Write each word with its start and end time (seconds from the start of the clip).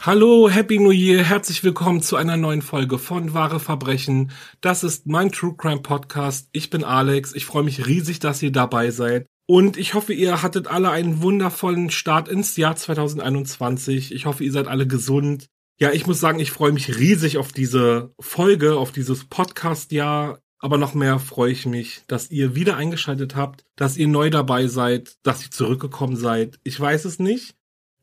Hallo, 0.00 0.48
Happy 0.48 0.78
New 0.78 0.92
Year, 0.92 1.24
herzlich 1.24 1.64
willkommen 1.64 2.00
zu 2.00 2.14
einer 2.14 2.36
neuen 2.36 2.62
Folge 2.62 2.98
von 2.98 3.34
Wahre 3.34 3.58
Verbrechen. 3.58 4.30
Das 4.60 4.84
ist 4.84 5.08
mein 5.08 5.32
True 5.32 5.56
Crime 5.56 5.80
Podcast. 5.80 6.48
Ich 6.52 6.70
bin 6.70 6.84
Alex. 6.84 7.34
Ich 7.34 7.44
freue 7.44 7.64
mich 7.64 7.84
riesig, 7.84 8.20
dass 8.20 8.40
ihr 8.40 8.52
dabei 8.52 8.92
seid. 8.92 9.26
Und 9.46 9.76
ich 9.76 9.94
hoffe, 9.94 10.12
ihr 10.12 10.40
hattet 10.40 10.68
alle 10.68 10.90
einen 10.90 11.20
wundervollen 11.20 11.90
Start 11.90 12.28
ins 12.28 12.56
Jahr 12.56 12.76
2021. 12.76 14.14
Ich 14.14 14.24
hoffe, 14.24 14.44
ihr 14.44 14.52
seid 14.52 14.68
alle 14.68 14.86
gesund. 14.86 15.46
Ja, 15.80 15.90
ich 15.90 16.06
muss 16.06 16.20
sagen, 16.20 16.38
ich 16.38 16.52
freue 16.52 16.72
mich 16.72 16.96
riesig 16.96 17.36
auf 17.36 17.50
diese 17.52 18.14
Folge, 18.20 18.76
auf 18.76 18.92
dieses 18.92 19.24
Podcast-Jahr. 19.24 20.38
Aber 20.60 20.78
noch 20.78 20.94
mehr 20.94 21.18
freue 21.18 21.52
ich 21.52 21.66
mich, 21.66 22.02
dass 22.06 22.30
ihr 22.30 22.54
wieder 22.54 22.76
eingeschaltet 22.76 23.34
habt, 23.34 23.64
dass 23.76 23.96
ihr 23.96 24.08
neu 24.08 24.30
dabei 24.30 24.68
seid, 24.68 25.16
dass 25.24 25.44
ihr 25.44 25.50
zurückgekommen 25.50 26.16
seid. 26.16 26.58
Ich 26.62 26.78
weiß 26.78 27.04
es 27.04 27.18
nicht. 27.18 27.57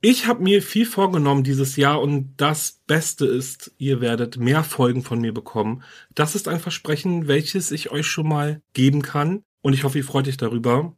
Ich 0.07 0.27
habe 0.27 0.43
mir 0.43 0.61
viel 0.61 0.85
vorgenommen 0.85 1.43
dieses 1.43 1.77
Jahr 1.77 1.99
und 1.99 2.35
das 2.37 2.83
Beste 2.85 3.25
ist, 3.25 3.71
ihr 3.79 4.01
werdet 4.01 4.37
mehr 4.37 4.63
Folgen 4.63 5.01
von 5.01 5.19
mir 5.19 5.33
bekommen. 5.33 5.81
Das 6.13 6.35
ist 6.35 6.47
ein 6.47 6.59
Versprechen, 6.59 7.27
welches 7.27 7.71
ich 7.71 7.89
euch 7.89 8.05
schon 8.05 8.27
mal 8.27 8.61
geben 8.73 9.01
kann 9.01 9.41
und 9.63 9.73
ich 9.73 9.83
hoffe, 9.83 9.97
ihr 9.97 10.03
freut 10.03 10.27
euch 10.27 10.37
darüber. 10.37 10.95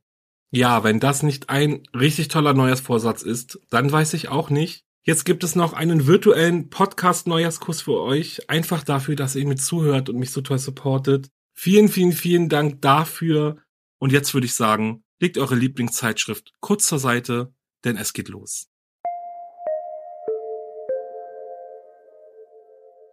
Ja, 0.51 0.83
wenn 0.83 0.99
das 0.99 1.23
nicht 1.23 1.49
ein 1.49 1.83
richtig 1.97 2.27
toller 2.27 2.53
Neujahrsvorsatz 2.53 3.21
ist, 3.21 3.61
dann 3.69 3.89
weiß 3.89 4.13
ich 4.13 4.27
auch 4.27 4.49
nicht. 4.49 4.83
Jetzt 5.03 5.23
gibt 5.23 5.45
es 5.45 5.55
noch 5.55 5.71
einen 5.71 6.05
virtuellen 6.05 6.69
Podcast-Neujahrskurs 6.69 7.83
für 7.83 8.01
euch, 8.01 8.49
einfach 8.49 8.83
dafür, 8.83 9.15
dass 9.15 9.37
ihr 9.37 9.47
mir 9.47 9.55
zuhört 9.55 10.09
und 10.09 10.17
mich 10.17 10.31
so 10.31 10.41
toll 10.41 10.59
supportet. 10.59 11.29
Vielen, 11.53 11.87
vielen, 11.87 12.11
vielen 12.11 12.49
Dank 12.49 12.81
dafür. 12.81 13.55
Und 13.99 14.11
jetzt 14.11 14.33
würde 14.33 14.47
ich 14.47 14.53
sagen, 14.53 15.05
legt 15.21 15.37
eure 15.37 15.55
Lieblingszeitschrift 15.55 16.55
kurz 16.59 16.87
zur 16.87 16.99
Seite, 16.99 17.53
denn 17.85 17.95
es 17.95 18.11
geht 18.11 18.27
los. 18.27 18.67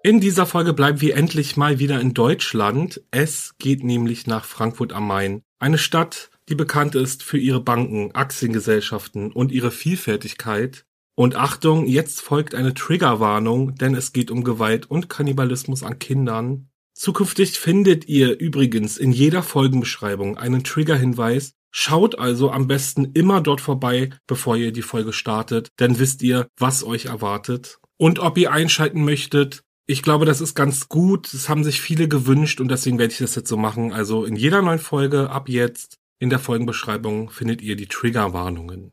In 0.07 0.21
dieser 0.21 0.45
Folge 0.45 0.75
bleiben 0.75 1.01
wir 1.01 1.17
endlich 1.17 1.57
mal 1.57 1.79
wieder 1.79 1.99
in 1.99 2.13
Deutschland. 2.13 3.01
Es 3.11 3.55
geht 3.59 3.83
nämlich 3.83 4.27
nach 4.27 4.45
Frankfurt 4.45 4.93
am 4.93 5.07
Main. 5.07 5.41
Eine 5.59 5.79
Stadt, 5.79 6.29
die 6.51 6.55
bekannt 6.55 6.95
ist 6.95 7.23
für 7.23 7.39
ihre 7.39 7.63
Banken, 7.63 8.15
Aktiengesellschaften 8.15 9.33
und 9.33 9.51
ihre 9.51 9.71
Vielfältigkeit. 9.71 10.85
Und 11.15 11.37
Achtung, 11.37 11.87
jetzt 11.87 12.21
folgt 12.21 12.55
eine 12.55 12.75
Triggerwarnung, 12.75 13.77
denn 13.77 13.95
es 13.95 14.13
geht 14.13 14.31
um 14.31 14.45
Gewalt 14.45 14.91
und 14.91 15.09
Kannibalismus 15.09 15.83
an 15.83 15.99
Kindern. 15.99 16.69
Zukünftig 16.93 17.59
findet 17.59 18.07
ihr 18.07 18.39
übrigens 18.39 18.99
in 18.99 19.11
jeder 19.11 19.43
Folgenbeschreibung 19.43 20.37
einen 20.37 20.65
Triggerhinweis. 20.65 21.55
Schaut 21.71 22.19
also 22.19 22.51
am 22.51 22.67
besten 22.67 23.07
immer 23.15 23.41
dort 23.41 23.63
vorbei, 23.63 24.11
bevor 24.27 24.59
ihr 24.59 24.71
die 24.71 24.83
Folge 24.83 25.15
startet, 25.15 25.71
denn 25.81 25.99
wisst 25.99 26.21
ihr, 26.21 26.47
was 26.59 26.85
euch 26.85 27.07
erwartet. 27.07 27.79
Und 27.97 28.19
ob 28.19 28.37
ihr 28.37 28.53
einschalten 28.53 29.03
möchtet, 29.03 29.65
ich 29.87 30.03
glaube, 30.03 30.25
das 30.25 30.41
ist 30.41 30.55
ganz 30.55 30.89
gut. 30.89 31.33
Das 31.35 31.49
haben 31.49 31.65
sich 31.65 31.81
viele 31.81 32.09
gewünscht 32.09 32.61
und 32.61 32.69
deswegen 32.69 32.99
werde 32.99 33.13
ich 33.13 33.19
das 33.19 33.35
jetzt 33.35 33.49
so 33.49 33.57
machen. 33.57 33.93
Also 33.93 34.25
in 34.25 34.37
jeder 34.37 34.63
neuen 34.63 34.79
Folge 34.79 35.31
ab 35.31 35.49
jetzt 35.49 35.99
in 36.19 36.31
der 36.31 36.39
Folgenbeschreibung 36.39 37.31
findet 37.31 37.61
ihr 37.61 37.77
die 37.77 37.89
Triggerwarnungen. 37.89 38.93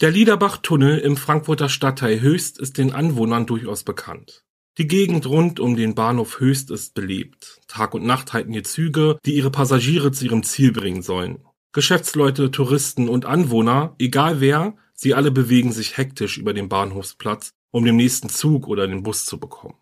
Der 0.00 0.10
Liederbach-Tunnel 0.10 0.98
im 0.98 1.16
Frankfurter 1.16 1.68
Stadtteil 1.68 2.20
Höchst 2.20 2.58
ist 2.58 2.78
den 2.78 2.92
Anwohnern 2.92 3.46
durchaus 3.46 3.84
bekannt. 3.84 4.44
Die 4.76 4.88
Gegend 4.88 5.24
rund 5.26 5.60
um 5.60 5.76
den 5.76 5.94
Bahnhof 5.94 6.40
Höchst 6.40 6.72
ist 6.72 6.94
belebt. 6.94 7.60
Tag 7.68 7.94
und 7.94 8.04
Nacht 8.04 8.32
halten 8.32 8.52
hier 8.52 8.64
Züge, 8.64 9.18
die 9.24 9.36
ihre 9.36 9.52
Passagiere 9.52 10.10
zu 10.10 10.24
ihrem 10.24 10.42
Ziel 10.42 10.72
bringen 10.72 11.00
sollen. 11.00 11.44
Geschäftsleute, 11.72 12.50
Touristen 12.50 13.08
und 13.08 13.24
Anwohner, 13.24 13.94
egal 13.98 14.40
wer, 14.40 14.76
sie 14.92 15.14
alle 15.14 15.30
bewegen 15.30 15.72
sich 15.72 15.96
hektisch 15.96 16.38
über 16.38 16.52
den 16.52 16.68
Bahnhofsplatz 16.68 17.54
um 17.74 17.84
den 17.84 17.96
nächsten 17.96 18.28
Zug 18.28 18.68
oder 18.68 18.86
den 18.86 19.02
Bus 19.02 19.26
zu 19.26 19.40
bekommen. 19.40 19.74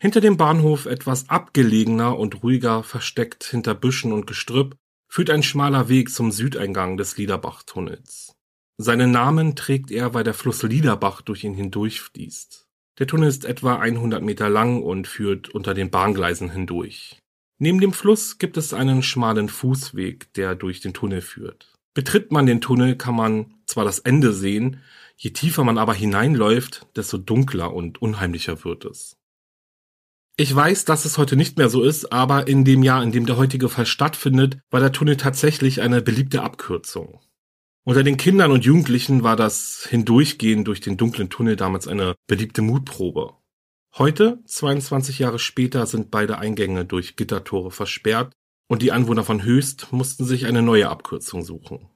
Hinter 0.00 0.20
dem 0.20 0.36
Bahnhof 0.36 0.86
etwas 0.86 1.28
abgelegener 1.28 2.16
und 2.16 2.44
ruhiger 2.44 2.84
versteckt 2.84 3.42
hinter 3.42 3.74
Büschen 3.74 4.12
und 4.12 4.28
Gestrüpp 4.28 4.76
führt 5.10 5.30
ein 5.30 5.42
schmaler 5.42 5.88
Weg 5.88 6.10
zum 6.10 6.30
Südeingang 6.30 6.96
des 6.96 7.16
Liederbach-Tunnels. 7.16 8.36
Seinen 8.78 9.10
Namen 9.10 9.56
trägt 9.56 9.90
er, 9.90 10.14
weil 10.14 10.22
der 10.22 10.34
Fluss 10.34 10.62
Liederbach 10.62 11.22
durch 11.22 11.42
ihn 11.42 11.54
hindurchfließt. 11.54 12.66
Der 13.00 13.06
Tunnel 13.08 13.28
ist 13.28 13.44
etwa 13.44 13.80
100 13.80 14.22
Meter 14.22 14.48
lang 14.48 14.80
und 14.80 15.08
führt 15.08 15.48
unter 15.48 15.74
den 15.74 15.90
Bahngleisen 15.90 16.50
hindurch. 16.50 17.18
Neben 17.58 17.80
dem 17.80 17.92
Fluss 17.92 18.38
gibt 18.38 18.56
es 18.56 18.72
einen 18.72 19.02
schmalen 19.02 19.48
Fußweg, 19.48 20.32
der 20.34 20.54
durch 20.54 20.80
den 20.80 20.94
Tunnel 20.94 21.20
führt. 21.20 21.74
Betritt 21.94 22.30
man 22.30 22.46
den 22.46 22.60
Tunnel, 22.60 22.96
kann 22.96 23.16
man 23.16 23.54
zwar 23.66 23.84
das 23.84 23.98
Ende 23.98 24.32
sehen, 24.32 24.82
Je 25.16 25.30
tiefer 25.30 25.64
man 25.64 25.78
aber 25.78 25.94
hineinläuft, 25.94 26.86
desto 26.96 27.18
dunkler 27.18 27.72
und 27.72 28.02
unheimlicher 28.02 28.64
wird 28.64 28.84
es. 28.84 29.16
Ich 30.36 30.54
weiß, 30.54 30.84
dass 30.84 31.04
es 31.04 31.16
heute 31.16 31.36
nicht 31.36 31.58
mehr 31.58 31.68
so 31.68 31.82
ist, 31.82 32.12
aber 32.12 32.48
in 32.48 32.64
dem 32.64 32.82
Jahr, 32.82 33.02
in 33.04 33.12
dem 33.12 33.24
der 33.24 33.36
heutige 33.36 33.68
Fall 33.68 33.86
stattfindet, 33.86 34.58
war 34.70 34.80
der 34.80 34.90
Tunnel 34.90 35.16
tatsächlich 35.16 35.80
eine 35.80 36.02
beliebte 36.02 36.42
Abkürzung. 36.42 37.20
Unter 37.84 38.02
den 38.02 38.16
Kindern 38.16 38.50
und 38.50 38.64
Jugendlichen 38.64 39.22
war 39.22 39.36
das 39.36 39.86
Hindurchgehen 39.88 40.64
durch 40.64 40.80
den 40.80 40.96
dunklen 40.96 41.30
Tunnel 41.30 41.54
damals 41.54 41.86
eine 41.86 42.16
beliebte 42.26 42.62
Mutprobe. 42.62 43.34
Heute, 43.96 44.42
22 44.46 45.20
Jahre 45.20 45.38
später, 45.38 45.86
sind 45.86 46.10
beide 46.10 46.38
Eingänge 46.38 46.84
durch 46.84 47.14
Gittertore 47.14 47.70
versperrt 47.70 48.32
und 48.68 48.82
die 48.82 48.90
Anwohner 48.90 49.22
von 49.22 49.44
Höchst 49.44 49.92
mussten 49.92 50.24
sich 50.24 50.46
eine 50.46 50.62
neue 50.62 50.88
Abkürzung 50.88 51.44
suchen. 51.44 51.90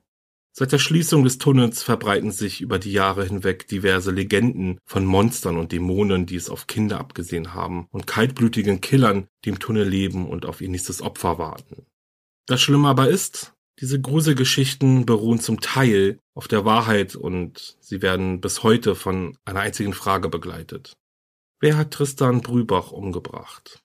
Seit 0.52 0.72
der 0.72 0.78
Schließung 0.78 1.22
des 1.22 1.38
Tunnels 1.38 1.82
verbreiten 1.82 2.32
sich 2.32 2.60
über 2.60 2.78
die 2.78 2.92
Jahre 2.92 3.24
hinweg 3.24 3.68
diverse 3.68 4.10
Legenden 4.10 4.80
von 4.84 5.04
Monstern 5.04 5.56
und 5.56 5.70
Dämonen, 5.72 6.26
die 6.26 6.36
es 6.36 6.50
auf 6.50 6.66
Kinder 6.66 6.98
abgesehen 6.98 7.54
haben, 7.54 7.86
und 7.90 8.06
kaltblütigen 8.06 8.80
Killern, 8.80 9.28
die 9.44 9.50
im 9.50 9.60
Tunnel 9.60 9.88
leben 9.88 10.28
und 10.28 10.46
auf 10.46 10.60
ihr 10.60 10.68
nächstes 10.68 11.00
Opfer 11.00 11.38
warten. 11.38 11.86
Das 12.46 12.60
Schlimme 12.60 12.88
aber 12.88 13.08
ist, 13.08 13.54
diese 13.80 14.00
Gruselgeschichten 14.00 15.06
beruhen 15.06 15.38
zum 15.38 15.60
Teil 15.60 16.18
auf 16.34 16.48
der 16.48 16.64
Wahrheit 16.64 17.14
und 17.14 17.76
sie 17.80 18.02
werden 18.02 18.40
bis 18.40 18.64
heute 18.64 18.96
von 18.96 19.36
einer 19.44 19.60
einzigen 19.60 19.92
Frage 19.92 20.28
begleitet. 20.28 20.96
Wer 21.60 21.76
hat 21.76 21.92
Tristan 21.92 22.40
Brübach 22.40 22.90
umgebracht? 22.90 23.80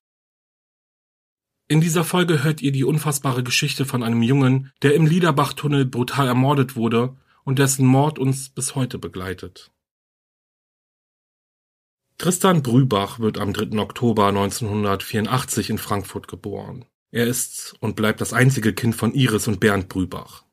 In 1.68 1.82
dieser 1.82 2.04
Folge 2.04 2.44
hört 2.44 2.62
ihr 2.62 2.72
die 2.72 2.84
unfassbare 2.84 3.44
Geschichte 3.44 3.86
von 3.86 4.04
einem 4.04 4.22
Jungen, 4.22 4.72
der 4.82 4.96
im 4.96 5.06
Liederbach-Tunnel 5.06 5.86
brutal 5.86 6.28
ermordet 6.28 6.76
wurde 6.76 7.16
und 7.44 7.60
dessen 7.60 7.86
Mord 7.86 8.20
uns 8.20 8.50
bis 8.50 8.76
heute 8.76 9.00
begleitet. 9.00 9.72
Tristan 12.18 12.62
Brübach 12.64 13.20
wird 13.20 13.38
am 13.38 13.54
3. 13.54 13.80
Oktober 13.80 14.28
1984 14.28 15.70
in 15.70 15.78
Frankfurt 15.78 16.28
geboren. 16.28 16.86
Er 17.12 17.28
ist 17.28 17.76
und 17.80 17.96
bleibt 17.96 18.22
das 18.22 18.34
einzige 18.34 18.74
Kind 18.74 18.96
von 18.96 19.14
Iris 19.14 19.48
und 19.48 19.60
Bernd 19.60 19.90
Brübach. 19.90 20.46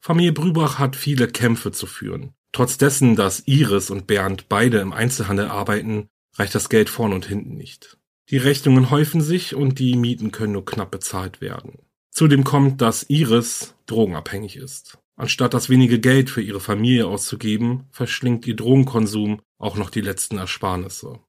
Familie 0.00 0.32
Brübach 0.32 0.78
hat 0.78 0.96
viele 0.96 1.28
Kämpfe 1.28 1.72
zu 1.72 1.86
führen. 1.86 2.34
Trotz 2.52 2.78
dessen, 2.78 3.16
dass 3.16 3.46
Iris 3.46 3.90
und 3.90 4.06
Bernd 4.06 4.48
beide 4.48 4.78
im 4.78 4.92
Einzelhandel 4.92 5.48
arbeiten, 5.48 6.08
reicht 6.34 6.54
das 6.54 6.68
Geld 6.68 6.88
vorn 6.88 7.12
und 7.12 7.26
hinten 7.26 7.56
nicht. 7.56 7.98
Die 8.28 8.38
Rechnungen 8.38 8.90
häufen 8.90 9.20
sich 9.20 9.54
und 9.54 9.78
die 9.78 9.94
Mieten 9.94 10.32
können 10.32 10.54
nur 10.54 10.64
knapp 10.64 10.90
bezahlt 10.90 11.40
werden. 11.40 11.78
Zudem 12.10 12.42
kommt, 12.42 12.80
dass 12.80 13.04
Iris 13.08 13.74
drogenabhängig 13.86 14.56
ist. 14.56 14.98
Anstatt 15.16 15.54
das 15.54 15.70
wenige 15.70 16.00
Geld 16.00 16.28
für 16.28 16.42
ihre 16.42 16.60
Familie 16.60 17.06
auszugeben, 17.06 17.84
verschlingt 17.90 18.46
ihr 18.46 18.56
Drogenkonsum 18.56 19.40
auch 19.58 19.76
noch 19.76 19.90
die 19.90 20.00
letzten 20.00 20.38
Ersparnisse. 20.38 21.20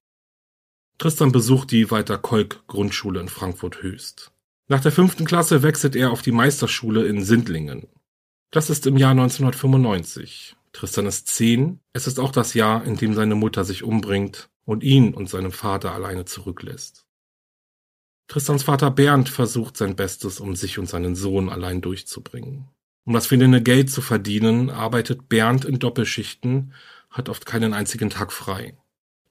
Tristan 0.97 1.31
besucht 1.31 1.71
die 1.71 1.91
Walter 1.91 2.17
Kolk 2.17 2.63
Grundschule 2.65 3.19
in 3.19 3.29
Frankfurt 3.29 3.83
Höchst. 3.83 4.31
Nach 4.67 4.81
der 4.81 4.91
fünften 4.91 5.25
Klasse 5.25 5.61
wechselt 5.61 5.95
er 5.95 6.11
auf 6.11 6.23
die 6.23 6.31
Meisterschule 6.31 7.05
in 7.05 7.23
Sindlingen. 7.23 7.87
Das 8.49 8.71
ist 8.71 8.87
im 8.87 8.97
Jahr 8.97 9.11
1995. 9.11 10.55
Tristan 10.73 11.05
ist 11.05 11.27
zehn. 11.27 11.79
Es 11.93 12.07
ist 12.07 12.19
auch 12.19 12.31
das 12.31 12.55
Jahr, 12.55 12.83
in 12.85 12.97
dem 12.97 13.13
seine 13.13 13.35
Mutter 13.35 13.63
sich 13.63 13.83
umbringt 13.83 14.49
und 14.67 14.83
ihn 14.83 15.13
und 15.13 15.29
seinen 15.29 15.51
Vater 15.51 15.93
alleine 15.93 16.25
zurücklässt. 16.25 17.05
Tristans 18.27 18.63
Vater 18.63 18.91
Bernd 18.91 19.29
versucht 19.29 19.77
sein 19.77 19.95
Bestes, 19.95 20.41
um 20.41 20.57
sich 20.57 20.77
und 20.77 20.89
seinen 20.89 21.15
Sohn 21.15 21.47
allein 21.47 21.79
durchzubringen. 21.79 22.67
Um 23.05 23.13
das 23.13 23.27
fehlende 23.27 23.63
Geld 23.63 23.89
zu 23.89 24.01
verdienen, 24.01 24.69
arbeitet 24.69 25.29
Bernd 25.29 25.63
in 25.63 25.79
Doppelschichten, 25.79 26.73
hat 27.09 27.29
oft 27.29 27.45
keinen 27.45 27.73
einzigen 27.73 28.09
Tag 28.09 28.33
frei. 28.33 28.77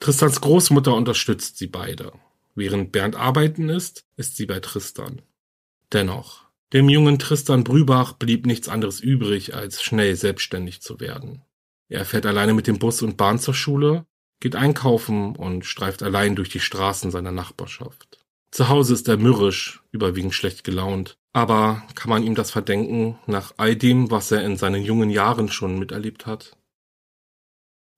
Tristans 0.00 0.40
Großmutter 0.40 0.94
unterstützt 0.94 1.58
sie 1.58 1.66
beide. 1.66 2.12
Während 2.54 2.90
Bernd 2.90 3.14
arbeiten 3.14 3.68
ist, 3.68 4.06
ist 4.16 4.36
sie 4.38 4.46
bei 4.46 4.60
Tristan. 4.60 5.20
Dennoch, 5.92 6.46
dem 6.72 6.88
jungen 6.88 7.18
Tristan 7.18 7.62
Brübach 7.62 8.14
blieb 8.14 8.46
nichts 8.46 8.70
anderes 8.70 9.00
übrig, 9.00 9.54
als 9.54 9.82
schnell 9.82 10.16
selbstständig 10.16 10.80
zu 10.80 10.98
werden. 10.98 11.42
Er 11.90 12.06
fährt 12.06 12.24
alleine 12.24 12.54
mit 12.54 12.66
dem 12.66 12.78
Bus 12.78 13.02
und 13.02 13.18
Bahn 13.18 13.38
zur 13.38 13.52
Schule, 13.52 14.06
geht 14.40 14.56
einkaufen 14.56 15.36
und 15.36 15.64
streift 15.64 16.02
allein 16.02 16.36
durch 16.36 16.48
die 16.48 16.60
Straßen 16.60 17.10
seiner 17.10 17.32
Nachbarschaft. 17.32 18.18
Zu 18.50 18.68
Hause 18.68 18.94
ist 18.94 19.08
er 19.08 19.16
mürrisch, 19.16 19.82
überwiegend 19.92 20.34
schlecht 20.34 20.64
gelaunt, 20.64 21.18
aber 21.32 21.82
kann 21.94 22.10
man 22.10 22.22
ihm 22.22 22.34
das 22.34 22.50
verdenken 22.50 23.18
nach 23.26 23.54
all 23.56 23.76
dem, 23.76 24.10
was 24.10 24.30
er 24.30 24.42
in 24.44 24.56
seinen 24.56 24.82
jungen 24.82 25.10
Jahren 25.10 25.50
schon 25.50 25.78
miterlebt 25.78 26.26
hat? 26.26 26.56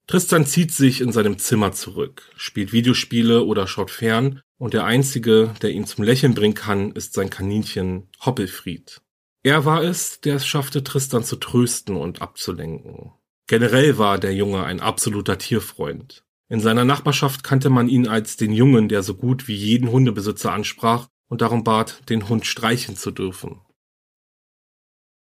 Tristan 0.08 0.46
zieht 0.46 0.73
sich 0.73 1.02
in 1.02 1.12
seinem 1.12 1.38
Zimmer 1.38 1.73
zurück, 1.73 2.23
spielt 2.35 2.73
Videospiele 2.73 3.44
oder 3.44 3.67
schaut 3.67 3.91
fern, 3.91 4.41
und 4.56 4.75
der 4.75 4.84
einzige, 4.84 5.55
der 5.62 5.70
ihn 5.70 5.87
zum 5.87 6.02
Lächeln 6.02 6.34
bringen 6.34 6.55
kann, 6.55 6.93
ist 6.93 7.12
sein 7.12 7.31
Kaninchen 7.31 8.08
Hoppelfried. 8.25 9.00
Er 9.44 9.64
war 9.64 9.82
es, 9.84 10.20
der 10.20 10.37
es 10.37 10.46
schaffte, 10.46 10.82
Tristan 10.82 11.23
zu 11.23 11.37
trösten 11.37 11.94
und 11.94 12.23
abzulenken. 12.23 13.12
Generell 13.46 13.99
war 13.99 14.19
der 14.19 14.34
Junge 14.34 14.64
ein 14.64 14.81
absoluter 14.81 15.38
Tierfreund. 15.38 16.25
In 16.48 16.60
seiner 16.60 16.84
Nachbarschaft 16.84 17.44
kannte 17.44 17.68
man 17.68 17.88
ihn 17.88 18.08
als 18.08 18.36
den 18.36 18.52
Jungen, 18.52 18.88
der 18.88 19.02
so 19.02 19.14
gut 19.14 19.48
wie 19.48 19.54
jeden 19.54 19.90
Hundebesitzer 19.90 20.52
ansprach 20.52 21.08
und 21.28 21.42
darum 21.42 21.62
bat, 21.62 22.08
den 22.08 22.28
Hund 22.28 22.46
streichen 22.46 22.96
zu 22.96 23.10
dürfen. 23.10 23.60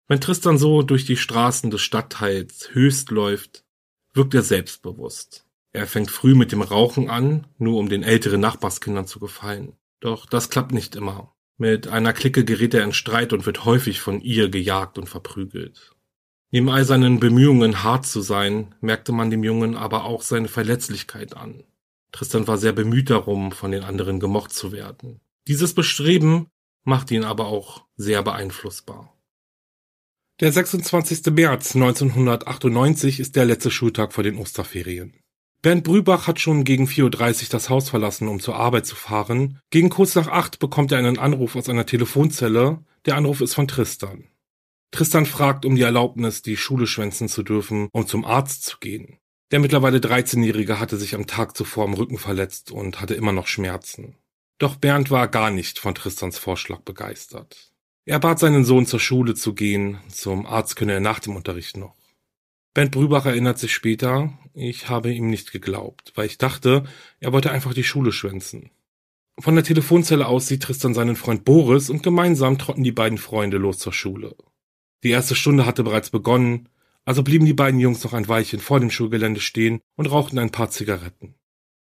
Wenn 0.08 0.20
Tristan 0.20 0.58
so 0.58 0.82
durch 0.82 1.06
die 1.06 1.18
Straßen 1.18 1.72
des 1.72 1.82
Stadtteils 1.82 2.70
Höchst 2.74 3.12
läuft, 3.12 3.64
wirkt 4.14 4.34
er 4.34 4.42
selbstbewusst. 4.42 5.46
Er 5.72 5.88
fängt 5.88 6.12
früh 6.12 6.36
mit 6.36 6.52
dem 6.52 6.62
Rauchen 6.62 7.10
an, 7.10 7.48
nur 7.58 7.80
um 7.80 7.90
den 7.90 8.04
älteren 8.04 8.42
Nachbarskindern 8.42 9.08
zu 9.08 9.20
gefallen. 9.20 9.78
Doch 10.02 10.26
das 10.26 10.50
klappt 10.50 10.72
nicht 10.72 10.96
immer. 10.96 11.36
Mit 11.58 11.88
einer 11.88 12.14
Clique 12.14 12.44
gerät 12.44 12.74
er 12.74 12.84
in 12.84 12.94
Streit 12.94 13.34
und 13.34 13.46
wird 13.46 13.66
häufig 13.66 14.02
von 14.02 14.20
ihr 14.20 14.50
gejagt 14.50 14.98
und 14.98 15.08
verprügelt. 15.08 15.93
Neben 16.54 16.70
all 16.70 16.86
seinen 16.86 17.20
Bemühungen 17.20 17.82
hart 17.82 18.06
zu 18.06 18.22
sein, 18.22 18.76
merkte 18.80 19.12
man 19.12 19.32
dem 19.32 19.44
Jungen 19.44 19.76
aber 19.76 20.04
auch 20.04 20.22
seine 20.22 20.48
Verletzlichkeit 20.48 21.36
an. 21.36 21.64
Tristan 22.12 22.48
war 22.48 22.60
sehr 22.60 22.74
bemüht 22.74 23.10
darum, 23.10 23.52
von 23.52 23.72
den 23.72 23.84
anderen 23.84 24.20
gemocht 24.20 24.54
zu 24.54 24.72
werden. 24.72 25.20
Dieses 25.48 25.74
Bestreben 25.74 26.46
machte 26.84 27.16
ihn 27.16 27.24
aber 27.24 27.48
auch 27.48 27.86
sehr 27.96 28.22
beeinflussbar. 28.22 29.18
Der 30.42 30.52
26. 30.52 31.34
März 31.34 31.74
1998 31.74 33.20
ist 33.20 33.36
der 33.36 33.46
letzte 33.46 33.72
Schultag 33.72 34.14
vor 34.14 34.24
den 34.24 34.38
Osterferien. 34.38 35.16
Bernd 35.64 35.84
Brübach 35.84 36.28
hat 36.28 36.40
schon 36.40 36.66
gegen 36.66 36.86
4.30 36.86 37.46
Uhr 37.46 37.50
das 37.50 37.72
Haus 37.72 37.90
verlassen, 37.90 38.28
um 38.28 38.40
zur 38.40 38.58
Arbeit 38.58 38.86
zu 38.86 38.96
fahren. 38.96 39.60
Gegen 39.72 39.90
kurz 39.90 40.14
nach 40.14 40.28
acht 40.28 40.60
bekommt 40.60 40.92
er 40.92 41.00
einen 41.00 41.18
Anruf 41.18 41.56
aus 41.56 41.68
einer 41.68 41.88
Telefonzelle. 41.88 42.78
Der 43.08 43.16
Anruf 43.16 43.42
ist 43.42 43.56
von 43.56 43.68
Tristan. 43.68 44.26
Tristan 44.94 45.26
fragt 45.26 45.66
um 45.66 45.76
die 45.76 45.82
Erlaubnis, 45.82 46.44
die 46.44 46.56
Schule 46.56 46.86
schwänzen 46.86 47.28
zu 47.28 47.42
dürfen, 47.42 47.90
um 47.94 48.06
zum 48.06 48.26
Arzt 48.26 48.64
zu 48.64 48.78
gehen. 48.78 49.18
Der 49.50 49.60
mittlerweile 49.60 49.98
13-Jährige 49.98 50.80
hatte 50.80 50.98
sich 50.98 51.16
am 51.16 51.26
Tag 51.26 51.58
zuvor 51.58 51.86
am 51.86 51.96
Rücken 51.96 52.20
verletzt 52.20 52.70
und 52.70 53.02
hatte 53.02 53.16
immer 53.16 53.32
noch 53.32 53.48
Schmerzen. 53.48 54.18
Doch 54.60 54.76
Bernd 54.76 55.10
war 55.10 55.28
gar 55.28 55.50
nicht 55.50 55.80
von 55.80 55.96
Tristans 55.96 56.38
Vorschlag 56.38 56.82
begeistert. 56.82 57.72
Er 58.06 58.20
bat 58.20 58.38
seinen 58.38 58.66
Sohn 58.66 58.86
zur 58.86 59.00
Schule 59.00 59.34
zu 59.34 59.56
gehen, 59.56 59.98
zum 60.10 60.46
Arzt 60.46 60.76
könne 60.76 60.94
er 60.94 61.00
nach 61.00 61.20
dem 61.20 61.36
Unterricht 61.36 61.76
noch. 61.76 61.96
Bernd 62.76 62.92
Brübach 62.92 63.26
erinnert 63.26 63.58
sich 63.58 63.74
später, 63.74 64.38
ich 64.54 64.90
habe 64.90 65.12
ihm 65.12 65.28
nicht 65.28 65.52
geglaubt, 65.52 66.12
weil 66.14 66.28
ich 66.28 66.38
dachte, 66.38 66.84
er 67.20 67.34
wollte 67.34 67.50
einfach 67.50 67.74
die 67.74 67.84
Schule 67.84 68.12
schwänzen. 68.12 68.70
Von 69.40 69.56
der 69.56 69.64
Telefonzelle 69.64 70.28
aus 70.28 70.46
sieht 70.48 70.62
Tristan 70.62 70.94
seinen 70.94 71.16
Freund 71.16 71.46
Boris 71.46 71.90
und 71.90 72.04
gemeinsam 72.04 72.60
trotten 72.60 72.84
die 72.84 72.92
beiden 72.92 73.18
Freunde 73.18 73.58
los 73.58 73.80
zur 73.80 73.94
Schule. 73.94 74.36
Die 75.04 75.10
erste 75.10 75.36
Stunde 75.36 75.66
hatte 75.66 75.84
bereits 75.84 76.10
begonnen, 76.10 76.70
also 77.06 77.24
blieben 77.24 77.46
die 77.46 77.54
beiden 77.54 77.80
Jungs 77.80 78.04
noch 78.04 78.14
ein 78.14 78.28
Weilchen 78.28 78.60
vor 78.60 78.80
dem 78.80 78.90
Schulgelände 78.90 79.42
stehen 79.42 79.82
und 79.96 80.10
rauchten 80.10 80.40
ein 80.40 80.52
paar 80.52 80.70
Zigaretten. 80.70 81.36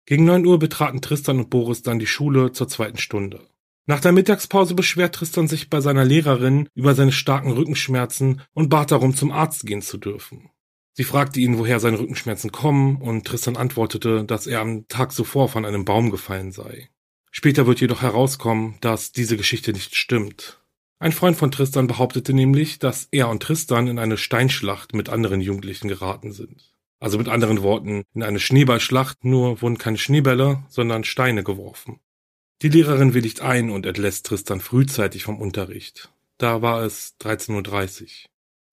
Gegen 0.05 0.25
neun 0.25 0.45
Uhr 0.45 0.57
betraten 0.57 1.01
Tristan 1.01 1.37
und 1.37 1.49
Boris 1.49 1.83
dann 1.83 1.99
die 1.99 2.07
Schule 2.07 2.51
zur 2.51 2.67
zweiten 2.67 2.97
Stunde. 2.97 3.47
Nach 3.85 3.99
der 3.99 4.11
Mittagspause 4.11 4.73
beschwert 4.73 5.15
Tristan 5.15 5.47
sich 5.47 5.69
bei 5.69 5.81
seiner 5.81 6.05
Lehrerin 6.05 6.67
über 6.73 6.95
seine 6.95 7.11
starken 7.11 7.51
Rückenschmerzen 7.51 8.41
und 8.53 8.69
bat 8.69 8.91
darum, 8.91 9.15
zum 9.15 9.31
Arzt 9.31 9.65
gehen 9.65 9.81
zu 9.81 9.97
dürfen. 9.97 10.49
Sie 10.93 11.03
fragte 11.03 11.39
ihn, 11.39 11.57
woher 11.57 11.79
seine 11.79 11.99
Rückenschmerzen 11.99 12.51
kommen, 12.51 12.97
und 12.97 13.25
Tristan 13.25 13.55
antwortete, 13.55 14.25
dass 14.25 14.47
er 14.47 14.61
am 14.61 14.87
Tag 14.87 15.11
zuvor 15.11 15.49
von 15.49 15.65
einem 15.65 15.85
Baum 15.85 16.11
gefallen 16.11 16.51
sei. 16.51 16.89
Später 17.31 17.65
wird 17.65 17.79
jedoch 17.79 18.01
herauskommen, 18.01 18.75
dass 18.81 19.13
diese 19.13 19.37
Geschichte 19.37 19.71
nicht 19.71 19.95
stimmt. 19.95 20.60
Ein 21.01 21.13
Freund 21.13 21.35
von 21.35 21.49
Tristan 21.49 21.87
behauptete 21.87 22.31
nämlich, 22.31 22.77
dass 22.77 23.07
er 23.09 23.27
und 23.27 23.41
Tristan 23.41 23.87
in 23.87 23.97
eine 23.97 24.17
Steinschlacht 24.17 24.93
mit 24.93 25.09
anderen 25.09 25.41
Jugendlichen 25.41 25.87
geraten 25.87 26.31
sind. 26.31 26.75
Also 26.99 27.17
mit 27.17 27.27
anderen 27.27 27.63
Worten, 27.63 28.03
in 28.13 28.21
eine 28.21 28.39
Schneeballschlacht, 28.39 29.25
nur 29.25 29.63
wurden 29.63 29.79
keine 29.79 29.97
Schneebälle, 29.97 30.63
sondern 30.69 31.03
Steine 31.03 31.43
geworfen. 31.43 32.01
Die 32.61 32.69
Lehrerin 32.69 33.15
willigt 33.15 33.41
ein 33.41 33.71
und 33.71 33.87
entlässt 33.87 34.27
Tristan 34.27 34.61
frühzeitig 34.61 35.23
vom 35.23 35.41
Unterricht. 35.41 36.11
Da 36.37 36.61
war 36.61 36.83
es 36.83 37.15
13.30 37.19 38.01
Uhr. 38.03 38.07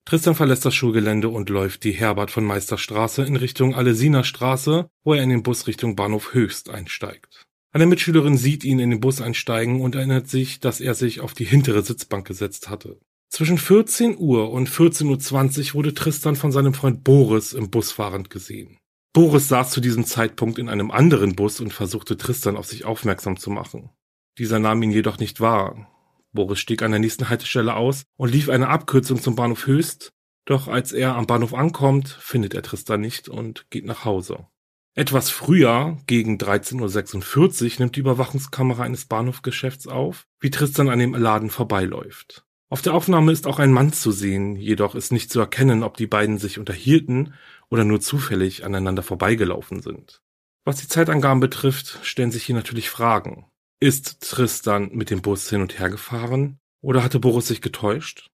Tristan 0.04 0.35
verlässt 0.35 0.66
das 0.66 0.75
Schulgelände 0.75 1.30
und 1.30 1.49
läuft 1.49 1.82
die 1.85 1.92
Herbert 1.92 2.30
von 2.30 2.44
Meisterstraße 2.44 3.25
in 3.25 3.37
Richtung 3.37 3.75
Alesina 3.75 4.23
Straße, 4.23 4.90
wo 5.02 5.14
er 5.14 5.23
in 5.23 5.30
den 5.30 5.42
Bus 5.42 5.66
Richtung 5.66 5.97
Bahnhof 5.97 6.35
Höchst 6.35 6.68
einsteigt. 6.68 7.47
Eine 7.70 7.87
Mitschülerin 7.87 8.37
sieht 8.37 8.64
ihn 8.64 8.78
in 8.78 8.90
den 8.90 9.00
Bus 9.00 9.20
einsteigen 9.20 9.80
und 9.82 9.94
erinnert 9.94 10.28
sich, 10.28 10.60
dass 10.60 10.80
er 10.80 10.94
sich 10.94 11.20
auf 11.20 11.34
die 11.34 11.44
hintere 11.44 11.82
Sitzbank 11.82 12.26
gesetzt 12.26 12.70
hatte. 12.70 12.98
Zwischen 13.28 13.58
14 13.58 14.16
Uhr 14.16 14.50
und 14.50 14.70
14.20 14.70 15.68
Uhr 15.68 15.75
wurde 15.75 15.92
Tristan 15.92 16.34
von 16.34 16.50
seinem 16.50 16.72
Freund 16.72 17.04
Boris 17.04 17.52
im 17.52 17.70
Bus 17.70 17.92
fahrend 17.92 18.30
gesehen. 18.30 18.78
Boris 19.12 19.48
saß 19.48 19.70
zu 19.70 19.82
diesem 19.82 20.06
Zeitpunkt 20.06 20.58
in 20.58 20.68
einem 20.70 20.90
anderen 20.90 21.37
Bus 21.37 21.60
und 21.60 21.72
versuchte 21.72 22.16
Tristan 22.16 22.56
auf 22.56 22.66
sich 22.66 22.87
aufmerksam 22.87 23.37
zu 23.37 23.50
machen. 23.50 23.90
Dieser 24.38 24.58
nahm 24.58 24.82
ihn 24.82 24.90
jedoch 24.90 25.18
nicht 25.18 25.40
wahr. 25.40 25.90
Boris 26.32 26.60
stieg 26.60 26.82
an 26.82 26.92
der 26.92 27.00
nächsten 27.00 27.28
Haltestelle 27.28 27.75
aus 27.75 28.04
und 28.16 28.32
lief 28.32 28.48
eine 28.48 28.68
Abkürzung 28.68 29.20
zum 29.20 29.34
Bahnhof 29.34 29.66
Höchst, 29.66 30.10
doch 30.46 30.68
als 30.68 30.92
er 30.92 31.14
am 31.16 31.26
Bahnhof 31.26 31.52
ankommt, 31.52 32.08
findet 32.08 32.54
er 32.54 32.62
Tristan 32.62 33.00
nicht 33.00 33.28
und 33.28 33.66
geht 33.70 33.84
nach 33.84 34.06
Hause. 34.06 34.46
Etwas 34.95 35.30
früher, 35.30 35.99
gegen 36.07 36.38
13.46 36.38 37.64
Uhr, 37.64 37.71
nimmt 37.78 37.97
die 37.97 38.00
Überwachungskamera 38.00 38.83
eines 38.83 39.04
Bahnhofgeschäfts 39.04 39.87
auf, 39.87 40.26
wie 40.40 40.50
Tristan 40.50 40.88
an 40.88 40.99
dem 40.99 41.14
Laden 41.14 41.50
vorbeiläuft. 41.50 42.45
Auf 42.71 42.83
der 42.83 42.95
Aufnahme 42.95 43.33
ist 43.33 43.47
auch 43.47 43.59
ein 43.59 43.73
Mann 43.73 43.92
zu 43.92 44.11
sehen, 44.11 44.57
jedoch 44.57 44.95
ist 44.95 45.11
nicht 45.11 45.30
zu 45.30 45.40
erkennen, 45.40 45.83
ob 45.83 45.97
die 45.97 46.07
beiden 46.07 46.38
sich 46.38 46.59
unterhielten 46.59 47.35
oder 47.71 47.85
nur 47.85 48.00
zufällig 48.00 48.64
aneinander 48.64 49.02
vorbeigelaufen 49.02 49.80
sind. 49.80 50.21
Was 50.64 50.76
die 50.76 50.88
Zeitangaben 50.88 51.40
betrifft, 51.40 52.00
stellen 52.02 52.30
sich 52.30 52.45
hier 52.45 52.54
natürlich 52.54 52.90
Fragen. 52.90 53.47
Ist 53.80 54.21
Tristan 54.21 54.90
mit 54.92 55.09
dem 55.09 55.23
Bus 55.23 55.49
hin 55.49 55.62
und 55.62 55.78
her 55.78 55.88
gefahren 55.88 56.59
oder 56.83 57.02
hatte 57.02 57.21
Boris 57.21 57.47
sich 57.47 57.62
getäuscht? 57.62 58.28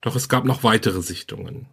Doch 0.00 0.16
es 0.16 0.30
gab 0.30 0.44
noch 0.44 0.62
weitere 0.62 1.02
Sichtungen. 1.02 1.66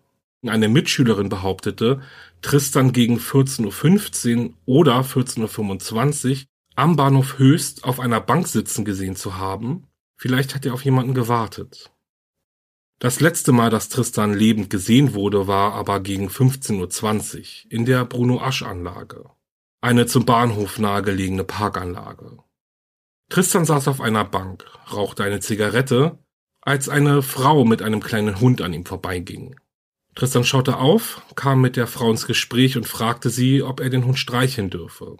Eine 0.49 0.67
Mitschülerin 0.67 1.29
behauptete, 1.29 2.01
Tristan 2.41 2.93
gegen 2.93 3.17
14.15 3.17 4.45
Uhr 4.45 4.53
oder 4.65 5.01
14.25 5.01 6.31
Uhr 6.31 6.37
am 6.75 6.95
Bahnhof 6.95 7.39
Höchst 7.39 7.83
auf 7.83 7.99
einer 7.99 8.21
Bank 8.21 8.47
sitzen 8.47 8.85
gesehen 8.85 9.15
zu 9.15 9.37
haben 9.37 9.87
Vielleicht 10.17 10.55
hat 10.55 10.65
er 10.65 10.73
auf 10.73 10.83
jemanden 10.83 11.13
gewartet. 11.13 11.91
Das 12.99 13.19
letzte 13.19 13.51
Mal, 13.51 13.69
dass 13.69 13.89
Tristan 13.89 14.33
lebend 14.33 14.71
gesehen 14.71 15.13
wurde, 15.13 15.47
war 15.47 15.73
aber 15.73 15.99
gegen 15.99 16.27
15.20 16.29 17.65
Uhr 17.65 17.71
in 17.71 17.85
der 17.85 18.03
Bruno-Asch-Anlage. 18.05 19.29
Eine 19.79 20.07
zum 20.07 20.25
Bahnhof 20.25 20.79
nahegelegene 20.79 21.43
Parkanlage. 21.43 22.39
Tristan 23.29 23.65
saß 23.65 23.87
auf 23.87 24.01
einer 24.01 24.25
Bank, 24.25 24.65
rauchte 24.91 25.23
eine 25.23 25.39
Zigarette, 25.39 26.17
als 26.61 26.89
eine 26.89 27.21
Frau 27.21 27.63
mit 27.63 27.83
einem 27.83 28.01
kleinen 28.01 28.41
Hund 28.41 28.63
an 28.63 28.73
ihm 28.73 28.85
vorbeiging. 28.85 29.55
Tristan 30.17 30.43
schaute 30.43 30.77
auf, 30.77 31.21
kam 31.35 31.61
mit 31.61 31.75
der 31.75 31.85
Frau 31.85 32.09
ins 32.09 32.25
Gespräch 32.25 32.75
und 32.75 32.87
fragte 32.87 33.29
sie, 33.29 33.61
ob 33.61 33.79
er 33.79 33.91
den 33.91 34.03
Hund 34.03 34.17
streicheln 34.17 34.71
dürfe. 34.71 35.17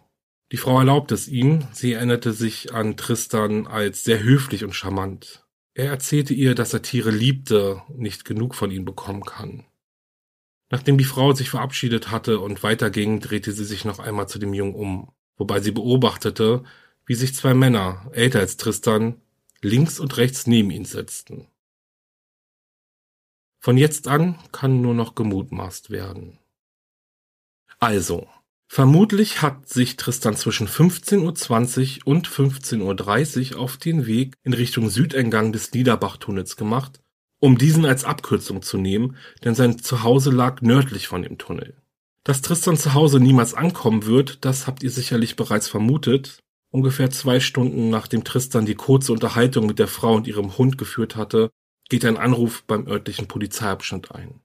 Die 0.52 0.58
Frau 0.58 0.80
erlaubte 0.80 1.14
es 1.14 1.28
ihm, 1.28 1.68
sie 1.72 1.94
erinnerte 1.94 2.34
sich 2.34 2.74
an 2.74 2.98
Tristan 2.98 3.68
als 3.68 4.04
sehr 4.04 4.24
höflich 4.24 4.64
und 4.64 4.74
charmant. 4.74 5.46
Er 5.76 5.92
erzählte 5.92 6.34
ihr, 6.34 6.56
dass 6.56 6.74
er 6.74 6.82
Tiere 6.82 7.12
liebte, 7.12 7.84
nicht 7.94 8.26
genug 8.26 8.56
von 8.56 8.72
ihnen 8.72 8.86
bekommen 8.86 9.22
kann. 9.24 9.66
Nachdem 10.72 10.98
die 10.98 11.04
Frau 11.04 11.32
sich 11.32 11.52
verabschiedet 11.52 12.10
hatte 12.10 12.40
und 12.40 12.64
weiterging, 12.64 13.20
drehte 13.20 13.52
sie 13.52 13.66
sich 13.66 13.86
noch 13.86 14.00
einmal 14.00 14.28
zu 14.28 14.40
dem 14.40 14.56
Jungen 14.56 14.74
um, 14.74 15.12
wobei 15.36 15.60
sie 15.60 15.72
beobachtete, 15.72 16.64
wie 17.06 17.14
sich 17.14 17.36
zwei 17.36 17.54
Männer, 17.54 18.10
älter 18.14 18.40
als 18.40 18.58
Tristan, 18.58 19.22
links 19.62 20.00
und 20.00 20.18
rechts 20.18 20.48
neben 20.48 20.72
ihn 20.72 20.86
setzten. 20.86 21.50
Von 23.68 23.76
jetzt 23.76 24.08
an 24.08 24.36
kann 24.54 24.80
nur 24.80 24.94
noch 24.94 25.14
gemutmaßt 25.14 25.90
werden. 25.90 26.38
Also, 27.80 28.26
Vermutlich 28.70 29.42
hat 29.42 29.68
sich 29.68 29.98
Tristan 29.98 30.38
zwischen 30.38 30.70
15.20 30.70 31.98
Uhr 32.00 32.08
und 32.08 32.30
15.30 32.30 33.56
Uhr 33.56 33.60
auf 33.60 33.76
den 33.76 34.06
Weg 34.06 34.36
in 34.44 34.54
Richtung 34.54 34.90
Südeingang 34.90 35.52
des 35.52 35.74
Liederbach-Tunnels 35.74 36.56
gemacht, 36.56 37.02
um 37.40 37.58
diesen 37.58 37.86
als 37.86 38.06
Abkürzung 38.06 38.62
zu 38.62 38.78
nehmen, 38.78 39.18
denn 39.44 39.54
sein 39.54 39.78
Zuhause 39.80 40.30
lag 40.32 40.62
nördlich 40.62 41.10
von 41.10 41.24
dem 41.24 41.38
Tunnel. 41.38 41.76
Dass 42.24 42.42
Tristan 42.42 42.78
zu 42.78 42.94
Hause 42.94 43.20
niemals 43.20 43.54
ankommen 43.54 44.06
wird, 44.06 44.46
das 44.46 44.66
habt 44.68 44.82
ihr 44.82 44.92
sicherlich 44.92 45.36
bereits 45.36 45.68
vermutet. 45.68 46.40
Ungefähr 46.72 47.10
zwei 47.10 47.42
Stunden 47.42 47.90
nachdem 47.90 48.24
Tristan 48.24 48.66
die 48.66 48.76
kurze 48.76 49.12
Unterhaltung 49.12 49.66
mit 49.66 49.78
der 49.78 49.90
Frau 49.90 50.14
und 50.14 50.26
ihrem 50.26 50.58
Hund 50.58 50.78
geführt 50.78 51.18
hatte, 51.18 51.50
geht 51.90 52.06
ein 52.06 52.18
Anruf 52.18 52.64
beim 52.64 52.88
örtlichen 52.88 53.28
Polizeiabschnitt 53.28 54.12
ein. 54.12 54.42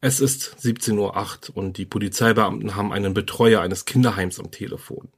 Es 0.00 0.20
ist 0.20 0.56
17.08 0.60 1.50
Uhr 1.50 1.56
und 1.56 1.78
die 1.78 1.86
Polizeibeamten 1.86 2.74
haben 2.74 2.92
einen 2.92 3.14
Betreuer 3.14 3.62
eines 3.62 3.86
Kinderheims 3.86 4.38
am 4.38 4.50
Telefon. 4.50 5.08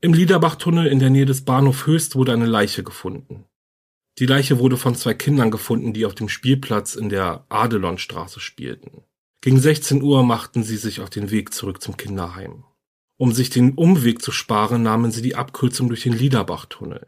Im 0.00 0.12
Liederbachtunnel 0.12 0.86
in 0.86 1.00
der 1.00 1.10
Nähe 1.10 1.26
des 1.26 1.44
Bahnhof 1.44 1.86
Höchst 1.86 2.14
wurde 2.14 2.32
eine 2.32 2.46
Leiche 2.46 2.84
gefunden. 2.84 3.46
Die 4.18 4.26
Leiche 4.26 4.58
wurde 4.58 4.76
von 4.76 4.94
zwei 4.94 5.14
Kindern 5.14 5.50
gefunden, 5.50 5.92
die 5.92 6.06
auf 6.06 6.14
dem 6.14 6.28
Spielplatz 6.28 6.94
in 6.94 7.08
der 7.08 7.44
Adelonstraße 7.48 8.40
spielten. 8.40 9.02
Gegen 9.40 9.58
16 9.58 10.02
Uhr 10.02 10.22
machten 10.22 10.62
sie 10.62 10.76
sich 10.76 11.00
auf 11.00 11.10
den 11.10 11.30
Weg 11.30 11.52
zurück 11.52 11.82
zum 11.82 11.96
Kinderheim. 11.96 12.64
Um 13.18 13.32
sich 13.32 13.50
den 13.50 13.74
Umweg 13.74 14.22
zu 14.22 14.32
sparen, 14.32 14.82
nahmen 14.82 15.10
sie 15.10 15.22
die 15.22 15.34
Abkürzung 15.34 15.88
durch 15.88 16.02
den 16.02 16.12
Liederbachtunnel. 16.12 17.06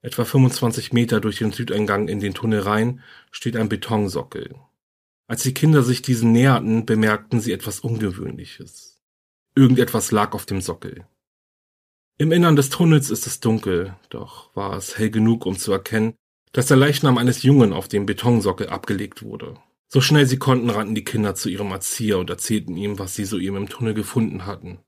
Etwa 0.00 0.24
25 0.24 0.92
Meter 0.92 1.20
durch 1.20 1.38
den 1.38 1.50
Südeingang 1.50 2.08
in 2.08 2.20
den 2.20 2.34
Tunnel 2.34 2.60
rein 2.60 3.02
steht 3.32 3.56
ein 3.56 3.68
Betonsockel. 3.68 4.54
Als 5.26 5.42
die 5.42 5.54
Kinder 5.54 5.82
sich 5.82 6.02
diesen 6.02 6.32
näherten, 6.32 6.86
bemerkten 6.86 7.40
sie 7.40 7.52
etwas 7.52 7.80
Ungewöhnliches. 7.80 9.00
Irgendetwas 9.54 10.12
lag 10.12 10.34
auf 10.34 10.46
dem 10.46 10.60
Sockel. 10.60 11.04
Im 12.16 12.32
Innern 12.32 12.56
des 12.56 12.70
Tunnels 12.70 13.10
ist 13.10 13.26
es 13.26 13.40
dunkel, 13.40 13.96
doch 14.08 14.54
war 14.56 14.76
es 14.76 14.98
hell 14.98 15.10
genug, 15.10 15.46
um 15.46 15.56
zu 15.58 15.72
erkennen, 15.72 16.14
dass 16.52 16.66
der 16.66 16.76
Leichnam 16.76 17.18
eines 17.18 17.42
Jungen 17.42 17.72
auf 17.72 17.88
dem 17.88 18.06
Betonsockel 18.06 18.68
abgelegt 18.68 19.22
wurde. 19.22 19.56
So 19.88 20.00
schnell 20.00 20.26
sie 20.26 20.38
konnten, 20.38 20.70
rannten 20.70 20.94
die 20.94 21.04
Kinder 21.04 21.34
zu 21.34 21.48
ihrem 21.48 21.70
Erzieher 21.70 22.18
und 22.18 22.30
erzählten 22.30 22.76
ihm, 22.76 22.98
was 22.98 23.14
sie 23.14 23.24
soeben 23.24 23.56
im 23.56 23.68
Tunnel 23.68 23.94
gefunden 23.94 24.46
hatten. 24.46 24.78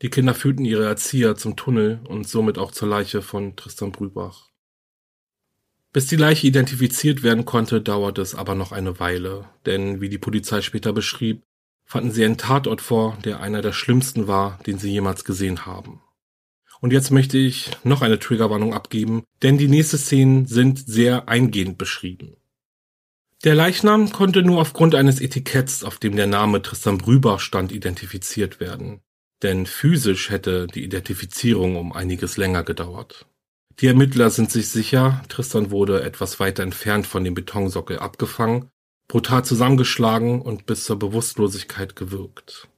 Die 0.00 0.10
Kinder 0.10 0.34
führten 0.34 0.64
ihre 0.64 0.84
Erzieher 0.84 1.34
zum 1.34 1.56
Tunnel 1.56 2.00
und 2.06 2.28
somit 2.28 2.56
auch 2.56 2.70
zur 2.70 2.88
Leiche 2.88 3.20
von 3.20 3.56
Tristan 3.56 3.90
Brübach. 3.90 4.48
Bis 5.92 6.06
die 6.06 6.16
Leiche 6.16 6.46
identifiziert 6.46 7.22
werden 7.22 7.44
konnte, 7.44 7.80
dauerte 7.80 8.22
es 8.22 8.34
aber 8.34 8.54
noch 8.54 8.72
eine 8.72 9.00
Weile, 9.00 9.46
denn 9.66 10.00
wie 10.00 10.08
die 10.08 10.18
Polizei 10.18 10.60
später 10.60 10.92
beschrieb, 10.92 11.42
fanden 11.84 12.12
sie 12.12 12.24
einen 12.24 12.36
Tatort 12.36 12.80
vor, 12.80 13.18
der 13.24 13.40
einer 13.40 13.62
der 13.62 13.72
schlimmsten 13.72 14.28
war, 14.28 14.60
den 14.66 14.78
sie 14.78 14.90
jemals 14.90 15.24
gesehen 15.24 15.66
haben. 15.66 16.02
Und 16.80 16.92
jetzt 16.92 17.10
möchte 17.10 17.38
ich 17.38 17.70
noch 17.82 18.02
eine 18.02 18.18
Triggerwarnung 18.18 18.74
abgeben, 18.74 19.24
denn 19.42 19.58
die 19.58 19.66
nächsten 19.66 19.98
Szenen 19.98 20.46
sind 20.46 20.78
sehr 20.78 21.28
eingehend 21.28 21.78
beschrieben. 21.78 22.36
Der 23.44 23.54
Leichnam 23.54 24.12
konnte 24.12 24.42
nur 24.42 24.60
aufgrund 24.60 24.94
eines 24.94 25.20
Etiketts, 25.20 25.82
auf 25.82 25.98
dem 25.98 26.14
der 26.14 26.26
Name 26.26 26.60
Tristan 26.60 26.98
Brüber 26.98 27.38
stand, 27.38 27.72
identifiziert 27.72 28.60
werden, 28.60 29.00
denn 29.42 29.66
physisch 29.66 30.30
hätte 30.30 30.66
die 30.66 30.84
Identifizierung 30.84 31.76
um 31.76 31.92
einiges 31.92 32.36
länger 32.36 32.64
gedauert. 32.64 33.26
Die 33.80 33.86
Ermittler 33.86 34.30
sind 34.30 34.50
sich 34.50 34.68
sicher, 34.68 35.22
Tristan 35.28 35.70
wurde 35.70 36.02
etwas 36.02 36.40
weiter 36.40 36.64
entfernt 36.64 37.06
von 37.06 37.22
dem 37.22 37.34
Betonsockel 37.34 37.98
abgefangen, 38.00 38.70
brutal 39.06 39.44
zusammengeschlagen 39.44 40.42
und 40.42 40.66
bis 40.66 40.84
zur 40.84 40.98
Bewusstlosigkeit 40.98 41.94
gewürgt. 41.94 42.68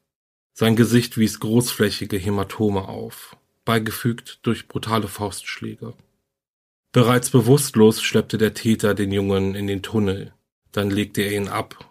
Sein 0.52 0.76
Gesicht 0.76 1.16
wies 1.16 1.40
großflächige 1.40 2.18
Hämatome 2.18 2.86
auf, 2.86 3.36
beigefügt 3.64 4.40
durch 4.42 4.68
brutale 4.68 5.08
Faustschläge. 5.08 5.94
Bereits 6.92 7.30
bewusstlos 7.30 8.02
schleppte 8.02 8.36
der 8.36 8.52
Täter 8.52 8.94
den 8.94 9.10
Jungen 9.10 9.54
in 9.54 9.66
den 9.66 9.82
Tunnel, 9.82 10.34
dann 10.72 10.90
legte 10.90 11.22
er 11.22 11.32
ihn 11.32 11.48
ab, 11.48 11.88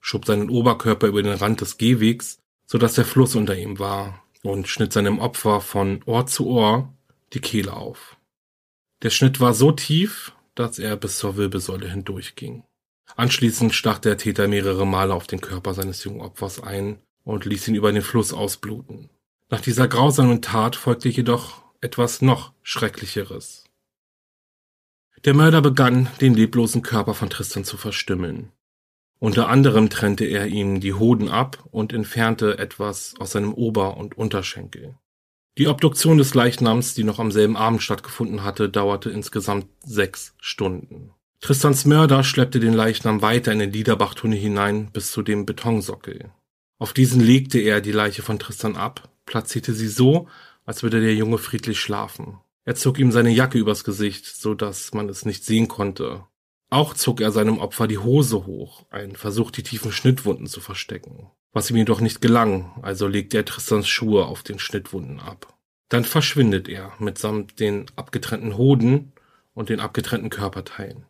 schob 0.00 0.24
seinen 0.24 0.50
Oberkörper 0.50 1.08
über 1.08 1.22
den 1.22 1.32
Rand 1.32 1.62
des 1.62 1.78
Gehwegs, 1.78 2.38
so 2.66 2.78
dass 2.78 2.94
der 2.94 3.04
Fluss 3.04 3.34
unter 3.34 3.56
ihm 3.56 3.78
war, 3.78 4.22
und 4.42 4.68
schnitt 4.68 4.92
seinem 4.92 5.18
Opfer 5.18 5.60
von 5.60 6.02
Ohr 6.04 6.26
zu 6.26 6.46
Ohr 6.46 6.92
die 7.32 7.40
Kehle 7.40 7.72
auf. 7.72 8.16
Der 9.02 9.10
Schnitt 9.10 9.40
war 9.40 9.54
so 9.54 9.72
tief, 9.72 10.32
dass 10.54 10.78
er 10.78 10.96
bis 10.96 11.18
zur 11.18 11.36
Wirbelsäule 11.36 11.90
hindurchging. 11.90 12.64
Anschließend 13.16 13.74
stach 13.74 13.98
der 13.98 14.16
Täter 14.16 14.48
mehrere 14.48 14.86
Male 14.86 15.14
auf 15.14 15.26
den 15.26 15.40
Körper 15.40 15.74
seines 15.74 16.02
jungen 16.04 16.20
Opfers 16.20 16.62
ein 16.62 16.98
und 17.24 17.44
ließ 17.44 17.68
ihn 17.68 17.74
über 17.74 17.92
den 17.92 18.02
Fluss 18.02 18.32
ausbluten. 18.32 19.10
Nach 19.48 19.60
dieser 19.60 19.88
grausamen 19.88 20.42
Tat 20.42 20.76
folgte 20.76 21.08
jedoch 21.08 21.62
etwas 21.80 22.22
noch 22.22 22.52
Schrecklicheres. 22.62 23.64
Der 25.24 25.34
Mörder 25.34 25.60
begann, 25.60 26.08
den 26.20 26.34
leblosen 26.34 26.82
Körper 26.82 27.14
von 27.14 27.30
Tristan 27.30 27.64
zu 27.64 27.76
verstümmeln. 27.76 28.52
Unter 29.18 29.48
anderem 29.48 29.88
trennte 29.88 30.24
er 30.24 30.46
ihm 30.46 30.80
die 30.80 30.92
Hoden 30.92 31.28
ab 31.28 31.64
und 31.70 31.92
entfernte 31.92 32.58
etwas 32.58 33.14
aus 33.18 33.32
seinem 33.32 33.54
Ober- 33.54 33.96
und 33.96 34.18
Unterschenkel. 34.18 34.96
Die 35.58 35.68
Obduktion 35.68 36.18
des 36.18 36.34
Leichnams, 36.34 36.92
die 36.92 37.04
noch 37.04 37.18
am 37.18 37.32
selben 37.32 37.56
Abend 37.56 37.82
stattgefunden 37.82 38.44
hatte, 38.44 38.68
dauerte 38.68 39.08
insgesamt 39.08 39.66
sechs 39.82 40.34
Stunden. 40.38 41.12
Tristans 41.40 41.86
Mörder 41.86 42.24
schleppte 42.24 42.60
den 42.60 42.74
Leichnam 42.74 43.22
weiter 43.22 43.52
in 43.52 43.60
den 43.60 43.72
Liederbachtunnel 43.72 44.38
hinein 44.38 44.90
bis 44.92 45.12
zu 45.12 45.22
dem 45.22 45.46
Betonsockel. 45.46 46.30
Auf 46.78 46.92
diesen 46.92 47.20
legte 47.20 47.58
er 47.58 47.80
die 47.80 47.92
Leiche 47.92 48.22
von 48.22 48.38
Tristan 48.38 48.76
ab, 48.76 49.08
platzierte 49.24 49.72
sie 49.72 49.88
so, 49.88 50.28
als 50.66 50.82
würde 50.82 51.00
der 51.00 51.14
Junge 51.14 51.38
friedlich 51.38 51.80
schlafen. 51.80 52.38
Er 52.64 52.74
zog 52.74 52.98
ihm 52.98 53.12
seine 53.12 53.30
Jacke 53.30 53.58
übers 53.58 53.84
Gesicht, 53.84 54.26
so 54.26 54.54
dass 54.54 54.92
man 54.92 55.08
es 55.08 55.24
nicht 55.24 55.44
sehen 55.44 55.68
konnte. 55.68 56.24
Auch 56.70 56.94
zog 56.94 57.20
er 57.20 57.30
seinem 57.30 57.58
Opfer 57.58 57.86
die 57.86 57.98
Hose 57.98 58.46
hoch, 58.46 58.86
ein 58.90 59.14
Versuch, 59.16 59.50
die 59.50 59.62
tiefen 59.62 59.92
Schnittwunden 59.92 60.46
zu 60.46 60.60
verstecken 60.60 61.30
was 61.56 61.70
ihm 61.70 61.76
jedoch 61.76 62.02
nicht 62.02 62.20
gelang, 62.20 62.70
also 62.82 63.06
legt 63.06 63.32
er 63.32 63.46
Tristans 63.46 63.88
Schuhe 63.88 64.26
auf 64.26 64.42
den 64.42 64.58
Schnittwunden 64.58 65.20
ab. 65.20 65.56
Dann 65.88 66.04
verschwindet 66.04 66.68
er 66.68 66.92
mitsamt 66.98 67.60
den 67.60 67.86
abgetrennten 67.96 68.58
Hoden 68.58 69.14
und 69.54 69.70
den 69.70 69.80
abgetrennten 69.80 70.28
Körperteilen. 70.28 71.06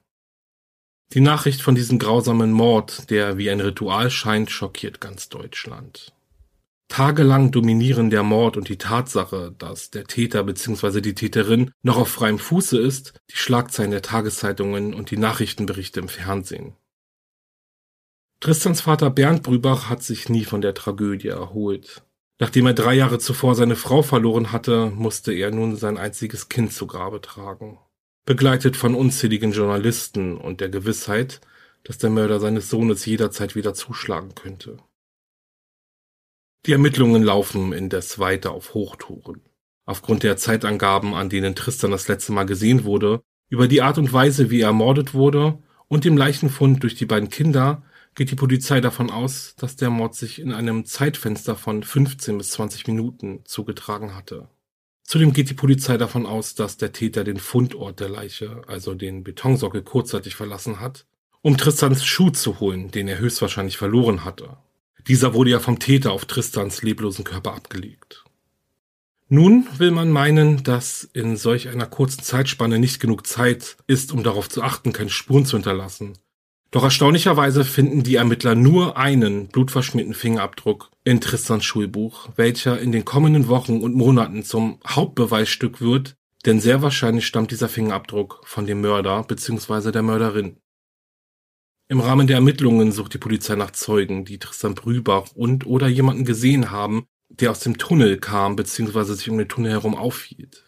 Die 1.15 1.21
Nachricht 1.21 1.63
von 1.63 1.75
diesem 1.75 1.99
grausamen 1.99 2.53
Mord, 2.53 3.11
der 3.11 3.39
wie 3.39 3.51
ein 3.51 3.61
Ritual 3.61 4.09
scheint, 4.09 4.53
schockiert 4.53 5.01
ganz 5.01 5.29
Deutschland. 5.29 6.15
Tagelang 6.89 7.51
dominieren 7.51 8.11
der 8.11 8.23
Mord 8.23 8.57
und 8.57 8.69
die 8.69 8.79
Tatsache, 8.79 9.55
dass 9.59 9.91
der 9.91 10.05
Täter 10.05 10.45
bzw. 10.45 11.01
die 11.01 11.15
Täterin 11.15 11.73
noch 11.83 11.97
auf 11.97 12.09
freiem 12.09 12.39
Fuße 12.39 12.79
ist, 12.79 13.15
die 13.31 13.37
Schlagzeilen 13.37 13.91
der 13.91 14.03
Tageszeitungen 14.03 14.95
und 14.95 15.11
die 15.11 15.17
Nachrichtenberichte 15.19 16.01
im 16.01 16.09
Fernsehen. 16.09 16.75
Tristans 18.41 18.83
Vater 18.83 19.11
Bernd 19.11 19.43
Brübach 19.43 19.89
hat 19.89 20.03
sich 20.03 20.29
nie 20.29 20.45
von 20.45 20.61
der 20.61 20.75
Tragödie 20.75 21.29
erholt. 21.29 22.05
Nachdem 22.39 22.67
er 22.67 22.75
drei 22.75 22.95
Jahre 22.95 23.19
zuvor 23.19 23.55
seine 23.55 23.77
Frau 23.77 24.03
verloren 24.03 24.53
hatte, 24.53 24.91
musste 24.95 25.33
er 25.33 25.51
nun 25.51 25.77
sein 25.77 25.97
einziges 25.97 26.49
Kind 26.49 26.73
zu 26.73 26.87
Grabe 26.87 27.23
tragen. 27.23 27.79
Begleitet 28.27 28.77
von 28.77 28.95
unzähligen 28.95 29.53
Journalisten 29.53 30.37
und 30.37 30.61
der 30.61 30.69
Gewissheit, 30.69 31.41
dass 31.83 31.99
der 31.99 32.11
Mörder 32.11 32.39
seines 32.39 32.69
Sohnes 32.69 33.07
jederzeit 33.07 33.55
wieder 33.55 33.73
zuschlagen 33.73 34.35
könnte. 34.35 34.79
Die 36.67 36.73
Ermittlungen 36.73 37.23
laufen 37.23 37.73
indes 37.73 38.19
weiter 38.19 38.51
auf 38.51 38.75
Hochtouren. 38.75 39.41
Aufgrund 39.85 40.25
der 40.25 40.37
Zeitangaben, 40.37 41.15
an 41.15 41.29
denen 41.29 41.55
Tristan 41.55 41.93
das 41.93 42.09
letzte 42.09 42.33
Mal 42.33 42.45
gesehen 42.45 42.83
wurde, 42.83 43.23
Über 43.49 43.69
die 43.69 43.83
Art 43.83 43.99
und 43.99 44.13
Weise, 44.13 44.51
wie 44.51 44.63
er 44.63 44.69
ermordet 44.69 45.15
wurde 45.15 45.59
und 45.87 46.05
dem 46.05 46.17
Leichenfund 46.17 46.83
durch 46.83 46.97
die 46.97 47.07
beiden 47.07 47.29
Kinder 47.29 47.85
geht 48.17 48.33
die 48.33 48.35
Polizei 48.35 48.81
davon 48.81 49.11
aus, 49.11 49.55
dass 49.57 49.77
der 49.77 49.91
Mord 49.91 50.17
sich 50.17 50.41
in 50.41 50.53
einem 50.53 50.85
Zeitfenster 50.85 51.55
von 51.55 51.85
15 51.85 52.37
bis 52.37 52.51
20 52.51 52.89
Minuten 52.89 53.45
zugetragen 53.45 54.17
hatte. 54.17 54.49
Zudem 55.05 55.33
geht 55.33 55.49
die 55.49 55.55
Polizei 55.55 55.97
davon 55.97 56.27
aus, 56.27 56.57
dass 56.57 56.79
der 56.79 56.91
Täter 56.91 57.23
den 57.23 57.37
Fundort 57.37 58.01
der 58.01 58.09
Leiche, 58.09 58.63
also 58.67 58.95
den 58.95 59.23
Betonsockel, 59.23 59.83
kurzzeitig 59.83 60.35
verlassen 60.35 60.81
hat, 60.81 61.07
um 61.43 61.57
Tristans 61.57 62.05
Schuh 62.05 62.31
zu 62.31 62.59
holen, 62.59 62.91
den 62.91 63.07
er 63.07 63.21
höchstwahrscheinlich 63.21 63.77
verloren 63.77 64.25
hatte. 64.25 64.57
Dieser 65.09 65.35
wurde 65.35 65.51
ja 65.51 65.61
vom 65.61 65.79
Täter 65.79 66.13
auf 66.13 66.25
Tristans 66.25 66.83
leblosen 66.83 67.25
Körper 67.25 67.55
abgelegt. 67.55 68.25
Nun 69.29 69.67
will 69.79 69.91
man 69.91 70.11
meinen, 70.11 70.63
dass 70.63 71.09
in 71.13 71.37
solch 71.37 71.69
einer 71.69 71.87
kurzen 71.87 72.23
Zeitspanne 72.23 72.79
nicht 72.79 73.01
genug 73.01 73.27
Zeit 73.27 73.77
ist, 73.87 74.13
um 74.13 74.23
darauf 74.23 74.49
zu 74.49 74.63
achten, 74.63 74.93
keine 74.93 75.11
Spuren 75.11 75.47
zu 75.47 75.57
hinterlassen. 75.57 76.19
Doch 76.71 76.85
erstaunlicherweise 76.85 77.65
finden 77.65 78.03
die 78.03 78.17
Ermittler 78.17 78.55
nur 78.55 78.97
einen 78.97 79.49
blutverschmierten 79.49 80.15
Fingerabdruck 80.15 80.91
in 81.05 81.21
Tristans 81.21 81.65
Schulbuch, 81.65 82.29
welcher 82.37 82.81
in 82.81 82.93
den 82.93 83.05
kommenden 83.05 83.49
Wochen 83.49 83.81
und 83.81 83.95
Monaten 83.95 84.43
zum 84.43 84.81
Hauptbeweisstück 84.87 85.81
wird, 85.81 86.17
denn 86.45 86.61
sehr 86.61 86.83
wahrscheinlich 86.83 87.27
stammt 87.27 87.51
dieser 87.51 87.69
Fingerabdruck 87.69 88.43
von 88.45 88.67
dem 88.67 88.81
Mörder 88.81 89.23
bzw. 89.25 89.91
der 89.91 90.03
Mörderin. 90.03 90.59
Im 91.89 92.01
Rahmen 92.01 92.27
der 92.27 92.37
Ermittlungen 92.37 92.91
sucht 92.91 93.15
die 93.15 93.19
Polizei 93.19 93.55
nach 93.55 93.71
Zeugen, 93.71 94.25
die 94.25 94.41
Tristan 94.41 94.75
Brübach 94.75 95.31
und 95.35 95.67
oder 95.67 95.87
jemanden 95.87 96.25
gesehen 96.25 96.73
haben, 96.73 97.07
der 97.29 97.53
aus 97.53 97.61
dem 97.61 97.79
Tunnel 97.79 98.19
kam 98.19 98.57
bzw. 98.57 99.15
sich 99.15 99.31
um 99.31 99.39
den 99.39 99.49
Tunnel 99.49 99.71
herum 99.71 99.95
aufhielt. 99.95 100.67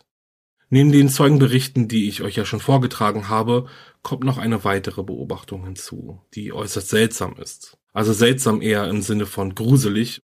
Neben 0.70 0.92
den 0.92 1.08
Zeugenberichten, 1.08 1.88
die 1.88 2.08
ich 2.08 2.22
euch 2.22 2.36
ja 2.36 2.44
schon 2.44 2.60
vorgetragen 2.60 3.28
habe, 3.28 3.66
kommt 4.02 4.22
noch 4.22 4.38
eine 4.38 4.62
weitere 4.62 5.02
Beobachtung 5.02 5.64
hinzu, 5.64 6.20
die 6.34 6.52
äußerst 6.52 6.88
seltsam 6.88 7.36
ist. 7.36 7.78
Also 7.92 8.12
seltsam 8.12 8.62
eher 8.62 8.86
im 8.86 9.02
Sinne 9.02 9.26
von 9.26 9.56
gruselig. 9.56 10.20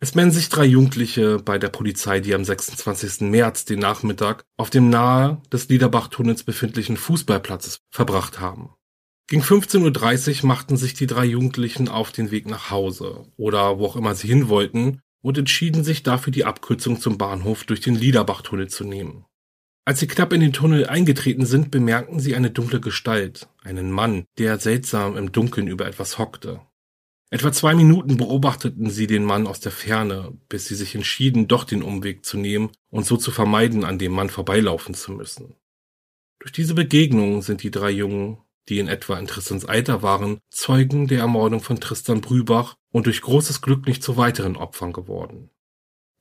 Es 0.00 0.14
melden 0.14 0.32
sich 0.32 0.50
drei 0.50 0.66
Jugendliche 0.66 1.38
bei 1.38 1.58
der 1.58 1.70
Polizei, 1.70 2.20
die 2.20 2.34
am 2.34 2.44
26. 2.44 3.22
März 3.30 3.64
den 3.64 3.78
Nachmittag 3.78 4.44
auf 4.58 4.68
dem 4.68 4.90
nahe 4.90 5.40
des 5.50 5.68
Liederbach-Tunnels 5.68 6.42
befindlichen 6.42 6.98
Fußballplatzes 6.98 7.80
verbracht 7.90 8.40
haben. 8.40 8.74
Gegen 9.28 9.42
15.30 9.42 10.40
Uhr 10.40 10.48
machten 10.48 10.78
sich 10.78 10.94
die 10.94 11.06
drei 11.06 11.26
Jugendlichen 11.26 11.88
auf 11.88 12.12
den 12.12 12.30
Weg 12.30 12.46
nach 12.46 12.70
Hause 12.70 13.26
oder 13.36 13.78
wo 13.78 13.84
auch 13.84 13.96
immer 13.96 14.14
sie 14.14 14.26
hin 14.26 14.48
wollten 14.48 15.02
und 15.20 15.36
entschieden 15.36 15.84
sich 15.84 16.02
dafür 16.02 16.32
die 16.32 16.46
Abkürzung 16.46 16.98
zum 16.98 17.18
Bahnhof 17.18 17.64
durch 17.64 17.80
den 17.80 17.94
Liederbachtunnel 17.94 18.68
zu 18.68 18.84
nehmen. 18.84 19.26
Als 19.84 20.00
sie 20.00 20.06
knapp 20.06 20.32
in 20.32 20.40
den 20.40 20.54
Tunnel 20.54 20.86
eingetreten 20.86 21.44
sind, 21.44 21.70
bemerkten 21.70 22.20
sie 22.20 22.34
eine 22.34 22.50
dunkle 22.50 22.80
Gestalt, 22.80 23.48
einen 23.62 23.90
Mann, 23.90 24.24
der 24.38 24.58
seltsam 24.58 25.14
im 25.14 25.30
Dunkeln 25.30 25.66
über 25.68 25.86
etwas 25.86 26.18
hockte. 26.18 26.62
Etwa 27.30 27.52
zwei 27.52 27.74
Minuten 27.74 28.16
beobachteten 28.16 28.88
sie 28.88 29.06
den 29.06 29.24
Mann 29.24 29.46
aus 29.46 29.60
der 29.60 29.72
Ferne, 29.72 30.38
bis 30.48 30.68
sie 30.68 30.74
sich 30.74 30.94
entschieden, 30.94 31.48
doch 31.48 31.64
den 31.64 31.82
Umweg 31.82 32.24
zu 32.24 32.38
nehmen 32.38 32.70
und 32.88 33.04
so 33.04 33.18
zu 33.18 33.30
vermeiden, 33.30 33.84
an 33.84 33.98
dem 33.98 34.12
Mann 34.12 34.30
vorbeilaufen 34.30 34.94
zu 34.94 35.12
müssen. 35.12 35.54
Durch 36.38 36.52
diese 36.52 36.74
Begegnung 36.74 37.42
sind 37.42 37.62
die 37.62 37.70
drei 37.70 37.90
Jungen 37.90 38.38
die 38.68 38.78
in 38.78 38.88
etwa 38.88 39.18
in 39.18 39.26
Tristans 39.26 39.64
Alter 39.64 40.02
waren, 40.02 40.38
Zeugen 40.50 41.06
der 41.06 41.20
Ermordung 41.20 41.60
von 41.60 41.80
Tristan 41.80 42.20
Brübach 42.20 42.76
und 42.92 43.06
durch 43.06 43.22
großes 43.22 43.60
Glück 43.60 43.86
nicht 43.86 44.02
zu 44.02 44.16
weiteren 44.16 44.56
Opfern 44.56 44.92
geworden. 44.92 45.50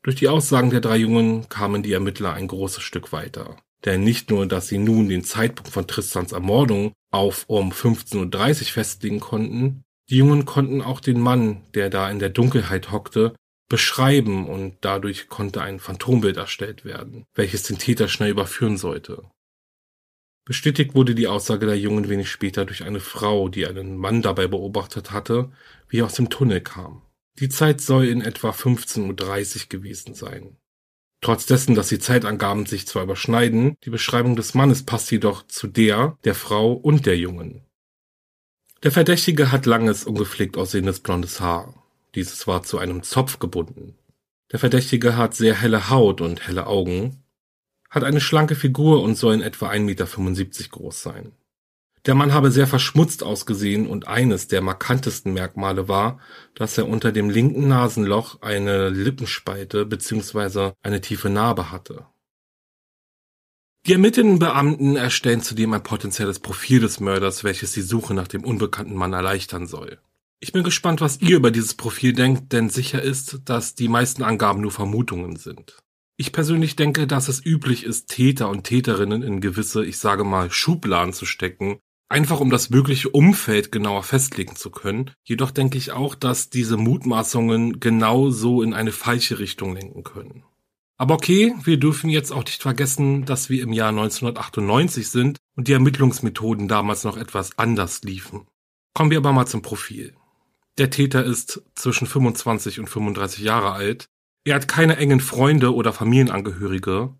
Durch 0.04 0.16
die 0.16 0.30
Aussagen 0.30 0.70
der 0.70 0.82
drei 0.82 0.98
Jungen 0.98 1.50
kamen 1.50 1.84
die 1.84 1.94
Ermittler 1.94 2.34
ein 2.34 2.48
großes 2.48 2.84
Stück 2.84 3.12
weiter. 3.12 3.58
Denn 3.86 4.04
nicht 4.04 4.30
nur, 4.32 4.48
dass 4.48 4.68
sie 4.68 4.78
nun 4.78 5.10
den 5.10 5.24
Zeitpunkt 5.24 5.72
von 5.72 5.88
Tristans 5.88 6.32
Ermordung 6.32 6.94
auf 7.12 7.46
um 7.48 7.72
15.30 7.72 8.62
Uhr 8.62 8.68
festlegen 8.68 9.20
konnten, 9.20 9.84
die 10.10 10.18
Jungen 10.18 10.46
konnten 10.46 10.82
auch 10.82 11.02
den 11.02 11.20
Mann, 11.20 11.64
der 11.74 11.90
da 11.90 12.10
in 12.10 12.20
der 12.20 12.30
Dunkelheit 12.30 12.92
hockte, 12.92 13.36
beschreiben 13.70 14.48
und 14.48 14.78
dadurch 14.82 15.28
konnte 15.28 15.62
ein 15.62 15.80
Phantombild 15.80 16.38
erstellt 16.38 16.86
werden, 16.86 17.26
welches 17.36 17.64
den 17.64 17.78
Täter 17.78 18.08
schnell 18.08 18.32
überführen 18.32 18.78
sollte. 18.78 19.30
Bestätigt 20.48 20.96
wurde 20.96 21.14
die 21.14 21.28
Aussage 21.28 21.66
der 21.66 21.78
Jungen 21.78 22.08
wenig 22.08 22.32
später 22.32 22.64
durch 22.64 22.86
eine 22.86 23.02
Frau, 23.02 23.50
die 23.50 23.68
einen 23.68 23.98
Mann 23.98 24.22
dabei 24.22 24.48
beobachtet 24.48 25.12
hatte, 25.12 25.52
wie 25.90 26.00
er 26.00 26.06
aus 26.06 26.14
dem 26.14 26.30
Tunnel 26.30 26.62
kam. 26.62 27.02
Die 27.40 27.50
Zeit 27.50 27.82
soll 27.82 28.06
in 28.06 28.22
etwa 28.22 28.52
15.30 28.52 29.64
Uhr 29.64 29.68
gewesen 29.68 30.14
sein. 30.14 30.56
Trotz 31.20 31.48
dessen, 31.48 31.76
dass 31.76 31.90
die 31.90 32.00
Zeitangaben 32.00 32.66
sich 32.66 32.88
zwar 32.88 33.04
überschneiden, 33.04 33.76
die 33.84 33.90
Beschreibung 33.90 34.38
des 34.38 34.54
Mannes 34.54 34.84
passt 34.84 35.12
jedoch 35.12 35.46
zu 35.48 35.68
der, 35.68 36.18
der 36.24 36.34
Frau 36.34 36.72
und 36.72 37.06
der 37.06 37.18
Jungen. 37.18 37.66
Der 38.84 38.94
Verdächtige 38.94 39.52
hat 39.52 39.66
langes, 39.66 40.06
ungepflegt 40.06 40.56
aussehendes 40.56 41.02
blondes 41.02 41.42
Haar. 41.42 41.74
Dieses 42.16 42.48
war 42.48 42.64
zu 42.64 42.78
einem 42.78 43.04
Zopf 43.04 43.40
gebunden. 43.40 43.98
Der 44.54 44.60
Verdächtige 44.60 45.18
hat 45.18 45.36
sehr 45.36 45.56
helle 45.56 45.90
Haut 45.90 46.22
und 46.22 46.48
helle 46.48 46.68
Augen, 46.68 47.22
hat 47.90 48.04
eine 48.04 48.22
schlanke 48.22 48.56
Figur 48.56 49.02
und 49.02 49.16
soll 49.16 49.36
in 49.36 49.42
etwa 49.42 49.70
1,75 49.70 49.80
Meter 49.82 50.06
groß 50.72 51.02
sein. 51.02 51.32
Der 52.06 52.16
Mann 52.16 52.34
habe 52.34 52.52
sehr 52.52 52.68
verschmutzt 52.68 53.22
ausgesehen 53.22 53.86
und 53.86 54.08
eines 54.08 54.48
der 54.48 54.62
markantesten 54.62 55.34
Merkmale 55.34 55.90
war, 55.90 56.20
dass 56.56 56.78
er 56.78 56.88
unter 56.88 57.12
dem 57.12 57.30
linken 57.30 57.68
Nasenloch 57.68 58.42
eine 58.42 58.90
Lippenspalte 58.90 59.86
bzw. 59.86 60.72
eine 60.82 61.02
tiefe 61.02 61.30
Narbe 61.30 61.72
hatte. 61.72 62.06
Die 63.86 63.94
ermittelnden 63.94 64.40
Beamten 64.40 64.96
erstellen 64.96 65.42
zudem 65.42 65.74
ein 65.74 65.84
potenzielles 65.84 66.40
Profil 66.40 66.80
des 66.80 67.00
Mörders, 67.00 67.44
welches 67.44 67.74
die 67.74 67.82
Suche 67.82 68.14
nach 68.14 68.28
dem 68.28 68.44
unbekannten 68.44 68.96
Mann 68.96 69.14
erleichtern 69.14 69.68
soll. 69.68 70.00
Ich 70.40 70.52
bin 70.52 70.64
gespannt, 70.64 71.02
was 71.02 71.22
ihr 71.22 71.38
über 71.38 71.52
dieses 71.52 71.74
Profil 71.74 72.14
denkt, 72.14 72.54
denn 72.54 72.70
sicher 72.70 73.02
ist, 73.02 73.40
dass 73.46 73.76
die 73.76 73.88
meisten 73.88 74.24
Angaben 74.24 74.62
nur 74.62 74.72
Vermutungen 74.72 75.36
sind. 75.36 75.78
Ich 76.20 76.32
persönlich 76.32 76.76
denke, 76.76 77.06
dass 77.06 77.28
es 77.28 77.46
üblich 77.46 77.84
ist, 77.84 78.08
Täter 78.08 78.50
und 78.50 78.64
Täterinnen 78.64 79.22
in 79.22 79.40
gewisse, 79.40 79.86
ich 79.86 80.00
sage 80.00 80.24
mal, 80.24 80.50
Schubladen 80.50 81.14
zu 81.14 81.28
stecken, 81.28 81.78
einfach 82.10 82.40
um 82.40 82.50
das 82.50 82.72
wirkliche 82.72 83.10
Umfeld 83.10 83.72
genauer 83.72 84.02
festlegen 84.02 84.56
zu 84.56 84.72
können. 84.72 85.12
Jedoch 85.24 85.52
denke 85.52 85.78
ich 85.78 85.92
auch, 85.92 86.16
dass 86.16 86.50
diese 86.50 86.76
Mutmaßungen 86.76 87.80
genau 87.80 88.32
so 88.32 88.64
in 88.64 88.74
eine 88.74 88.92
falsche 88.92 89.38
Richtung 89.38 89.76
lenken 89.76 90.04
können. 90.04 90.44
Aber 90.98 91.14
okay, 91.14 91.54
wir 91.64 91.78
dürfen 91.78 92.10
jetzt 92.10 92.32
auch 92.32 92.44
nicht 92.44 92.64
vergessen, 92.64 93.26
dass 93.26 93.52
wir 93.52 93.62
im 93.62 93.72
Jahr 93.72 93.90
1998 93.90 95.10
sind 95.10 95.38
und 95.56 95.68
die 95.68 95.74
Ermittlungsmethoden 95.74 96.68
damals 96.68 97.04
noch 97.04 97.18
etwas 97.18 97.60
anders 97.60 98.02
liefen. 98.02 98.48
Kommen 98.96 99.12
wir 99.12 99.20
aber 99.20 99.34
mal 99.34 99.46
zum 99.46 99.62
Profil. 99.62 100.16
Der 100.80 100.90
Täter 100.90 101.24
ist 101.24 101.62
zwischen 101.76 102.08
25 102.08 102.80
und 102.80 102.88
35 102.88 103.44
Jahre 103.44 103.74
alt, 103.74 104.08
er 104.48 104.56
hat 104.56 104.70
keine 104.70 104.96
engen 104.96 105.20
Freunde 105.20 105.76
oder 105.76 105.92
Familienangehörige. 105.92 107.14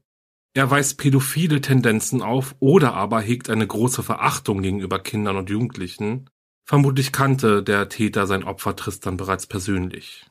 Er 0.54 0.72
weist 0.72 0.98
pädophile 0.98 1.60
Tendenzen 1.60 2.22
auf 2.22 2.56
oder 2.60 2.94
aber 2.94 3.20
hegt 3.20 3.50
eine 3.50 3.68
große 3.68 4.02
Verachtung 4.02 4.62
gegenüber 4.62 5.00
Kindern 5.00 5.36
und 5.36 5.50
Jugendlichen. 5.50 6.30
Vermutlich 6.64 7.12
kannte 7.12 7.64
der 7.64 7.90
Täter 7.90 8.28
sein 8.28 8.46
Opfer 8.46 8.78
Tristan 8.78 9.18
bereits 9.18 9.46
persönlich. 9.46 10.26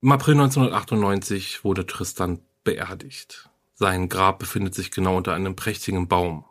Im 0.00 0.12
April 0.12 0.34
1998 0.34 1.62
wurde 1.62 1.84
Tristan 1.84 2.40
beerdigt. 2.64 3.50
Sein 3.74 4.08
Grab 4.08 4.38
befindet 4.38 4.74
sich 4.74 4.92
genau 4.92 5.18
unter 5.18 5.34
einem 5.34 5.56
prächtigen 5.56 6.08
Baum. 6.08 6.46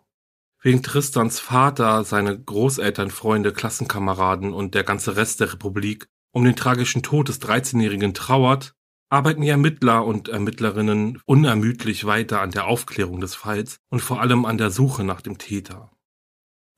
Wegen 0.62 0.84
Tristans 0.84 1.40
Vater, 1.40 2.04
seine 2.04 2.40
Großeltern, 2.40 3.10
Freunde, 3.10 3.54
Klassenkameraden 3.54 4.54
und 4.54 4.76
der 4.76 4.84
ganze 4.84 5.16
Rest 5.16 5.40
der 5.40 5.52
Republik 5.52 6.06
um 6.32 6.46
den 6.46 6.56
tragischen 6.56 7.02
Tod 7.02 7.28
des 7.28 7.42
13-Jährigen 7.42 8.14
trauert, 8.14 8.76
arbeiten 9.12 9.42
die 9.42 9.50
Ermittler 9.50 10.06
und 10.06 10.30
Ermittlerinnen 10.30 11.22
unermüdlich 11.26 12.06
weiter 12.06 12.42
an 12.42 12.52
der 12.52 12.66
Aufklärung 12.66 13.20
des 13.20 13.36
Falls 13.36 13.78
und 13.90 14.00
vor 14.00 14.22
allem 14.22 14.46
an 14.46 14.58
der 14.58 14.72
Suche 14.72 15.04
nach 15.04 15.22
dem 15.22 15.38
Täter. 15.38 15.92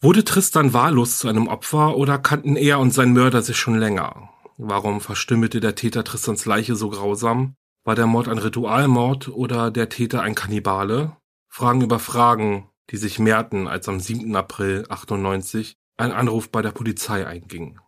Wurde 0.02 0.26
Tristan 0.26 0.74
wahllos 0.74 1.20
zu 1.20 1.28
einem 1.30 1.48
Opfer 1.48 1.96
oder 1.96 2.18
kannten 2.18 2.56
er 2.56 2.80
und 2.80 2.92
sein 2.92 3.14
Mörder 3.14 3.44
sich 3.44 3.58
schon 3.58 3.78
länger? 3.78 4.30
Warum 4.58 5.00
verstümmelte 5.00 5.60
der 5.60 5.76
Täter 5.76 6.04
Tristans 6.04 6.46
Leiche 6.46 6.76
so 6.76 6.90
grausam? 6.90 7.56
War 7.86 7.96
der 7.96 8.08
Mord 8.08 8.28
ein 8.28 8.40
Ritualmord 8.40 9.30
oder 9.30 9.70
der 9.70 9.90
Täter 9.90 10.22
ein 10.22 10.36
Kannibale? 10.36 11.16
Fragen 11.50 11.82
über 11.82 12.00
Fragen, 12.00 12.68
die 12.90 12.98
sich 12.98 13.20
mehrten, 13.20 13.68
als 13.68 13.88
am 13.88 14.00
7. 14.00 14.36
April 14.36 14.86
98 14.90 15.76
ein 15.98 16.12
Anruf 16.12 16.50
bei 16.50 16.64
der 16.64 16.72
Polizei 16.72 17.28
einging. 17.28 17.80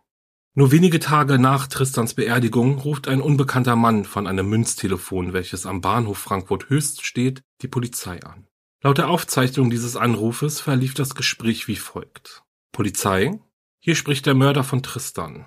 Nur 0.58 0.72
wenige 0.72 1.00
Tage 1.00 1.38
nach 1.38 1.66
Tristans 1.66 2.14
Beerdigung 2.14 2.78
ruft 2.78 3.08
ein 3.08 3.20
unbekannter 3.20 3.76
Mann 3.76 4.06
von 4.06 4.26
einem 4.26 4.48
Münztelefon, 4.48 5.34
welches 5.34 5.66
am 5.66 5.82
Bahnhof 5.82 6.16
Frankfurt 6.16 6.70
Höchst 6.70 7.04
steht, 7.04 7.42
die 7.60 7.68
Polizei 7.68 8.22
an. 8.22 8.46
Laut 8.82 8.96
der 8.96 9.10
Aufzeichnung 9.10 9.68
dieses 9.68 9.96
Anrufes 9.96 10.60
verlief 10.60 10.94
das 10.94 11.14
Gespräch 11.14 11.68
wie 11.68 11.76
folgt. 11.76 12.42
Polizei? 12.72 13.38
Hier 13.80 13.94
spricht 13.94 14.24
der 14.24 14.32
Mörder 14.32 14.64
von 14.64 14.82
Tristan. 14.82 15.44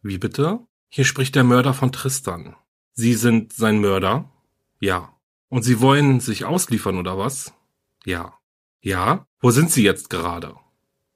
Wie 0.00 0.18
bitte? 0.18 0.60
Hier 0.88 1.06
spricht 1.06 1.34
der 1.34 1.42
Mörder 1.42 1.74
von 1.74 1.90
Tristan. 1.90 2.54
Sie 2.92 3.14
sind 3.14 3.52
sein 3.52 3.80
Mörder? 3.80 4.30
Ja. 4.78 5.12
Und 5.48 5.64
Sie 5.64 5.80
wollen 5.80 6.20
sich 6.20 6.44
ausliefern 6.44 6.98
oder 6.98 7.18
was? 7.18 7.52
Ja. 8.04 8.38
Ja, 8.80 9.26
wo 9.40 9.50
sind 9.50 9.72
Sie 9.72 9.82
jetzt 9.82 10.08
gerade? 10.08 10.54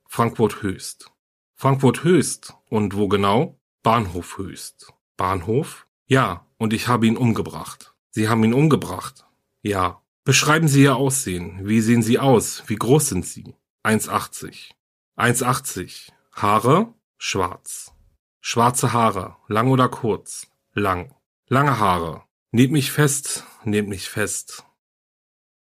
Frankfurt 0.08 0.62
Höchst. 0.62 1.12
Frankfurt 1.58 2.04
Höchst. 2.04 2.54
Und 2.68 2.94
wo 2.96 3.08
genau? 3.08 3.58
Bahnhof 3.82 4.36
Höchst. 4.36 4.92
Bahnhof? 5.16 5.86
Ja, 6.06 6.46
und 6.58 6.72
ich 6.72 6.86
habe 6.86 7.06
ihn 7.06 7.16
umgebracht. 7.16 7.94
Sie 8.10 8.28
haben 8.28 8.44
ihn 8.44 8.54
umgebracht? 8.54 9.26
Ja. 9.62 10.02
Beschreiben 10.24 10.68
Sie 10.68 10.82
Ihr 10.82 10.96
Aussehen. 10.96 11.66
Wie 11.66 11.80
sehen 11.80 12.02
Sie 12.02 12.18
aus? 12.18 12.64
Wie 12.66 12.76
groß 12.76 13.08
sind 13.08 13.26
Sie? 13.26 13.54
1,80. 13.84 14.72
1,80. 15.16 16.10
Haare? 16.32 16.92
Schwarz. 17.16 17.92
Schwarze 18.40 18.92
Haare. 18.92 19.36
Lang 19.48 19.68
oder 19.70 19.88
kurz? 19.88 20.48
Lang. 20.74 21.14
Lange 21.48 21.78
Haare. 21.78 22.24
Nehmt 22.50 22.72
mich 22.72 22.92
fest, 22.92 23.44
nehmt 23.64 23.88
mich 23.88 24.08
fest. 24.08 24.64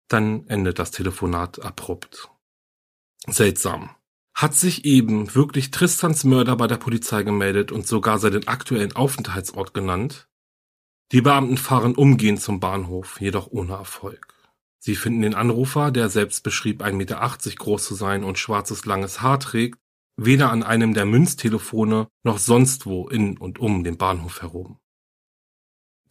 Dann 0.09 0.47
endet 0.49 0.79
das 0.79 0.91
Telefonat 0.91 1.61
abrupt. 1.61 2.31
Seltsam. 3.27 3.91
Hat 4.35 4.55
sich 4.55 4.85
eben 4.85 5.35
wirklich 5.35 5.71
Tristans 5.71 6.25
Mörder 6.25 6.57
bei 6.57 6.67
der 6.67 6.79
Polizei 6.79 7.23
gemeldet 7.23 7.71
und 7.71 7.87
sogar 7.87 8.19
seinen 8.19 8.49
aktuellen 8.49 8.93
Aufenthaltsort 8.93 9.75
genannt? 9.75 10.29
Die 11.13 11.21
Beamten 11.21 11.59
fahren 11.59 11.95
umgehend 11.95 12.41
zum 12.41 12.59
Bahnhof, 12.59 13.21
jedoch 13.21 13.49
ohne 13.49 13.75
Erfolg. 13.75 14.35
Sie 14.79 14.97
finden 14.97 15.23
den 15.23 15.35
Anrufer, 15.35 15.91
der 15.91 16.09
selbst 16.09 16.43
beschrieb, 16.43 16.83
1,80 16.83 16.93
Meter 16.95 17.57
groß 17.57 17.85
zu 17.85 17.95
sein 17.95 18.25
und 18.25 18.39
schwarzes 18.39 18.85
langes 18.87 19.21
Haar 19.21 19.39
trägt, 19.39 19.79
weder 20.17 20.51
an 20.51 20.63
einem 20.63 20.95
der 20.95 21.05
Münztelefone 21.05 22.09
noch 22.25 22.39
sonst 22.39 22.87
wo 22.87 23.09
in 23.09 23.37
und 23.37 23.59
um 23.59 23.85
den 23.85 23.97
Bahnhof 23.97 24.43
herum. 24.43 24.79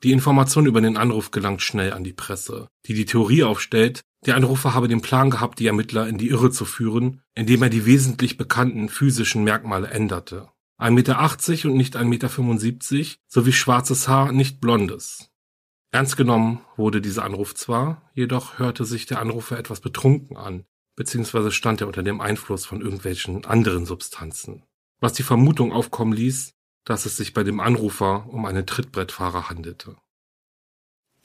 Die 0.03 0.11
Information 0.11 0.65
über 0.65 0.81
den 0.81 0.97
Anruf 0.97 1.31
gelangt 1.31 1.61
schnell 1.61 1.93
an 1.93 2.03
die 2.03 2.13
Presse, 2.13 2.69
die 2.85 2.93
die 2.93 3.05
Theorie 3.05 3.43
aufstellt, 3.43 4.01
der 4.25 4.35
Anrufer 4.35 4.73
habe 4.73 4.87
den 4.87 5.01
Plan 5.01 5.29
gehabt, 5.29 5.59
die 5.59 5.67
Ermittler 5.67 6.07
in 6.07 6.17
die 6.17 6.29
Irre 6.29 6.51
zu 6.51 6.65
führen, 6.65 7.21
indem 7.33 7.63
er 7.63 7.69
die 7.69 7.85
wesentlich 7.85 8.37
bekannten 8.37 8.89
physischen 8.89 9.43
Merkmale 9.43 9.87
änderte. 9.87 10.49
1,80 10.79 10.91
Meter 10.91 11.69
und 11.69 11.77
nicht 11.77 11.95
1,75 11.95 12.97
Meter 12.97 13.15
sowie 13.27 13.53
schwarzes 13.53 14.07
Haar, 14.07 14.31
nicht 14.31 14.61
blondes. 14.61 15.29
Ernst 15.91 16.17
genommen 16.17 16.61
wurde 16.77 17.01
dieser 17.01 17.23
Anruf 17.23 17.53
zwar, 17.53 18.09
jedoch 18.13 18.59
hörte 18.59 18.85
sich 18.85 19.05
der 19.05 19.19
Anrufer 19.19 19.59
etwas 19.59 19.81
betrunken 19.81 20.37
an, 20.37 20.65
beziehungsweise 20.95 21.51
stand 21.51 21.81
er 21.81 21.87
unter 21.87 22.03
dem 22.03 22.21
Einfluss 22.21 22.65
von 22.65 22.81
irgendwelchen 22.81 23.45
anderen 23.45 23.85
Substanzen, 23.85 24.63
was 24.99 25.13
die 25.13 25.23
Vermutung 25.23 25.73
aufkommen 25.73 26.13
ließ, 26.13 26.53
dass 26.85 27.05
es 27.05 27.17
sich 27.17 27.33
bei 27.33 27.43
dem 27.43 27.59
Anrufer 27.59 28.27
um 28.29 28.45
einen 28.45 28.65
Trittbrettfahrer 28.65 29.49
handelte. 29.49 29.97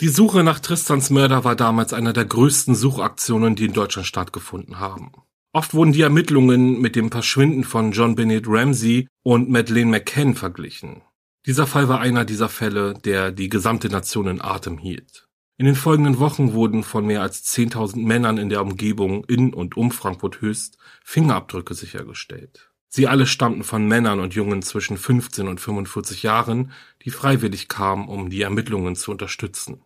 Die 0.02 0.08
Suche 0.08 0.44
nach 0.44 0.60
Tristans 0.60 1.08
Mörder 1.08 1.44
war 1.44 1.56
damals 1.56 1.94
einer 1.94 2.12
der 2.12 2.26
größten 2.26 2.74
Suchaktionen, 2.74 3.56
die 3.56 3.64
in 3.64 3.72
Deutschland 3.72 4.06
stattgefunden 4.06 4.78
haben. 4.78 5.10
Oft 5.54 5.72
wurden 5.72 5.92
die 5.92 6.02
Ermittlungen 6.02 6.82
mit 6.82 6.96
dem 6.96 7.10
Verschwinden 7.10 7.64
von 7.64 7.92
John 7.92 8.14
Bennett 8.14 8.44
Ramsey 8.46 9.08
und 9.22 9.48
Madeleine 9.48 9.92
McCann 9.92 10.34
verglichen. 10.34 11.00
Dieser 11.46 11.66
Fall 11.66 11.88
war 11.88 11.98
einer 11.98 12.26
dieser 12.26 12.50
Fälle, 12.50 12.92
der 12.92 13.32
die 13.32 13.48
gesamte 13.48 13.88
Nation 13.88 14.26
in 14.26 14.42
Atem 14.42 14.76
hielt. 14.76 15.28
In 15.56 15.64
den 15.64 15.74
folgenden 15.74 16.18
Wochen 16.18 16.52
wurden 16.52 16.82
von 16.82 17.06
mehr 17.06 17.22
als 17.22 17.46
10.000 17.46 17.96
Männern 17.96 18.36
in 18.36 18.50
der 18.50 18.60
Umgebung 18.60 19.24
in 19.24 19.54
und 19.54 19.78
um 19.78 19.90
Frankfurt 19.92 20.42
Höchst 20.42 20.76
Fingerabdrücke 21.04 21.72
sichergestellt. 21.72 22.70
Sie 22.88 23.06
alle 23.06 23.26
stammten 23.26 23.64
von 23.64 23.88
Männern 23.88 24.20
und 24.20 24.34
Jungen 24.34 24.60
zwischen 24.60 24.98
15 24.98 25.48
und 25.48 25.60
45 25.60 26.22
Jahren, 26.22 26.72
die 27.02 27.10
freiwillig 27.10 27.68
kamen, 27.68 28.08
um 28.08 28.28
die 28.28 28.42
Ermittlungen 28.42 28.94
zu 28.94 29.10
unterstützen. 29.10 29.82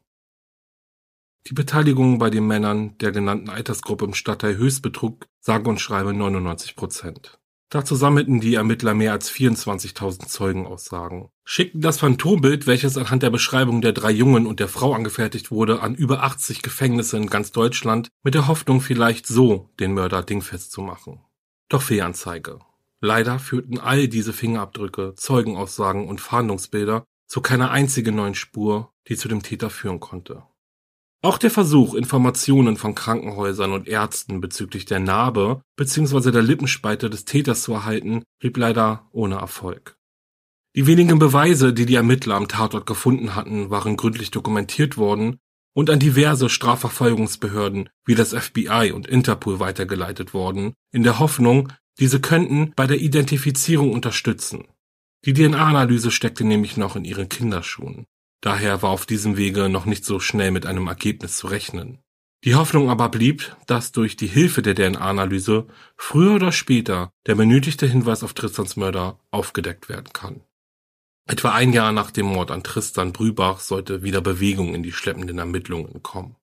Die 1.46 1.54
Beteiligung 1.54 2.18
bei 2.18 2.30
den 2.30 2.46
Männern 2.46 2.96
der 2.98 3.12
genannten 3.12 3.48
Altersgruppe 3.48 4.04
im 4.04 4.14
Stadtteil 4.14 4.56
Höchst 4.56 4.82
betrug 4.82 5.26
sage 5.40 5.68
und 5.68 5.80
schreibe 5.80 6.12
99 6.12 6.76
Prozent. 6.76 7.38
Dazu 7.70 7.94
sammelten 7.94 8.40
die 8.40 8.56
Ermittler 8.56 8.94
mehr 8.94 9.12
als 9.12 9.30
24.000 9.30 10.26
Zeugenaussagen, 10.26 11.28
schickten 11.44 11.80
das 11.80 11.98
Phantombild, 11.98 12.66
welches 12.66 12.98
anhand 12.98 13.22
der 13.22 13.30
Beschreibung 13.30 13.80
der 13.80 13.92
drei 13.92 14.10
Jungen 14.10 14.46
und 14.46 14.58
der 14.58 14.66
Frau 14.66 14.92
angefertigt 14.92 15.52
wurde, 15.52 15.80
an 15.80 15.94
über 15.94 16.24
80 16.24 16.62
Gefängnisse 16.62 17.16
in 17.16 17.28
ganz 17.28 17.52
Deutschland, 17.52 18.08
mit 18.24 18.34
der 18.34 18.48
Hoffnung 18.48 18.80
vielleicht 18.80 19.26
so 19.28 19.70
den 19.78 19.94
Mörder 19.94 20.24
dingfest 20.24 20.72
zu 20.72 20.82
machen. 20.82 21.20
Doch 21.68 21.82
Fehlanzeige. 21.82 22.58
Leider 23.00 23.38
führten 23.38 23.78
all 23.78 24.08
diese 24.08 24.32
Fingerabdrücke, 24.32 25.14
Zeugenaussagen 25.14 26.08
und 26.08 26.20
Fahndungsbilder 26.20 27.04
zu 27.28 27.40
keiner 27.40 27.70
einzigen 27.70 28.16
neuen 28.16 28.34
Spur, 28.34 28.92
die 29.06 29.16
zu 29.16 29.28
dem 29.28 29.42
Täter 29.42 29.70
führen 29.70 30.00
konnte. 30.00 30.42
Auch 31.22 31.36
der 31.36 31.50
Versuch, 31.50 31.94
Informationen 31.94 32.78
von 32.78 32.94
Krankenhäusern 32.94 33.72
und 33.72 33.86
Ärzten 33.86 34.40
bezüglich 34.40 34.86
der 34.86 35.00
Narbe 35.00 35.62
bzw. 35.76 36.30
der 36.30 36.40
Lippenspalte 36.40 37.10
des 37.10 37.26
Täters 37.26 37.62
zu 37.62 37.74
erhalten, 37.74 38.22
blieb 38.38 38.56
leider 38.56 39.06
ohne 39.12 39.34
Erfolg. 39.34 39.98
Die 40.76 40.86
wenigen 40.86 41.18
Beweise, 41.18 41.74
die 41.74 41.84
die 41.84 41.96
Ermittler 41.96 42.36
am 42.36 42.48
Tatort 42.48 42.86
gefunden 42.86 43.34
hatten, 43.34 43.68
waren 43.68 43.96
gründlich 43.96 44.30
dokumentiert 44.30 44.96
worden 44.96 45.38
und 45.74 45.90
an 45.90 45.98
diverse 45.98 46.48
Strafverfolgungsbehörden 46.48 47.90
wie 48.06 48.14
das 48.14 48.32
FBI 48.32 48.92
und 48.94 49.06
Interpol 49.06 49.60
weitergeleitet 49.60 50.32
worden, 50.32 50.74
in 50.90 51.02
der 51.02 51.18
Hoffnung, 51.18 51.72
diese 51.98 52.20
könnten 52.20 52.72
bei 52.76 52.86
der 52.86 52.98
Identifizierung 52.98 53.92
unterstützen. 53.92 54.68
Die 55.26 55.34
DNA-Analyse 55.34 56.10
steckte 56.10 56.44
nämlich 56.44 56.78
noch 56.78 56.96
in 56.96 57.04
ihren 57.04 57.28
Kinderschuhen. 57.28 58.06
Daher 58.40 58.82
war 58.82 58.90
auf 58.90 59.06
diesem 59.06 59.36
Wege 59.36 59.68
noch 59.68 59.84
nicht 59.84 60.04
so 60.04 60.18
schnell 60.18 60.50
mit 60.50 60.66
einem 60.66 60.86
Ergebnis 60.86 61.36
zu 61.36 61.46
rechnen. 61.46 61.98
Die 62.42 62.54
Hoffnung 62.54 62.88
aber 62.88 63.10
blieb, 63.10 63.54
dass 63.66 63.92
durch 63.92 64.16
die 64.16 64.26
Hilfe 64.26 64.62
der 64.62 64.74
DNA-Analyse 64.74 65.66
früher 65.96 66.36
oder 66.36 66.52
später 66.52 67.12
der 67.26 67.34
benötigte 67.34 67.86
Hinweis 67.86 68.22
auf 68.22 68.32
Tristans 68.32 68.76
Mörder 68.76 69.18
aufgedeckt 69.30 69.90
werden 69.90 70.10
kann. 70.14 70.40
Etwa 71.26 71.52
ein 71.52 71.74
Jahr 71.74 71.92
nach 71.92 72.10
dem 72.10 72.26
Mord 72.26 72.50
an 72.50 72.64
Tristan 72.64 73.12
Brübach 73.12 73.60
sollte 73.60 74.02
wieder 74.02 74.22
Bewegung 74.22 74.74
in 74.74 74.82
die 74.82 74.92
schleppenden 74.92 75.38
Ermittlungen 75.38 76.02
kommen. 76.02 76.36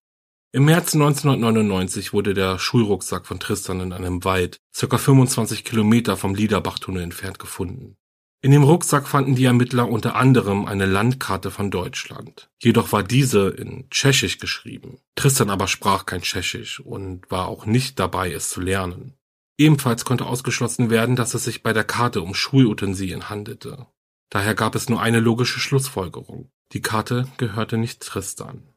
Im 0.53 0.65
März 0.65 0.93
1999 0.93 2.13
wurde 2.13 2.33
der 2.33 2.57
Schulrucksack 2.57 3.25
von 3.25 3.39
Tristan 3.39 3.81
in 3.81 3.91
einem 3.91 4.23
Wald, 4.23 4.57
circa 4.73 4.97
25 4.97 5.65
Kilometer 5.65 6.15
vom 6.15 6.35
Liederbachtunnel 6.35 7.01
entfernt 7.01 7.37
gefunden. 7.37 7.97
In 8.41 8.51
dem 8.51 8.63
Rucksack 8.63 9.07
fanden 9.07 9.35
die 9.35 9.45
Ermittler 9.45 9.89
unter 9.89 10.15
anderem 10.15 10.65
eine 10.65 10.85
Landkarte 10.85 11.49
von 11.49 11.71
Deutschland. 11.71 12.49
Jedoch 12.61 12.91
war 12.91 13.01
diese 13.01 13.49
in 13.49 13.89
Tschechisch 13.89 14.37
geschrieben. 14.37 14.99
Tristan 15.15 15.49
aber 15.49 15.67
sprach 15.67 16.05
kein 16.05 16.21
Tschechisch 16.21 16.79
und 16.79 17.29
war 17.31 17.47
auch 17.47 17.65
nicht 17.65 17.99
dabei, 17.99 18.31
es 18.31 18.49
zu 18.49 18.61
lernen. 18.61 19.17
Ebenfalls 19.57 20.05
konnte 20.05 20.27
ausgeschlossen 20.27 20.91
werden, 20.91 21.15
dass 21.15 21.33
es 21.33 21.45
sich 21.45 21.63
bei 21.63 21.73
der 21.73 21.83
Karte 21.83 22.21
um 22.21 22.35
Schulutensilien 22.35 23.29
handelte. 23.29 23.87
Daher 24.29 24.53
gab 24.53 24.75
es 24.75 24.87
nur 24.87 25.01
eine 25.01 25.19
logische 25.19 25.59
Schlussfolgerung. 25.59 26.51
Die 26.73 26.81
Karte 26.81 27.27
gehörte 27.37 27.77
nicht 27.77 28.01
Tristan. 28.01 28.69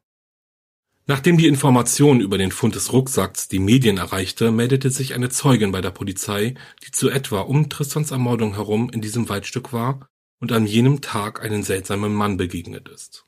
Nachdem 1.07 1.39
die 1.39 1.49
Information 1.49 2.21
über 2.21 2.39
den 2.39 2.53
Fund 2.53 2.75
des 2.75 2.93
Rucksacks 2.93 3.49
die 3.49 3.59
Medien 3.59 3.99
erreichte, 3.99 4.53
meldete 4.53 4.91
sich 4.91 5.15
eine 5.15 5.29
Zeugin 5.29 5.73
bei 5.73 5.81
der 5.81 5.91
Polizei, 5.91 6.55
die 6.87 6.93
zu 6.93 7.11
etwa 7.11 7.41
um 7.41 7.69
Tristans 7.69 8.11
Ermordung 8.11 8.55
herum 8.55 8.91
in 8.91 9.01
diesem 9.01 9.29
Waldstück 9.29 9.73
war 9.73 10.09
und 10.41 10.53
an 10.53 10.67
jenem 10.67 11.01
Tag 11.01 11.43
einen 11.43 11.63
seltsamen 11.63 12.15
Mann 12.15 12.37
begegnet 12.37 12.89
ist. 12.89 13.27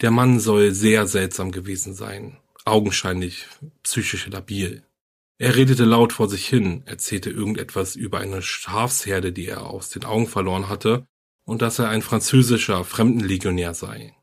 Der 0.00 0.10
Mann 0.10 0.40
soll 0.40 0.72
sehr 0.72 1.06
seltsam 1.06 1.50
gewesen 1.50 1.94
sein, 1.94 2.38
augenscheinlich 2.64 3.46
psychisch 3.82 4.26
labil. 4.28 4.84
Er 5.38 5.56
redete 5.56 5.84
laut 5.84 6.12
vor 6.12 6.28
sich 6.28 6.46
hin, 6.46 6.82
erzählte 6.86 7.30
irgendetwas 7.30 7.96
über 7.96 8.18
eine 8.18 8.42
Schafsherde, 8.42 9.32
die 9.32 9.46
er 9.46 9.66
aus 9.66 9.90
den 9.90 10.04
Augen 10.04 10.26
verloren 10.26 10.68
hatte, 10.68 11.06
und 11.44 11.62
dass 11.62 11.78
er 11.78 11.88
ein 11.88 12.02
französischer 12.02 12.84
Fremdenlegionär 12.84 13.74
sei. 13.74 14.14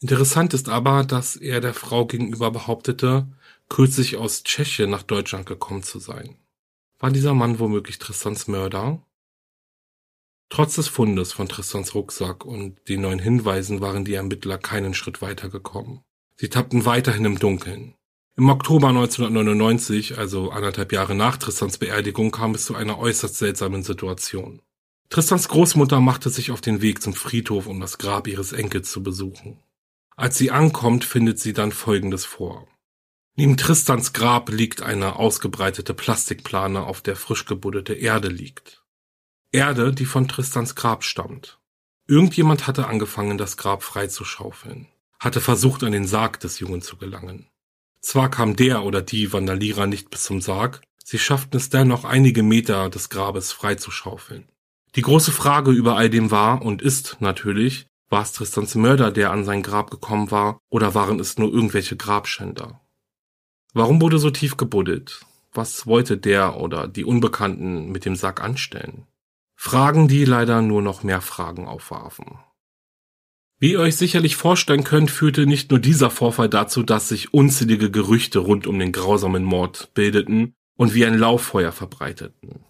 Interessant 0.00 0.54
ist 0.54 0.68
aber, 0.68 1.04
dass 1.04 1.36
er 1.36 1.60
der 1.60 1.74
Frau 1.74 2.06
gegenüber 2.06 2.50
behauptete, 2.50 3.28
kürzlich 3.68 4.16
aus 4.16 4.42
Tschechien 4.44 4.88
nach 4.88 5.02
Deutschland 5.02 5.44
gekommen 5.44 5.82
zu 5.82 5.98
sein. 5.98 6.36
War 6.98 7.10
dieser 7.10 7.34
Mann 7.34 7.58
womöglich 7.58 7.98
Tristans 7.98 8.48
Mörder? 8.48 9.02
Trotz 10.48 10.74
des 10.74 10.88
Fundes 10.88 11.32
von 11.32 11.48
Tristans 11.48 11.94
Rucksack 11.94 12.44
und 12.44 12.76
den 12.88 13.02
neuen 13.02 13.18
Hinweisen 13.18 13.80
waren 13.80 14.04
die 14.04 14.14
Ermittler 14.14 14.58
keinen 14.58 14.94
Schritt 14.94 15.22
weiter 15.22 15.48
gekommen. 15.48 16.02
Sie 16.36 16.48
tappten 16.48 16.86
weiterhin 16.86 17.26
im 17.26 17.38
Dunkeln. 17.38 17.94
Im 18.36 18.48
Oktober 18.48 18.88
1999, 18.88 20.16
also 20.16 20.50
anderthalb 20.50 20.92
Jahre 20.92 21.14
nach 21.14 21.36
Tristans 21.36 21.76
Beerdigung, 21.76 22.30
kam 22.30 22.54
es 22.54 22.64
zu 22.64 22.74
einer 22.74 22.98
äußerst 22.98 23.36
seltsamen 23.36 23.82
Situation. 23.82 24.62
Tristans 25.10 25.48
Großmutter 25.48 26.00
machte 26.00 26.30
sich 26.30 26.50
auf 26.50 26.60
den 26.60 26.80
Weg 26.80 27.02
zum 27.02 27.12
Friedhof, 27.12 27.66
um 27.66 27.80
das 27.80 27.98
Grab 27.98 28.26
ihres 28.26 28.52
Enkels 28.52 28.90
zu 28.90 29.02
besuchen. 29.02 29.58
Als 30.20 30.36
sie 30.36 30.50
ankommt, 30.50 31.06
findet 31.06 31.38
sie 31.38 31.54
dann 31.54 31.72
Folgendes 31.72 32.26
vor. 32.26 32.68
Neben 33.36 33.56
Tristans 33.56 34.12
Grab 34.12 34.50
liegt 34.50 34.82
eine 34.82 35.16
ausgebreitete 35.16 35.94
Plastikplane, 35.94 36.82
auf 36.82 37.00
der 37.00 37.16
frisch 37.16 37.46
gebuddete 37.46 37.94
Erde 37.94 38.28
liegt. 38.28 38.84
Erde, 39.50 39.94
die 39.94 40.04
von 40.04 40.28
Tristans 40.28 40.74
Grab 40.74 41.04
stammt. 41.04 41.58
Irgendjemand 42.06 42.66
hatte 42.66 42.86
angefangen, 42.86 43.38
das 43.38 43.56
Grab 43.56 43.82
freizuschaufeln, 43.82 44.88
hatte 45.18 45.40
versucht, 45.40 45.84
an 45.84 45.92
den 45.92 46.06
Sarg 46.06 46.38
des 46.40 46.58
Jungen 46.58 46.82
zu 46.82 46.98
gelangen. 46.98 47.48
Zwar 48.02 48.30
kam 48.30 48.56
der 48.56 48.84
oder 48.84 49.00
die 49.00 49.32
Vandalierer 49.32 49.86
nicht 49.86 50.10
bis 50.10 50.24
zum 50.24 50.42
Sarg, 50.42 50.82
Sie 51.02 51.18
schafften 51.18 51.56
es 51.56 51.70
dennoch 51.70 52.04
einige 52.04 52.42
Meter 52.42 52.90
des 52.90 53.08
Grabes 53.08 53.52
freizuschaufeln. 53.52 54.50
Die 54.96 55.02
große 55.02 55.32
Frage 55.32 55.70
über 55.70 55.96
all 55.96 56.10
dem 56.10 56.30
war 56.30 56.60
und 56.60 56.82
ist 56.82 57.16
natürlich, 57.20 57.86
war 58.10 58.22
es 58.22 58.32
Tristans 58.32 58.74
Mörder, 58.74 59.10
der 59.10 59.30
an 59.30 59.44
sein 59.44 59.62
Grab 59.62 59.90
gekommen 59.90 60.30
war, 60.30 60.58
oder 60.68 60.94
waren 60.94 61.20
es 61.20 61.38
nur 61.38 61.52
irgendwelche 61.52 61.96
Grabschänder? 61.96 62.80
Warum 63.72 64.00
wurde 64.00 64.18
so 64.18 64.30
tief 64.30 64.56
gebuddelt? 64.56 65.24
Was 65.52 65.86
wollte 65.86 66.18
der 66.18 66.56
oder 66.60 66.88
die 66.88 67.04
Unbekannten 67.04 67.90
mit 67.90 68.04
dem 68.04 68.16
Sack 68.16 68.42
anstellen? 68.42 69.06
Fragen, 69.56 70.08
die 70.08 70.24
leider 70.24 70.60
nur 70.60 70.82
noch 70.82 71.02
mehr 71.02 71.20
Fragen 71.20 71.66
aufwarfen. 71.66 72.38
Wie 73.58 73.72
ihr 73.72 73.80
euch 73.80 73.96
sicherlich 73.96 74.36
vorstellen 74.36 74.84
könnt, 74.84 75.10
führte 75.10 75.46
nicht 75.46 75.70
nur 75.70 75.78
dieser 75.78 76.10
Vorfall 76.10 76.48
dazu, 76.48 76.82
dass 76.82 77.08
sich 77.08 77.34
unzählige 77.34 77.90
Gerüchte 77.90 78.38
rund 78.38 78.66
um 78.66 78.78
den 78.78 78.90
grausamen 78.90 79.44
Mord 79.44 79.92
bildeten 79.92 80.54
und 80.76 80.94
wie 80.94 81.04
ein 81.04 81.18
Lauffeuer 81.18 81.70
verbreiteten. 81.70 82.64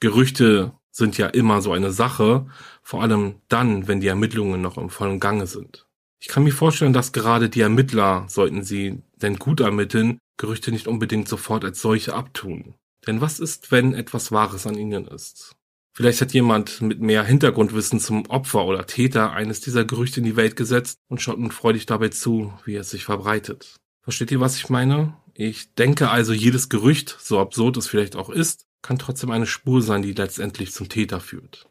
Gerüchte 0.00 0.72
sind 0.92 1.18
ja 1.18 1.26
immer 1.26 1.60
so 1.60 1.72
eine 1.72 1.90
Sache, 1.90 2.46
vor 2.88 3.02
allem 3.02 3.34
dann, 3.48 3.86
wenn 3.86 4.00
die 4.00 4.06
Ermittlungen 4.06 4.62
noch 4.62 4.78
im 4.78 4.88
vollen 4.88 5.20
Gange 5.20 5.46
sind. 5.46 5.86
Ich 6.20 6.28
kann 6.28 6.42
mir 6.42 6.54
vorstellen, 6.54 6.94
dass 6.94 7.12
gerade 7.12 7.50
die 7.50 7.60
Ermittler, 7.60 8.24
sollten 8.28 8.62
sie 8.62 9.02
denn 9.16 9.36
gut 9.36 9.60
ermitteln, 9.60 10.16
Gerüchte 10.38 10.72
nicht 10.72 10.88
unbedingt 10.88 11.28
sofort 11.28 11.66
als 11.66 11.82
solche 11.82 12.14
abtun. 12.14 12.76
Denn 13.06 13.20
was 13.20 13.40
ist, 13.40 13.70
wenn 13.72 13.92
etwas 13.92 14.32
Wahres 14.32 14.66
an 14.66 14.78
ihnen 14.78 15.06
ist? 15.06 15.54
Vielleicht 15.94 16.22
hat 16.22 16.32
jemand 16.32 16.80
mit 16.80 16.98
mehr 17.02 17.24
Hintergrundwissen 17.24 18.00
zum 18.00 18.24
Opfer 18.30 18.64
oder 18.64 18.86
Täter 18.86 19.32
eines 19.32 19.60
dieser 19.60 19.84
Gerüchte 19.84 20.20
in 20.20 20.24
die 20.24 20.36
Welt 20.36 20.56
gesetzt 20.56 20.96
und 21.08 21.20
schaut 21.20 21.38
nun 21.38 21.50
freudig 21.50 21.84
dabei 21.84 22.08
zu, 22.08 22.54
wie 22.64 22.76
es 22.76 22.88
sich 22.88 23.04
verbreitet. 23.04 23.76
Versteht 24.00 24.30
ihr, 24.30 24.40
was 24.40 24.56
ich 24.56 24.70
meine? 24.70 25.14
Ich 25.34 25.74
denke 25.74 26.08
also, 26.08 26.32
jedes 26.32 26.70
Gerücht, 26.70 27.18
so 27.20 27.38
absurd 27.38 27.76
es 27.76 27.86
vielleicht 27.86 28.16
auch 28.16 28.30
ist, 28.30 28.64
kann 28.80 28.98
trotzdem 28.98 29.30
eine 29.30 29.46
Spur 29.46 29.82
sein, 29.82 30.00
die 30.00 30.14
letztendlich 30.14 30.72
zum 30.72 30.88
Täter 30.88 31.20
führt. 31.20 31.67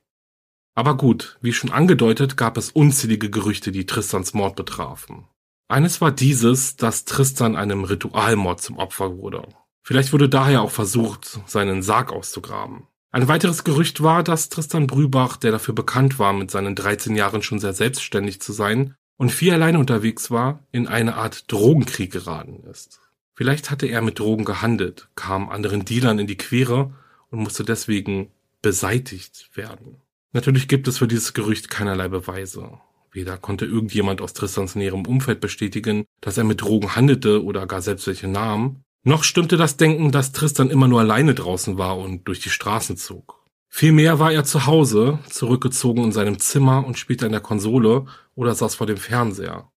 Aber 0.77 0.95
gut, 0.95 1.39
wie 1.41 1.53
schon 1.53 1.71
angedeutet, 1.71 2.37
gab 2.37 2.55
es 2.55 2.69
unzählige 2.69 3.31
Gerüchte, 3.31 3.71
die 3.71 3.87
Tristans 3.87 4.35
Mord 4.35 4.55
betrafen. 4.55 5.25
Eines 5.67 6.01
war 6.01 6.11
dieses, 6.11 6.75
dass 6.75 7.03
Tristan 7.03 7.55
einem 7.55 7.83
Ritualmord 7.83 8.61
zum 8.61 8.77
Opfer 8.77 9.17
wurde. 9.17 9.41
Vielleicht 9.81 10.13
wurde 10.13 10.29
daher 10.29 10.61
auch 10.61 10.69
versucht, 10.69 11.39
seinen 11.47 11.81
Sarg 11.81 12.11
auszugraben. 12.11 12.83
Ein 13.09 13.27
weiteres 13.27 13.63
Gerücht 13.63 14.03
war, 14.03 14.21
dass 14.21 14.49
Tristan 14.49 14.85
Brübach, 14.85 15.37
der 15.37 15.51
dafür 15.51 15.73
bekannt 15.73 16.19
war, 16.19 16.31
mit 16.31 16.51
seinen 16.51 16.75
13 16.75 17.15
Jahren 17.15 17.41
schon 17.41 17.57
sehr 17.59 17.73
selbstständig 17.73 18.39
zu 18.39 18.53
sein 18.53 18.93
und 19.17 19.31
viel 19.31 19.53
alleine 19.53 19.79
unterwegs 19.79 20.29
war, 20.29 20.63
in 20.71 20.87
eine 20.87 21.15
Art 21.15 21.51
Drogenkrieg 21.51 22.11
geraten 22.11 22.63
ist. 22.69 22.99
Vielleicht 23.33 23.71
hatte 23.71 23.87
er 23.87 24.03
mit 24.03 24.19
Drogen 24.19 24.45
gehandelt, 24.45 25.09
kam 25.15 25.49
anderen 25.49 25.85
Dealern 25.85 26.19
in 26.19 26.27
die 26.27 26.37
Quere 26.37 26.93
und 27.31 27.39
musste 27.39 27.63
deswegen 27.63 28.29
beseitigt 28.61 29.49
werden. 29.55 30.03
Natürlich 30.33 30.67
gibt 30.67 30.87
es 30.87 30.97
für 30.97 31.07
dieses 31.07 31.33
Gerücht 31.33 31.69
keinerlei 31.69 32.07
Beweise. 32.07 32.79
Weder 33.11 33.37
konnte 33.37 33.65
irgendjemand 33.65 34.21
aus 34.21 34.33
Tristans 34.33 34.75
näherem 34.75 35.05
Umfeld 35.05 35.39
bestätigen, 35.39 36.05
dass 36.21 36.37
er 36.37 36.43
mit 36.43 36.61
Drogen 36.61 36.95
handelte 36.95 37.43
oder 37.43 37.65
gar 37.65 37.81
selbst 37.81 38.07
welche 38.07 38.27
nahm, 38.27 38.83
noch 39.03 39.23
stimmte 39.23 39.55
das 39.55 39.77
Denken, 39.77 40.11
dass 40.11 40.33
Tristan 40.33 40.69
immer 40.69 40.89
nur 40.89 40.99
alleine 40.99 41.33
draußen 41.33 41.77
war 41.77 41.97
und 41.97 42.27
durch 42.27 42.41
die 42.41 42.49
Straßen 42.49 42.97
zog. 42.97 43.45
Vielmehr 43.69 44.19
war 44.19 44.31
er 44.31 44.43
zu 44.43 44.65
Hause, 44.65 45.19
zurückgezogen 45.29 46.03
in 46.03 46.11
seinem 46.11 46.39
Zimmer 46.39 46.85
und 46.85 46.97
spielte 46.97 47.25
an 47.25 47.31
der 47.31 47.41
Konsole 47.41 48.05
oder 48.35 48.53
saß 48.53 48.75
vor 48.75 48.87
dem 48.87 48.97
Fernseher. 48.97 49.71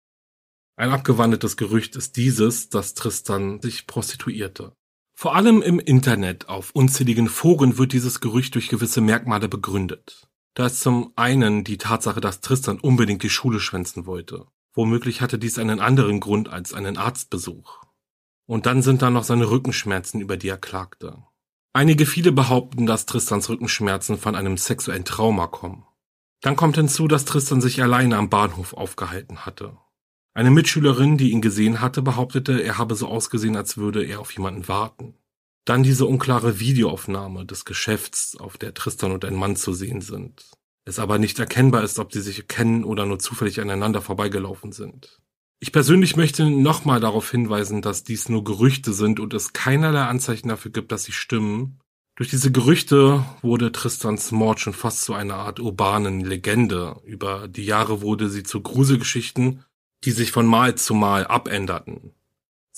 Ein 0.77 0.93
abgewandeltes 0.93 1.57
Gerücht 1.57 1.97
ist 1.97 2.17
dieses, 2.17 2.71
dass 2.71 2.95
Tristan 2.95 3.61
sich 3.61 3.87
prostituierte. 3.87 4.73
Vor 5.15 5.35
allem 5.35 5.63
im 5.63 5.81
Internet 5.81 6.49
auf 6.49 6.71
unzähligen 6.73 7.29
Foren 7.29 7.77
wird 7.77 7.93
dieses 7.93 8.21
Gerücht 8.21 8.55
durch 8.55 8.69
gewisse 8.69 9.01
Merkmale 9.01 9.49
begründet. 9.49 10.28
Da 10.59 10.67
ist 10.67 10.81
zum 10.81 11.13
einen 11.15 11.63
die 11.63 11.79
Tatsache, 11.79 12.21
dass 12.21 12.41
Tristan 12.41 12.81
unbedingt 12.81 13.23
die 13.23 13.31
Schule 13.31 13.61
schwänzen 13.61 14.07
wollte. 14.07 14.49
Womöglich 14.75 15.21
hatte 15.21 15.39
dies 15.39 15.57
einen 15.57 15.79
anderen 15.79 16.19
Grund 16.19 16.49
als 16.49 16.75
einen 16.75 16.97
Arztbesuch. 16.97 17.85
Und 18.45 18.67
dann 18.67 18.83
sind 18.83 19.01
da 19.01 19.11
noch 19.11 19.23
seine 19.23 19.53
Rückenschmerzen, 19.53 20.21
über 20.21 20.37
die 20.37 20.49
er 20.49 20.57
klagte. 20.57 21.23
Einige 21.73 22.07
viele 22.07 22.33
behaupten, 22.33 22.87
dass 22.87 23.07
Tristans 23.07 23.49
Rückenschmerzen 23.49 24.19
von 24.19 24.35
einem 24.35 24.57
sexuellen 24.57 25.05
Trauma 25.05 25.47
kommen. 25.47 25.85
Dann 26.41 26.57
kommt 26.57 26.75
hinzu, 26.75 27.07
dass 27.07 27.25
Tristan 27.25 27.61
sich 27.61 27.81
alleine 27.81 28.17
am 28.17 28.29
Bahnhof 28.29 28.75
aufgehalten 28.75 29.47
hatte. 29.47 29.79
Eine 30.35 30.51
Mitschülerin, 30.51 31.19
die 31.19 31.31
ihn 31.31 31.41
gesehen 31.41 31.81
hatte, 31.81 32.03
behauptete, 32.03 32.61
er 32.61 32.79
habe 32.79 32.97
so 32.97 33.07
ausgesehen, 33.07 33.55
als 33.55 33.77
würde 33.77 34.05
er 34.05 34.19
auf 34.19 34.33
jemanden 34.33 34.67
warten. 34.67 35.15
Dann 35.69 35.83
diese 35.83 36.07
unklare 36.07 36.61
Videoaufnahme 36.61 37.45
des 37.45 37.67
Geschäfts, 37.67 38.37
auf 38.39 38.57
der 38.57 38.73
Tristan 38.73 39.13
und 39.13 39.27
ein 39.27 39.35
Mann 39.35 39.55
zu 39.55 39.75
sehen 39.75 40.01
sind. 40.01 40.51
Es 40.87 40.99
aber 40.99 41.19
nicht 41.19 41.39
erkennbar 41.39 41.83
ist, 41.83 41.99
ob 41.99 42.11
sie 42.11 42.23
sich 42.23 42.49
kennen 42.49 42.85
oder 42.85 43.05
nur 43.05 43.19
zufällig 43.19 43.61
aneinander 43.61 44.01
vorbeigelaufen 44.01 44.73
sind. 44.73 45.21
Ich 45.61 45.71
persönlich 45.71 46.17
möchte 46.17 46.49
nochmal 46.49 47.01
darauf 47.01 47.31
hinweisen, 47.31 47.83
dass 47.83 48.03
dies 48.03 48.31
nur 48.31 48.45
Gerüchte 48.45 48.95
sind 48.95 49.21
und 49.21 49.35
es 49.35 49.53
keinerlei 49.53 50.05
Anzeichen 50.05 50.49
dafür 50.49 50.71
gibt, 50.71 50.91
dass 50.91 51.05
sie 51.05 51.13
stimmen. 51.13 51.81
Durch 52.17 52.31
diese 52.31 52.51
Gerüchte 52.51 53.27
wurde 53.43 53.71
Tristans 53.71 54.33
Mord 54.33 54.61
schon 54.61 54.73
fast 54.73 55.03
zu 55.03 55.13
einer 55.13 55.35
Art 55.35 55.61
urbanen 55.61 56.21
Legende. 56.21 56.97
Über 57.05 57.47
die 57.47 57.67
Jahre 57.67 58.01
wurde 58.01 58.31
sie 58.31 58.43
zu 58.43 58.63
Gruselgeschichten 58.63 59.65
die 60.05 60.11
sich 60.13 60.31
von 60.31 60.47
Mal 60.47 60.77
zu 60.77 60.95
Mal 60.95 61.27
abänderten. 61.27 62.13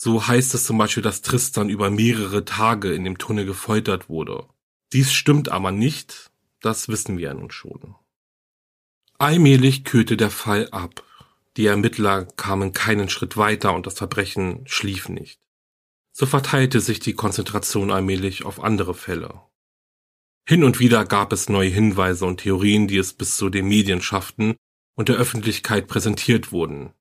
So 0.02 0.26
heißt 0.26 0.54
es 0.54 0.64
zum 0.64 0.78
Beispiel, 0.78 1.02
dass 1.02 1.20
Tristan 1.20 1.68
über 1.68 1.90
mehrere 1.90 2.46
Tage 2.46 2.94
in 2.94 3.04
dem 3.04 3.18
Tunnel 3.18 3.44
gefoltert 3.44 4.08
wurde. 4.08 4.46
Dies 4.94 5.12
stimmt 5.12 5.50
aber 5.50 5.72
nicht, 5.72 6.30
das 6.62 6.88
wissen 6.88 7.18
wir 7.18 7.24
ja 7.24 7.34
nun 7.34 7.50
schon. 7.50 7.96
Allmählich 9.18 9.84
kühlte 9.84 10.16
der 10.16 10.30
Fall 10.30 10.70
ab. 10.70 11.04
Die 11.58 11.66
Ermittler 11.66 12.24
kamen 12.24 12.72
keinen 12.72 13.10
Schritt 13.10 13.36
weiter 13.36 13.74
und 13.74 13.86
das 13.86 13.98
Verbrechen 13.98 14.62
schlief 14.64 15.10
nicht. 15.10 15.38
So 16.12 16.24
verteilte 16.24 16.80
sich 16.80 17.00
die 17.00 17.12
Konzentration 17.12 17.90
allmählich 17.90 18.46
auf 18.46 18.64
andere 18.64 18.94
Fälle. 18.94 19.42
Hin 20.48 20.64
und 20.64 20.80
wieder 20.80 21.04
gab 21.04 21.30
es 21.30 21.50
neue 21.50 21.68
Hinweise 21.68 22.24
und 22.24 22.38
Theorien, 22.38 22.88
die 22.88 22.96
es 22.96 23.12
bis 23.12 23.36
zu 23.36 23.50
den 23.50 23.68
Medien 23.68 24.00
schafften 24.00 24.56
und 24.94 25.10
der 25.10 25.16
Öffentlichkeit 25.16 25.88
präsentiert 25.88 26.52
wurden 26.52 26.94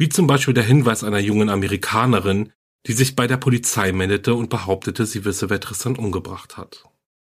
wie 0.00 0.08
zum 0.08 0.26
Beispiel 0.26 0.54
der 0.54 0.64
Hinweis 0.64 1.04
einer 1.04 1.18
jungen 1.18 1.50
Amerikanerin, 1.50 2.54
die 2.86 2.94
sich 2.94 3.16
bei 3.16 3.26
der 3.26 3.36
Polizei 3.36 3.92
meldete 3.92 4.34
und 4.34 4.48
behauptete, 4.48 5.04
sie 5.04 5.26
wisse, 5.26 5.50
wer 5.50 5.60
Tristan 5.60 5.96
umgebracht 5.96 6.56
hat. 6.56 6.84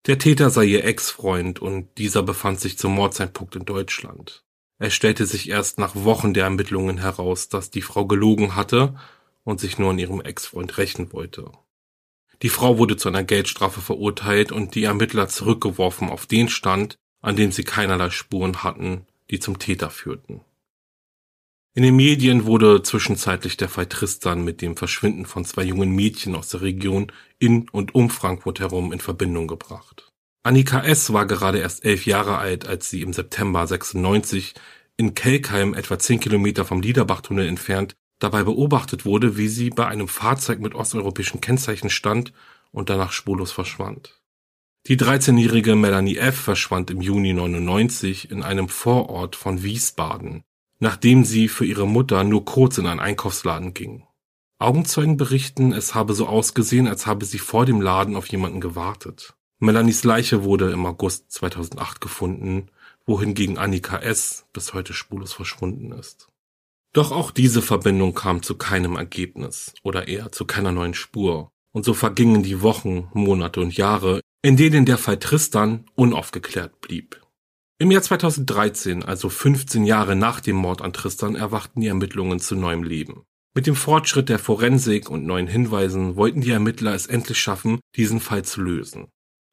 Der 0.08 0.18
Täter 0.18 0.50
sei 0.50 0.64
ihr 0.64 0.84
Ex-Freund 0.84 1.62
und 1.62 1.86
dieser 1.98 2.24
befand 2.24 2.58
sich 2.58 2.76
zum 2.76 2.96
Mordzeitpunkt 2.96 3.54
in 3.54 3.64
Deutschland. 3.64 4.42
Es 4.80 4.92
stellte 4.92 5.24
sich 5.24 5.48
erst 5.48 5.78
nach 5.78 5.94
Wochen 5.94 6.34
der 6.34 6.46
Ermittlungen 6.46 6.98
heraus, 6.98 7.48
dass 7.48 7.70
die 7.70 7.80
Frau 7.80 8.06
gelogen 8.06 8.56
hatte 8.56 8.96
und 9.44 9.60
sich 9.60 9.78
nur 9.78 9.90
an 9.90 10.00
ihrem 10.00 10.20
Ex-Freund 10.20 10.76
rächen 10.76 11.12
wollte. 11.12 11.52
Die 12.42 12.48
Frau 12.48 12.76
wurde 12.76 12.96
zu 12.96 13.08
einer 13.08 13.22
Geldstrafe 13.22 13.82
verurteilt 13.82 14.50
und 14.50 14.74
die 14.74 14.82
Ermittler 14.82 15.28
zurückgeworfen 15.28 16.08
auf 16.10 16.26
den 16.26 16.48
Stand, 16.48 16.96
an 17.20 17.36
dem 17.36 17.52
sie 17.52 17.62
keinerlei 17.62 18.10
Spuren 18.10 18.64
hatten, 18.64 19.06
die 19.30 19.38
zum 19.38 19.60
Täter 19.60 19.90
führten. 19.90 20.40
In 21.76 21.82
den 21.82 21.96
Medien 21.96 22.44
wurde 22.44 22.82
zwischenzeitlich 22.82 23.56
der 23.56 23.68
Fall 23.68 23.86
Tristan 23.86 24.44
mit 24.44 24.62
dem 24.62 24.76
Verschwinden 24.76 25.26
von 25.26 25.44
zwei 25.44 25.64
jungen 25.64 25.90
Mädchen 25.90 26.36
aus 26.36 26.48
der 26.48 26.62
Region 26.62 27.10
in 27.40 27.68
und 27.68 27.96
um 27.96 28.10
Frankfurt 28.10 28.60
herum 28.60 28.92
in 28.92 29.00
Verbindung 29.00 29.48
gebracht. 29.48 30.08
Annika 30.44 30.84
S. 30.84 31.12
war 31.12 31.26
gerade 31.26 31.58
erst 31.58 31.84
elf 31.84 32.06
Jahre 32.06 32.38
alt, 32.38 32.68
als 32.68 32.90
sie 32.90 33.02
im 33.02 33.12
September 33.12 33.66
96 33.66 34.54
in 34.96 35.14
Kelkheim 35.14 35.74
etwa 35.74 35.98
zehn 35.98 36.20
Kilometer 36.20 36.64
vom 36.64 36.80
Liederbachtunnel 36.80 37.48
entfernt 37.48 37.94
dabei 38.20 38.44
beobachtet 38.44 39.04
wurde, 39.04 39.36
wie 39.36 39.48
sie 39.48 39.70
bei 39.70 39.88
einem 39.88 40.06
Fahrzeug 40.06 40.60
mit 40.60 40.76
osteuropäischen 40.76 41.40
Kennzeichen 41.40 41.90
stand 41.90 42.32
und 42.70 42.88
danach 42.88 43.10
spurlos 43.10 43.50
verschwand. 43.50 44.20
Die 44.86 44.96
13-jährige 44.96 45.74
Melanie 45.74 46.18
F. 46.18 46.36
verschwand 46.36 46.92
im 46.92 47.00
Juni 47.00 47.32
99 47.32 48.30
in 48.30 48.44
einem 48.44 48.68
Vorort 48.68 49.34
von 49.34 49.64
Wiesbaden 49.64 50.44
nachdem 50.78 51.24
sie 51.24 51.48
für 51.48 51.64
ihre 51.64 51.86
Mutter 51.86 52.24
nur 52.24 52.44
kurz 52.44 52.78
in 52.78 52.86
einen 52.86 53.00
Einkaufsladen 53.00 53.74
ging. 53.74 54.04
Augenzeugen 54.58 55.16
berichten, 55.16 55.72
es 55.72 55.94
habe 55.94 56.14
so 56.14 56.26
ausgesehen, 56.26 56.86
als 56.86 57.06
habe 57.06 57.24
sie 57.24 57.38
vor 57.38 57.66
dem 57.66 57.80
Laden 57.80 58.16
auf 58.16 58.26
jemanden 58.28 58.60
gewartet. 58.60 59.34
Melanies 59.58 60.04
Leiche 60.04 60.44
wurde 60.44 60.70
im 60.70 60.86
August 60.86 61.30
2008 61.32 62.00
gefunden, 62.00 62.70
wohingegen 63.06 63.58
Annika 63.58 63.98
S. 63.98 64.46
bis 64.52 64.74
heute 64.74 64.92
spurlos 64.92 65.32
verschwunden 65.32 65.92
ist. 65.92 66.28
Doch 66.92 67.10
auch 67.10 67.30
diese 67.30 67.60
Verbindung 67.60 68.14
kam 68.14 68.42
zu 68.42 68.56
keinem 68.56 68.96
Ergebnis 68.96 69.74
oder 69.82 70.06
eher 70.06 70.32
zu 70.32 70.44
keiner 70.44 70.72
neuen 70.72 70.94
Spur. 70.94 71.50
Und 71.72 71.84
so 71.84 71.92
vergingen 71.92 72.44
die 72.44 72.62
Wochen, 72.62 73.08
Monate 73.14 73.60
und 73.60 73.76
Jahre, 73.76 74.20
in 74.42 74.56
denen 74.56 74.86
der 74.86 74.98
Fall 74.98 75.18
Tristan 75.18 75.86
unaufgeklärt 75.96 76.80
blieb. 76.80 77.20
Im 77.84 77.90
Jahr 77.90 78.00
2013, 78.00 79.02
also 79.02 79.28
15 79.28 79.84
Jahre 79.84 80.16
nach 80.16 80.40
dem 80.40 80.56
Mord 80.56 80.80
an 80.80 80.94
Tristan, 80.94 81.34
erwachten 81.34 81.82
die 81.82 81.88
Ermittlungen 81.88 82.40
zu 82.40 82.56
neuem 82.56 82.82
Leben. 82.82 83.26
Mit 83.54 83.66
dem 83.66 83.76
Fortschritt 83.76 84.30
der 84.30 84.38
Forensik 84.38 85.10
und 85.10 85.26
neuen 85.26 85.46
Hinweisen 85.46 86.16
wollten 86.16 86.40
die 86.40 86.52
Ermittler 86.52 86.94
es 86.94 87.06
endlich 87.06 87.38
schaffen, 87.38 87.80
diesen 87.94 88.20
Fall 88.20 88.42
zu 88.42 88.62
lösen. 88.62 89.08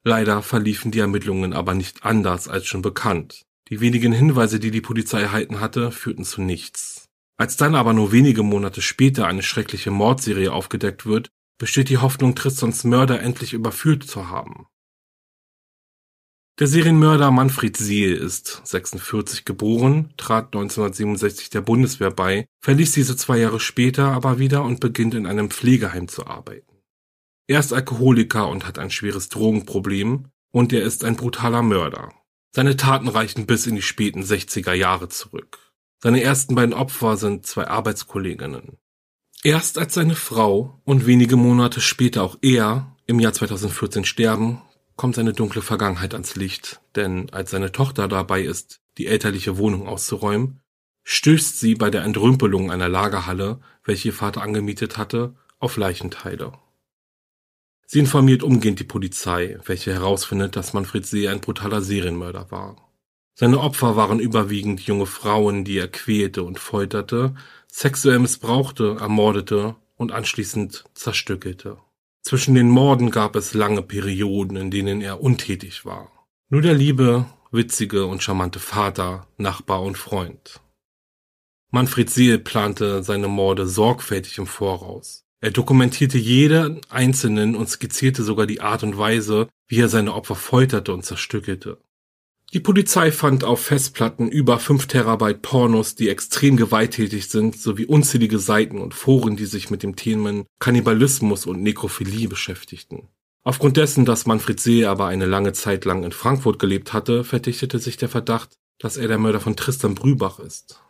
Leider 0.05 0.43
verliefen 0.43 0.91
die 0.91 0.99
Ermittlungen 0.99 1.51
aber 1.51 1.73
nicht 1.73 2.05
anders 2.05 2.47
als 2.47 2.67
schon 2.67 2.81
bekannt. 2.81 3.41
Die 3.67 3.81
wenigen 3.81 4.13
Hinweise, 4.13 4.61
die 4.61 4.71
die 4.71 4.79
Polizei 4.79 5.19
erhalten 5.19 5.59
hatte, 5.59 5.91
führten 5.91 6.23
zu 6.23 6.41
nichts. 6.41 7.09
Als 7.35 7.57
dann 7.57 7.75
aber 7.75 7.91
nur 7.91 8.13
wenige 8.13 8.43
Monate 8.43 8.81
später 8.81 9.27
eine 9.27 9.43
schreckliche 9.43 9.91
Mordserie 9.91 10.53
aufgedeckt 10.53 11.05
wird, 11.05 11.27
besteht 11.59 11.89
die 11.89 11.97
Hoffnung, 11.97 12.33
Tristans 12.33 12.85
Mörder 12.85 13.19
endlich 13.19 13.51
überführt 13.51 14.03
zu 14.03 14.29
haben. 14.29 14.67
Der 16.59 16.67
Serienmörder 16.67 17.31
Manfred 17.31 17.77
Seel 17.77 18.13
ist 18.13 18.61
46 18.65 19.45
geboren, 19.45 20.13
trat 20.17 20.47
1967 20.47 21.49
der 21.49 21.61
Bundeswehr 21.61 22.11
bei, 22.11 22.45
verließ 22.59 22.91
diese 22.91 23.15
zwei 23.15 23.39
Jahre 23.39 23.59
später 23.59 24.11
aber 24.11 24.37
wieder 24.37 24.63
und 24.63 24.79
beginnt 24.79 25.15
in 25.15 25.25
einem 25.25 25.49
Pflegeheim 25.49 26.07
zu 26.07 26.27
arbeiten. 26.27 26.77
Er 27.47 27.59
ist 27.59 27.73
Alkoholiker 27.73 28.47
und 28.47 28.67
hat 28.67 28.79
ein 28.79 28.91
schweres 28.91 29.29
Drogenproblem 29.29 30.27
und 30.51 30.73
er 30.73 30.83
ist 30.83 31.03
ein 31.03 31.15
brutaler 31.15 31.63
Mörder. 31.63 32.13
Seine 32.53 32.75
Taten 32.75 33.07
reichen 33.07 33.45
bis 33.45 33.65
in 33.65 33.75
die 33.75 33.81
späten 33.81 34.21
60er 34.21 34.73
Jahre 34.73 35.09
zurück. 35.09 35.71
Seine 36.03 36.21
ersten 36.21 36.55
beiden 36.55 36.73
Opfer 36.73 37.15
sind 37.17 37.45
zwei 37.45 37.67
Arbeitskolleginnen. 37.67 38.77
Erst 39.43 39.77
als 39.77 39.93
seine 39.93 40.15
Frau 40.15 40.81
und 40.83 41.07
wenige 41.07 41.37
Monate 41.37 41.81
später 41.81 42.23
auch 42.23 42.37
er 42.41 42.95
im 43.07 43.19
Jahr 43.19 43.33
2014 43.33 44.05
sterben, 44.05 44.61
kommt 45.01 45.15
seine 45.15 45.33
dunkle 45.33 45.63
Vergangenheit 45.63 46.13
ans 46.13 46.35
Licht, 46.35 46.79
denn 46.95 47.31
als 47.31 47.49
seine 47.49 47.71
Tochter 47.71 48.07
dabei 48.07 48.43
ist, 48.43 48.81
die 48.99 49.07
elterliche 49.07 49.57
Wohnung 49.57 49.87
auszuräumen, 49.87 50.61
stößt 51.05 51.59
sie 51.59 51.73
bei 51.73 51.89
der 51.89 52.03
Entrümpelung 52.03 52.69
einer 52.69 52.87
Lagerhalle, 52.87 53.61
welche 53.83 54.09
ihr 54.09 54.13
Vater 54.13 54.43
angemietet 54.43 54.99
hatte, 54.99 55.33
auf 55.57 55.75
Leichenteile. 55.77 56.51
Sie 57.87 57.97
informiert 57.97 58.43
umgehend 58.43 58.79
die 58.79 58.83
Polizei, 58.83 59.57
welche 59.65 59.91
herausfindet, 59.91 60.55
dass 60.55 60.73
Manfred 60.73 61.07
See 61.07 61.27
ein 61.27 61.41
brutaler 61.41 61.81
Serienmörder 61.81 62.51
war. 62.51 62.75
Seine 63.33 63.59
Opfer 63.59 63.95
waren 63.95 64.19
überwiegend 64.19 64.81
junge 64.81 65.07
Frauen, 65.07 65.63
die 65.63 65.79
er 65.79 65.87
quälte 65.87 66.43
und 66.43 66.59
folterte, 66.59 67.33
sexuell 67.65 68.19
missbrauchte, 68.19 68.97
ermordete 68.99 69.75
und 69.95 70.11
anschließend 70.11 70.83
zerstückelte. 70.93 71.79
Zwischen 72.23 72.55
den 72.55 72.69
Morden 72.69 73.09
gab 73.09 73.35
es 73.35 73.53
lange 73.53 73.81
Perioden, 73.81 74.55
in 74.55 74.71
denen 74.71 75.01
er 75.01 75.21
untätig 75.21 75.85
war. 75.85 76.11
Nur 76.49 76.61
der 76.61 76.73
liebe, 76.73 77.25
witzige 77.51 78.05
und 78.05 78.21
charmante 78.21 78.59
Vater, 78.59 79.27
Nachbar 79.37 79.81
und 79.81 79.97
Freund. 79.97 80.61
Manfred 81.71 82.09
Seel 82.09 82.39
plante 82.39 83.01
seine 83.03 83.27
Morde 83.27 83.65
sorgfältig 83.65 84.37
im 84.37 84.47
Voraus. 84.47 85.23
Er 85.41 85.51
dokumentierte 85.51 86.17
jeden 86.17 86.81
einzelnen 86.89 87.55
und 87.55 87.67
skizzierte 87.67 88.23
sogar 88.23 88.45
die 88.45 88.61
Art 88.61 88.83
und 88.83 88.97
Weise, 88.97 89.47
wie 89.67 89.79
er 89.79 89.89
seine 89.89 90.13
Opfer 90.13 90.35
folterte 90.35 90.93
und 90.93 91.03
zerstückelte. 91.03 91.81
Die 92.53 92.59
Polizei 92.59 93.13
fand 93.13 93.45
auf 93.45 93.61
Festplatten 93.61 94.27
über 94.27 94.59
5 94.59 94.85
Terabyte 94.85 95.41
Pornos, 95.41 95.95
die 95.95 96.09
extrem 96.09 96.57
gewalttätig 96.57 97.29
sind, 97.29 97.57
sowie 97.57 97.85
unzählige 97.85 98.39
Seiten 98.39 98.79
und 98.79 98.93
Foren, 98.93 99.37
die 99.37 99.45
sich 99.45 99.69
mit 99.69 99.83
dem 99.83 99.95
Themen 99.95 100.43
Kannibalismus 100.59 101.45
und 101.45 101.63
Nekrophilie 101.63 102.27
beschäftigten. 102.27 103.07
Aufgrund 103.43 103.77
dessen, 103.77 104.03
dass 104.03 104.25
Manfred 104.25 104.59
See 104.59 104.83
aber 104.83 105.05
eine 105.07 105.27
lange 105.27 105.53
Zeit 105.53 105.85
lang 105.85 106.03
in 106.03 106.11
Frankfurt 106.11 106.59
gelebt 106.59 106.91
hatte, 106.91 107.23
verdichtete 107.23 107.79
sich 107.79 107.95
der 107.95 108.09
Verdacht, 108.09 108.57
dass 108.79 108.97
er 108.97 109.07
der 109.07 109.17
Mörder 109.17 109.39
von 109.39 109.55
Tristan 109.55 109.95
Brübach 109.95 110.39
ist. 110.39 110.81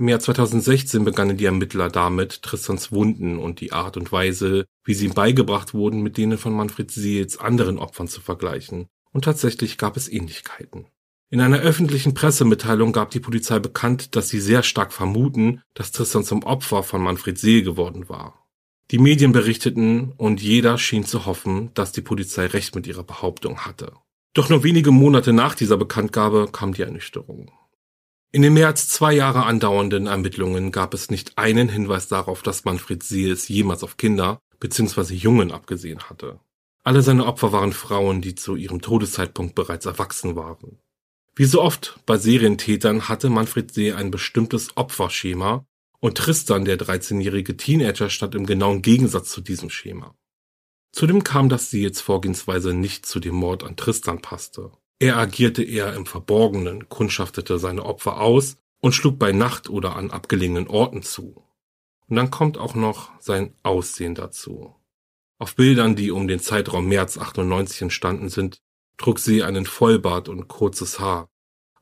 Im 0.00 0.08
Jahr 0.08 0.20
2016 0.20 1.04
begannen 1.04 1.36
die 1.36 1.44
Ermittler 1.44 1.90
damit, 1.90 2.40
Tristans 2.40 2.90
Wunden 2.90 3.38
und 3.38 3.60
die 3.60 3.72
Art 3.72 3.98
und 3.98 4.12
Weise, 4.12 4.64
wie 4.84 4.94
sie 4.94 5.06
ihm 5.06 5.14
beigebracht 5.14 5.74
wurden, 5.74 6.02
mit 6.02 6.16
denen 6.16 6.38
von 6.38 6.54
Manfred 6.54 6.90
Seels 6.90 7.36
anderen 7.36 7.78
Opfern 7.78 8.08
zu 8.08 8.22
vergleichen 8.22 8.88
und 9.16 9.24
tatsächlich 9.24 9.78
gab 9.78 9.96
es 9.96 10.12
Ähnlichkeiten. 10.12 10.88
In 11.30 11.40
einer 11.40 11.60
öffentlichen 11.60 12.12
Pressemitteilung 12.12 12.92
gab 12.92 13.10
die 13.12 13.18
Polizei 13.18 13.58
bekannt, 13.58 14.14
dass 14.14 14.28
sie 14.28 14.40
sehr 14.40 14.62
stark 14.62 14.92
vermuten, 14.92 15.62
dass 15.72 15.90
Tristan 15.90 16.22
zum 16.22 16.42
Opfer 16.42 16.82
von 16.82 17.02
Manfred 17.02 17.38
Seel 17.38 17.62
geworden 17.62 18.10
war. 18.10 18.46
Die 18.90 18.98
Medien 18.98 19.32
berichteten 19.32 20.12
und 20.18 20.42
jeder 20.42 20.76
schien 20.76 21.06
zu 21.06 21.24
hoffen, 21.24 21.70
dass 21.72 21.92
die 21.92 22.02
Polizei 22.02 22.44
recht 22.44 22.74
mit 22.74 22.86
ihrer 22.86 23.04
Behauptung 23.04 23.60
hatte. 23.60 23.94
Doch 24.34 24.50
nur 24.50 24.62
wenige 24.64 24.90
Monate 24.90 25.32
nach 25.32 25.54
dieser 25.54 25.78
Bekanntgabe 25.78 26.50
kam 26.52 26.74
die 26.74 26.82
Ernüchterung. 26.82 27.50
In 28.32 28.42
den 28.42 28.52
mehr 28.52 28.66
als 28.66 28.90
zwei 28.90 29.14
Jahre 29.14 29.46
andauernden 29.46 30.08
Ermittlungen 30.08 30.72
gab 30.72 30.92
es 30.92 31.10
nicht 31.10 31.38
einen 31.38 31.70
Hinweis 31.70 32.08
darauf, 32.08 32.42
dass 32.42 32.66
Manfred 32.66 33.02
Seels 33.02 33.48
jemals 33.48 33.82
auf 33.82 33.96
Kinder 33.96 34.40
bzw. 34.60 35.14
Jungen 35.14 35.52
abgesehen 35.52 36.00
hatte. 36.10 36.38
Alle 36.86 37.02
seine 37.02 37.26
Opfer 37.26 37.50
waren 37.50 37.72
Frauen, 37.72 38.20
die 38.20 38.36
zu 38.36 38.54
ihrem 38.54 38.80
Todeszeitpunkt 38.80 39.56
bereits 39.56 39.86
erwachsen 39.86 40.36
waren. 40.36 40.78
Wie 41.34 41.44
so 41.44 41.60
oft 41.60 41.98
bei 42.06 42.16
Serientätern 42.16 43.08
hatte 43.08 43.28
Manfred 43.28 43.74
See 43.74 43.92
ein 43.92 44.12
bestimmtes 44.12 44.76
Opferschema 44.76 45.66
und 45.98 46.16
Tristan, 46.16 46.64
der 46.64 46.78
13-jährige 46.78 47.56
Teenager, 47.56 48.08
stand 48.08 48.36
im 48.36 48.46
genauen 48.46 48.82
Gegensatz 48.82 49.32
zu 49.32 49.40
diesem 49.40 49.68
Schema. 49.68 50.14
Zudem 50.92 51.24
kam, 51.24 51.48
dass 51.48 51.72
Seels 51.72 52.00
Vorgehensweise 52.00 52.72
nicht 52.72 53.04
zu 53.04 53.18
dem 53.18 53.34
Mord 53.34 53.64
an 53.64 53.74
Tristan 53.74 54.22
passte. 54.22 54.70
Er 55.00 55.16
agierte 55.16 55.64
eher 55.64 55.92
im 55.94 56.06
Verborgenen, 56.06 56.88
kundschaftete 56.88 57.58
seine 57.58 57.84
Opfer 57.84 58.20
aus 58.20 58.58
und 58.80 58.94
schlug 58.94 59.18
bei 59.18 59.32
Nacht 59.32 59.68
oder 59.68 59.96
an 59.96 60.12
abgelegenen 60.12 60.68
Orten 60.68 61.02
zu. 61.02 61.42
Und 62.06 62.14
dann 62.14 62.30
kommt 62.30 62.58
auch 62.58 62.76
noch 62.76 63.10
sein 63.18 63.54
Aussehen 63.64 64.14
dazu. 64.14 64.75
Auf 65.38 65.54
Bildern, 65.54 65.96
die 65.96 66.10
um 66.10 66.28
den 66.28 66.40
Zeitraum 66.40 66.88
März 66.88 67.18
98 67.18 67.82
entstanden 67.82 68.28
sind, 68.28 68.58
trug 68.96 69.18
sie 69.18 69.42
einen 69.42 69.66
Vollbart 69.66 70.28
und 70.28 70.48
kurzes 70.48 70.98
Haar. 70.98 71.28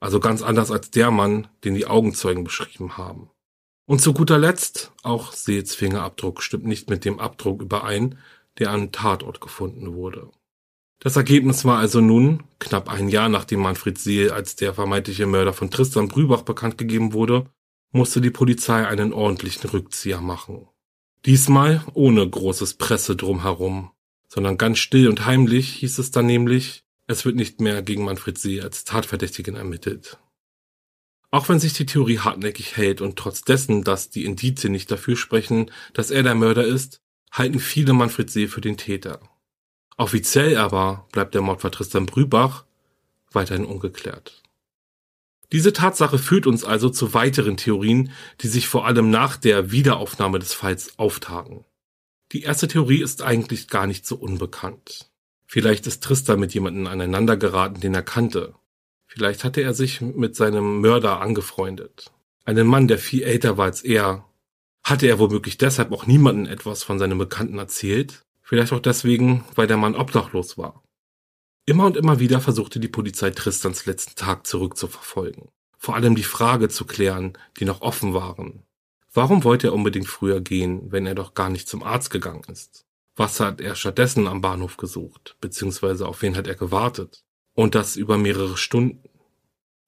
Also 0.01 0.21
ganz 0.21 0.43
anders 0.43 0.71
als 0.71 0.90
der 0.90 1.11
Mann, 1.11 1.49
den 1.62 1.75
die 1.75 1.87
Augenzeugen 1.87 2.45
beschrieben 2.45 2.97
haben. 2.97 3.31
Und 3.87 4.01
zu 4.01 4.12
guter 4.12 4.38
Letzt, 4.38 4.93
auch 5.03 5.33
Seels 5.33 5.75
Fingerabdruck 5.75 6.43
stimmt 6.43 6.64
nicht 6.64 6.90
mit 6.90 7.05
dem 7.05 7.21
Abdruck 7.21 7.62
überein, 7.62 8.19
der 8.59 8.71
am 8.71 8.93
Tatort 8.93 9.40
gefunden 9.40 9.95
wurde. 9.95 10.31
Das 11.01 11.17
Ergebnis 11.17 11.64
war 11.64 11.79
also 11.79 12.01
nun, 12.01 12.45
knapp 12.59 12.88
ein 12.88 13.09
Jahr 13.09 13.29
nachdem 13.29 13.61
Manfred 13.61 13.99
Seel 13.99 14.31
als 14.31 14.57
der 14.57 14.75
vermeintliche 14.75 15.27
Mörder 15.27 15.53
von 15.53 15.71
Tristan 15.71 16.09
Brübach 16.09 16.43
bekannt 16.43 16.79
gegeben 16.79 17.12
wurde, 17.12 17.47
musste 17.93 18.21
die 18.21 18.31
Polizei 18.31 18.87
einen 18.87 19.12
ordentlichen 19.12 19.69
Rückzieher 19.69 20.21
machen. 20.21 20.67
Diesmal 21.26 21.82
ohne 21.94 22.28
großes 22.28 22.74
Presse 22.74 23.16
drumherum, 23.16 23.90
sondern 24.28 24.58
ganz 24.58 24.78
still 24.78 25.08
und 25.08 25.24
heimlich 25.24 25.70
hieß 25.76 25.98
es 25.98 26.10
dann 26.10 26.26
nämlich, 26.26 26.84
es 27.06 27.24
wird 27.24 27.37
nicht 27.37 27.60
mehr 27.60 27.82
gegen 27.82 28.04
Manfred 28.04 28.37
See 28.37 28.60
als 28.60 28.84
Tatverdächtigen 28.84 29.56
ermittelt. 29.56 30.18
Auch 31.30 31.48
wenn 31.48 31.58
sich 31.58 31.72
die 31.72 31.87
Theorie 31.87 32.20
hartnäckig 32.20 32.76
hält 32.76 33.00
und 33.00 33.16
trotz 33.16 33.42
dessen, 33.42 33.82
dass 33.82 34.10
die 34.10 34.24
Indizien 34.24 34.72
nicht 34.72 34.90
dafür 34.90 35.16
sprechen, 35.16 35.70
dass 35.92 36.10
er 36.10 36.22
der 36.22 36.34
Mörder 36.34 36.64
ist, 36.64 37.00
halten 37.32 37.58
viele 37.58 37.92
Manfred 37.92 38.30
See 38.30 38.46
für 38.46 38.60
den 38.60 38.76
Täter. 38.76 39.18
Offiziell 39.96 40.56
aber 40.56 41.08
bleibt 41.10 41.34
der 41.34 41.42
Mordfall 41.42 41.72
Tristan 41.72 42.06
Brübach 42.06 42.66
weiterhin 43.32 43.64
ungeklärt. 43.64 44.43
Diese 45.52 45.72
Tatsache 45.72 46.18
führt 46.18 46.46
uns 46.46 46.64
also 46.64 46.88
zu 46.90 47.14
weiteren 47.14 47.57
Theorien, 47.57 48.11
die 48.40 48.48
sich 48.48 48.68
vor 48.68 48.87
allem 48.87 49.11
nach 49.11 49.37
der 49.37 49.70
Wiederaufnahme 49.70 50.38
des 50.38 50.54
Falls 50.54 50.98
auftagen. 50.98 51.64
Die 52.33 52.42
erste 52.42 52.68
Theorie 52.68 53.02
ist 53.02 53.22
eigentlich 53.22 53.68
gar 53.68 53.87
nicht 53.87 54.07
so 54.07 54.16
unbekannt. 54.16 55.11
Vielleicht 55.46 55.87
ist 55.87 56.02
Tristan 56.02 56.40
mit 56.40 56.54
jemandem 56.54 56.87
aneinandergeraten, 56.87 57.80
den 57.80 57.94
er 57.94 58.02
kannte. 58.02 58.54
Vielleicht 59.07 59.44
hatte 59.44 59.61
er 59.61 59.74
sich 59.74 60.00
mit 60.00 60.35
seinem 60.35 60.80
Mörder 60.80 61.20
angefreundet. 61.20 62.11
Einen 62.44 62.66
Mann, 62.66 62.88
der 62.88 62.98
viel 62.98 63.22
älter 63.22 63.57
war 63.57 63.66
als 63.66 63.83
er. 63.83 64.24
Hatte 64.83 65.07
er 65.07 65.18
womöglich 65.18 65.57
deshalb 65.57 65.92
auch 65.92 66.07
niemanden 66.07 66.46
etwas 66.46 66.83
von 66.83 66.98
seinem 66.98 67.18
Bekannten 67.18 67.59
erzählt? 67.59 68.24
Vielleicht 68.42 68.73
auch 68.73 68.81
deswegen, 68.81 69.44
weil 69.54 69.66
der 69.66 69.77
Mann 69.79 69.94
obdachlos 69.94 70.58
war. 70.58 70.83
Immer 71.67 71.87
und 71.87 71.96
immer 71.96 72.21
wieder 72.21 72.40
versuchte 72.40 72.79
die 72.79 72.88
Polizei 72.88 73.31
Tristans 73.31 73.87
letzten 73.87 74.17
Tag 74.17 74.46
zurückzuverfolgen. 74.46 75.48
Vor 75.79 75.94
allem 75.94 76.15
die 76.15 76.23
Frage 76.23 76.69
zu 76.69 76.85
klären, 76.85 77.38
die 77.58 77.65
noch 77.65 77.81
offen 77.81 78.12
waren. 78.12 78.65
Warum 79.15 79.44
wollte 79.44 79.69
er 79.69 79.73
unbedingt 79.73 80.08
früher 80.08 80.40
gehen, 80.42 80.92
wenn 80.92 81.06
er 81.06 81.15
doch 81.15 81.33
gar 81.33 81.48
nicht 81.48 81.69
zum 81.69 81.83
Arzt 81.83 82.10
gegangen 82.10 82.44
ist? 82.50 82.85
Was 83.17 83.40
hat 83.40 83.60
er 83.60 83.77
stattdessen 83.77 84.27
am 84.27 84.42
Bahnhof 84.42 84.77
gesucht? 84.77 85.37
Beziehungsweise 85.40 86.06
auf 86.06 86.21
wen 86.21 86.37
hat 86.37 86.48
er 86.48 86.56
gewartet? 86.56 87.25
Und 87.54 87.75
das 87.75 87.96
über 87.96 88.19
mehrere 88.19 88.56
Stunden. 88.56 89.08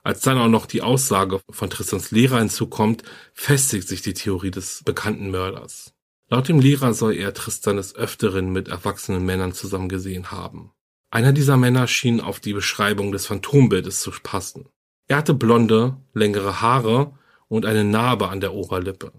Als 0.03 0.21
dann 0.21 0.39
auch 0.39 0.49
noch 0.49 0.67
die 0.67 0.83
Aussage 0.83 1.41
von 1.51 1.69
Tristans 1.69 2.11
Lehrer 2.13 2.39
hinzukommt, 2.39 3.03
festigt 3.35 3.89
sich 3.89 4.01
die 4.01 4.15
Theorie 4.15 4.53
des 4.53 4.83
bekannten 4.85 5.31
Mörders. 5.31 5.93
Laut 6.29 6.49
dem 6.49 6.61
Lehrer 6.61 6.95
soll 6.95 7.15
er 7.15 7.35
Tristan 7.35 7.77
des 7.77 7.95
Öfteren 7.97 8.53
mit 8.53 8.69
erwachsenen 8.69 9.27
Männern 9.27 9.53
zusammen 9.53 9.89
gesehen 9.89 10.31
haben. 10.31 10.71
Einer 11.17 11.33
dieser 11.33 11.57
Männer 11.57 11.87
schien 11.87 12.21
auf 12.21 12.41
die 12.41 12.53
Beschreibung 12.53 13.11
des 13.11 13.25
Phantombildes 13.25 14.03
zu 14.03 14.11
passen. 14.23 14.69
Er 15.09 15.17
hatte 15.17 15.33
blonde, 15.33 15.97
längere 16.13 16.61
Haare 16.61 17.17
und 17.49 17.65
eine 17.65 17.85
Narbe 17.85 18.29
an 18.29 18.41
der 18.41 18.53
Oberlippe. 18.53 19.13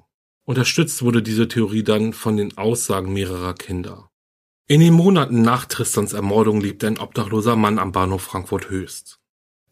Unterstützt 0.44 1.02
wurde 1.02 1.24
diese 1.24 1.48
Theorie 1.48 1.82
dann 1.82 2.14
von 2.14 2.38
den 2.38 2.56
Aussagen 2.56 3.14
mehrerer 3.14 3.56
Kinder. 3.56 4.12
In 4.68 4.80
den 4.80 4.94
Monaten 4.94 5.42
nach 5.42 5.66
Tristans 5.66 6.14
Ermordung 6.14 6.62
lebte 6.62 6.86
ein 6.86 7.00
obdachloser 7.00 7.56
Mann 7.56 7.80
am 7.80 7.94
Bahnhof 7.94 8.22
Frankfurt 8.22 8.70
Höchst. 8.70 9.20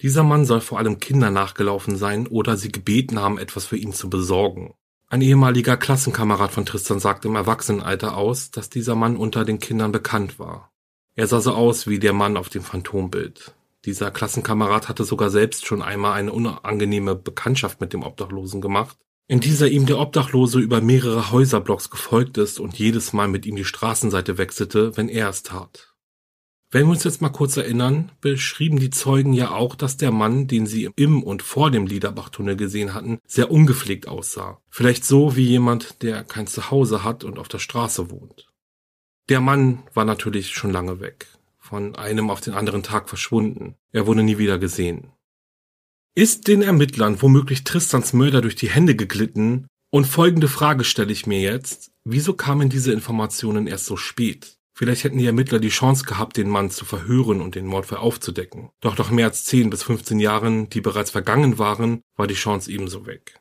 Dieser 0.01 0.23
Mann 0.23 0.45
soll 0.45 0.61
vor 0.61 0.79
allem 0.79 0.99
Kinder 0.99 1.29
nachgelaufen 1.29 1.95
sein 1.95 2.25
oder 2.25 2.57
sie 2.57 2.71
gebeten 2.71 3.19
haben, 3.19 3.37
etwas 3.37 3.67
für 3.67 3.77
ihn 3.77 3.93
zu 3.93 4.09
besorgen. 4.09 4.73
Ein 5.09 5.21
ehemaliger 5.21 5.77
Klassenkamerad 5.77 6.49
von 6.49 6.65
Tristan 6.65 6.99
sagte 6.99 7.27
im 7.27 7.35
Erwachsenenalter 7.35 8.17
aus, 8.17 8.49
dass 8.49 8.71
dieser 8.71 8.95
Mann 8.95 9.15
unter 9.15 9.45
den 9.45 9.59
Kindern 9.59 9.91
bekannt 9.91 10.39
war. 10.39 10.71
Er 11.15 11.27
sah 11.27 11.39
so 11.39 11.53
aus 11.53 11.87
wie 11.87 11.99
der 11.99 12.11
Mann 12.11 12.35
auf 12.35 12.49
dem 12.49 12.61
Phantombild. 12.61 13.55
Dieser 13.85 14.11
Klassenkamerad 14.11 14.89
hatte 14.89 15.05
sogar 15.05 15.29
selbst 15.29 15.65
schon 15.65 15.81
einmal 15.81 16.13
eine 16.13 16.33
unangenehme 16.33 17.15
Bekanntschaft 17.15 17.79
mit 17.79 17.93
dem 17.93 18.03
Obdachlosen 18.03 18.59
gemacht, 18.59 18.97
in 19.27 19.39
dieser 19.39 19.69
ihm 19.69 19.85
der 19.85 19.97
Obdachlose 19.97 20.59
über 20.59 20.81
mehrere 20.81 21.31
Häuserblocks 21.31 21.89
gefolgt 21.89 22.37
ist 22.37 22.59
und 22.59 22.77
jedes 22.77 23.13
Mal 23.13 23.27
mit 23.27 23.45
ihm 23.45 23.55
die 23.55 23.65
Straßenseite 23.65 24.37
wechselte, 24.37 24.97
wenn 24.97 25.07
er 25.07 25.29
es 25.29 25.41
tat. 25.41 25.93
Wenn 26.69 26.87
wir 26.87 26.91
uns 26.91 27.05
jetzt 27.05 27.21
mal 27.21 27.29
kurz 27.29 27.55
erinnern, 27.55 28.11
beschrieben 28.19 28.79
die 28.79 28.89
Zeugen 28.89 29.31
ja 29.31 29.51
auch, 29.51 29.75
dass 29.75 29.95
der 29.95 30.11
Mann, 30.11 30.47
den 30.47 30.67
sie 30.67 30.89
im 30.95 31.23
und 31.23 31.41
vor 31.41 31.71
dem 31.71 31.87
Liederbachtunnel 31.87 32.57
gesehen 32.57 32.93
hatten, 32.93 33.19
sehr 33.25 33.49
ungepflegt 33.49 34.07
aussah. 34.09 34.59
Vielleicht 34.69 35.05
so 35.05 35.37
wie 35.37 35.45
jemand, 35.45 36.03
der 36.03 36.23
kein 36.25 36.47
Zuhause 36.47 37.03
hat 37.03 37.23
und 37.23 37.39
auf 37.39 37.47
der 37.47 37.59
Straße 37.59 38.11
wohnt. 38.11 38.47
Der 39.27 39.41
Mann 39.41 39.81
war 39.93 40.05
natürlich 40.05 40.53
schon 40.53 40.71
lange 40.71 40.99
weg, 40.99 41.27
von 41.57 41.95
einem 41.95 42.29
auf 42.29 42.41
den 42.41 42.53
anderen 42.53 42.83
Tag 42.83 43.09
verschwunden. 43.09 43.75
Er 43.91 44.05
wurde 44.05 44.21
nie 44.21 44.37
wieder 44.37 44.59
gesehen. 44.59 45.11
Ist 46.13 46.47
den 46.47 46.61
Ermittlern 46.61 47.21
womöglich 47.21 47.63
Tristans 47.63 48.13
Mörder 48.13 48.41
durch 48.41 48.55
die 48.55 48.69
Hände 48.69 48.95
geglitten? 48.95 49.67
Und 49.89 50.05
folgende 50.05 50.47
Frage 50.47 50.83
stelle 50.83 51.11
ich 51.11 51.25
mir 51.25 51.41
jetzt. 51.41 51.91
Wieso 52.03 52.33
kamen 52.33 52.69
diese 52.69 52.93
Informationen 52.93 53.65
erst 53.65 53.85
so 53.85 53.97
spät? 53.97 54.57
Vielleicht 54.77 55.05
hätten 55.05 55.17
die 55.17 55.25
Ermittler 55.25 55.59
die 55.59 55.69
Chance 55.69 56.05
gehabt, 56.05 56.37
den 56.37 56.49
Mann 56.49 56.69
zu 56.69 56.85
verhören 56.85 57.41
und 57.41 57.55
den 57.55 57.65
Mordfall 57.65 57.99
aufzudecken. 57.99 58.69
Doch 58.81 58.97
nach 58.97 59.09
mehr 59.09 59.27
als 59.27 59.45
10 59.45 59.69
bis 59.71 59.83
15 59.83 60.19
Jahren, 60.19 60.69
die 60.69 60.81
bereits 60.81 61.11
vergangen 61.11 61.57
waren, 61.57 62.01
war 62.15 62.27
die 62.27 62.33
Chance 62.35 62.69
ebenso 62.71 63.05
weg. 63.07 63.39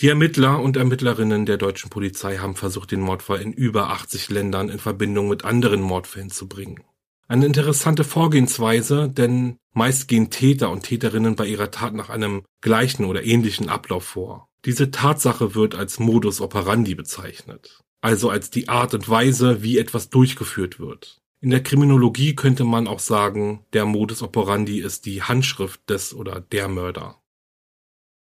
Die 0.00 0.08
Ermittler 0.08 0.60
und 0.60 0.76
Ermittlerinnen 0.76 1.46
der 1.46 1.56
deutschen 1.56 1.90
Polizei 1.90 2.38
haben 2.38 2.54
versucht, 2.54 2.90
den 2.90 3.00
Mordfall 3.00 3.40
in 3.40 3.52
über 3.52 3.90
80 3.90 4.28
Ländern 4.28 4.68
in 4.68 4.78
Verbindung 4.78 5.28
mit 5.28 5.44
anderen 5.44 5.80
Mordfällen 5.80 6.30
zu 6.30 6.48
bringen. 6.48 6.84
Eine 7.28 7.46
interessante 7.46 8.04
Vorgehensweise, 8.04 9.08
denn 9.08 9.56
meist 9.72 10.06
gehen 10.06 10.30
Täter 10.30 10.70
und 10.70 10.82
Täterinnen 10.82 11.34
bei 11.34 11.46
ihrer 11.46 11.70
Tat 11.70 11.94
nach 11.94 12.10
einem 12.10 12.42
gleichen 12.60 13.04
oder 13.04 13.24
ähnlichen 13.24 13.68
Ablauf 13.68 14.04
vor. 14.04 14.48
Diese 14.64 14.90
Tatsache 14.90 15.54
wird 15.54 15.74
als 15.74 15.98
Modus 15.98 16.40
operandi 16.40 16.94
bezeichnet 16.94 17.82
also 18.06 18.30
als 18.30 18.50
die 18.50 18.68
Art 18.68 18.94
und 18.94 19.08
Weise, 19.08 19.64
wie 19.64 19.78
etwas 19.78 20.10
durchgeführt 20.10 20.78
wird. 20.78 21.20
In 21.40 21.50
der 21.50 21.62
Kriminologie 21.62 22.36
könnte 22.36 22.62
man 22.62 22.86
auch 22.86 23.00
sagen, 23.00 23.64
der 23.72 23.84
Modus 23.84 24.22
operandi 24.22 24.80
ist 24.80 25.06
die 25.06 25.22
Handschrift 25.22 25.90
des 25.90 26.14
oder 26.14 26.40
der 26.40 26.68
Mörder. 26.68 27.20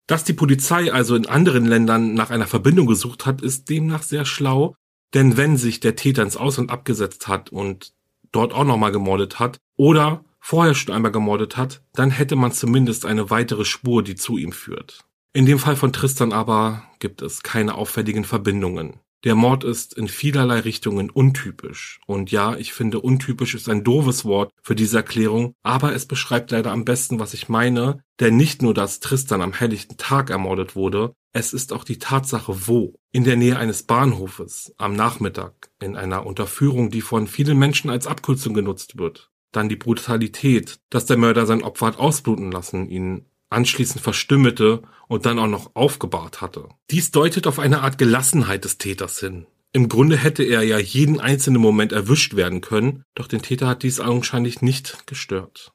Dass 0.06 0.24
die 0.24 0.32
Polizei 0.32 0.92
also 0.92 1.16
in 1.16 1.26
anderen 1.26 1.64
Ländern 1.64 2.14
nach 2.14 2.30
einer 2.30 2.46
Verbindung 2.46 2.86
gesucht 2.86 3.26
hat, 3.26 3.42
ist 3.42 3.68
demnach 3.68 4.02
sehr 4.02 4.24
schlau, 4.24 4.76
denn 5.14 5.36
wenn 5.36 5.56
sich 5.56 5.80
der 5.80 5.96
Täter 5.96 6.22
ins 6.22 6.36
Ausland 6.36 6.70
abgesetzt 6.70 7.26
hat 7.26 7.50
und 7.50 7.92
dort 8.32 8.52
auch 8.52 8.64
nochmal 8.64 8.92
gemordet 8.92 9.38
hat 9.38 9.58
oder 9.76 10.24
vorher 10.38 10.74
schon 10.74 10.94
einmal 10.94 11.10
gemordet 11.10 11.56
hat, 11.56 11.82
dann 11.94 12.10
hätte 12.10 12.36
man 12.36 12.52
zumindest 12.52 13.04
eine 13.04 13.30
weitere 13.30 13.64
Spur, 13.64 14.04
die 14.04 14.14
zu 14.14 14.38
ihm 14.38 14.52
führt. 14.52 15.04
In 15.32 15.44
dem 15.44 15.58
Fall 15.58 15.76
von 15.76 15.92
Tristan 15.92 16.32
aber 16.32 16.84
gibt 16.98 17.20
es 17.20 17.42
keine 17.42 17.74
auffälligen 17.74 18.24
Verbindungen. 18.24 19.00
Der 19.26 19.34
Mord 19.34 19.64
ist 19.64 19.92
in 19.92 20.06
vielerlei 20.06 20.60
Richtungen 20.60 21.10
untypisch. 21.10 21.98
Und 22.06 22.30
ja, 22.30 22.54
ich 22.54 22.72
finde, 22.72 23.00
untypisch 23.00 23.56
ist 23.56 23.68
ein 23.68 23.82
doofes 23.82 24.24
Wort 24.24 24.52
für 24.62 24.76
diese 24.76 24.98
Erklärung, 24.98 25.56
aber 25.64 25.92
es 25.96 26.06
beschreibt 26.06 26.52
leider 26.52 26.70
am 26.70 26.84
besten, 26.84 27.18
was 27.18 27.34
ich 27.34 27.48
meine, 27.48 28.04
denn 28.20 28.36
nicht 28.36 28.62
nur, 28.62 28.72
dass 28.72 29.00
Tristan 29.00 29.42
am 29.42 29.52
helllichten 29.52 29.96
Tag 29.96 30.30
ermordet 30.30 30.76
wurde, 30.76 31.12
es 31.32 31.52
ist 31.52 31.72
auch 31.72 31.82
die 31.82 31.98
Tatsache, 31.98 32.68
wo. 32.68 32.94
In 33.10 33.24
der 33.24 33.34
Nähe 33.34 33.58
eines 33.58 33.82
Bahnhofes, 33.82 34.72
am 34.78 34.94
Nachmittag, 34.94 35.70
in 35.82 35.96
einer 35.96 36.24
Unterführung, 36.24 36.90
die 36.90 37.00
von 37.00 37.26
vielen 37.26 37.58
Menschen 37.58 37.90
als 37.90 38.06
Abkürzung 38.06 38.54
genutzt 38.54 38.96
wird. 38.96 39.32
Dann 39.50 39.68
die 39.68 39.74
Brutalität, 39.74 40.78
dass 40.88 41.06
der 41.06 41.16
Mörder 41.16 41.46
sein 41.46 41.64
Opfer 41.64 41.86
hat 41.86 41.98
ausbluten 41.98 42.52
lassen, 42.52 42.88
ihn 42.88 43.26
anschließend 43.50 44.00
verstümmelte 44.00 44.82
und 45.08 45.26
dann 45.26 45.38
auch 45.38 45.46
noch 45.46 45.74
aufgebahrt 45.74 46.40
hatte. 46.40 46.68
Dies 46.90 47.10
deutet 47.10 47.46
auf 47.46 47.58
eine 47.58 47.82
Art 47.82 47.98
Gelassenheit 47.98 48.64
des 48.64 48.78
Täters 48.78 49.20
hin. 49.20 49.46
Im 49.72 49.88
Grunde 49.88 50.16
hätte 50.16 50.42
er 50.42 50.62
ja 50.62 50.78
jeden 50.78 51.20
einzelnen 51.20 51.60
Moment 51.60 51.92
erwischt 51.92 52.34
werden 52.34 52.60
können, 52.60 53.04
doch 53.14 53.28
den 53.28 53.42
Täter 53.42 53.66
hat 53.66 53.82
dies 53.82 54.00
augenscheinlich 54.00 54.62
nicht 54.62 55.06
gestört. 55.06 55.72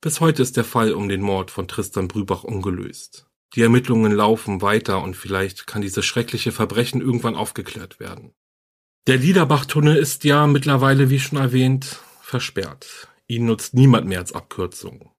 Bis 0.00 0.20
heute 0.20 0.42
ist 0.42 0.56
der 0.56 0.64
Fall 0.64 0.92
um 0.92 1.08
den 1.08 1.22
Mord 1.22 1.50
von 1.50 1.66
Tristan 1.66 2.06
Brübach 2.06 2.44
ungelöst. 2.44 3.26
Die 3.54 3.62
Ermittlungen 3.62 4.12
laufen 4.12 4.62
weiter 4.62 5.02
und 5.02 5.16
vielleicht 5.16 5.66
kann 5.66 5.82
dieses 5.82 6.04
schreckliche 6.04 6.52
Verbrechen 6.52 7.00
irgendwann 7.00 7.34
aufgeklärt 7.34 7.98
werden. 7.98 8.32
Der 9.06 9.16
Liederbachtunnel 9.16 9.96
ist 9.96 10.24
ja 10.24 10.46
mittlerweile, 10.46 11.10
wie 11.10 11.20
schon 11.20 11.38
erwähnt, 11.38 12.00
versperrt. 12.20 13.08
Ihn 13.28 13.46
nutzt 13.46 13.74
niemand 13.74 14.06
mehr 14.06 14.18
als 14.20 14.32
Abkürzung. 14.32 15.10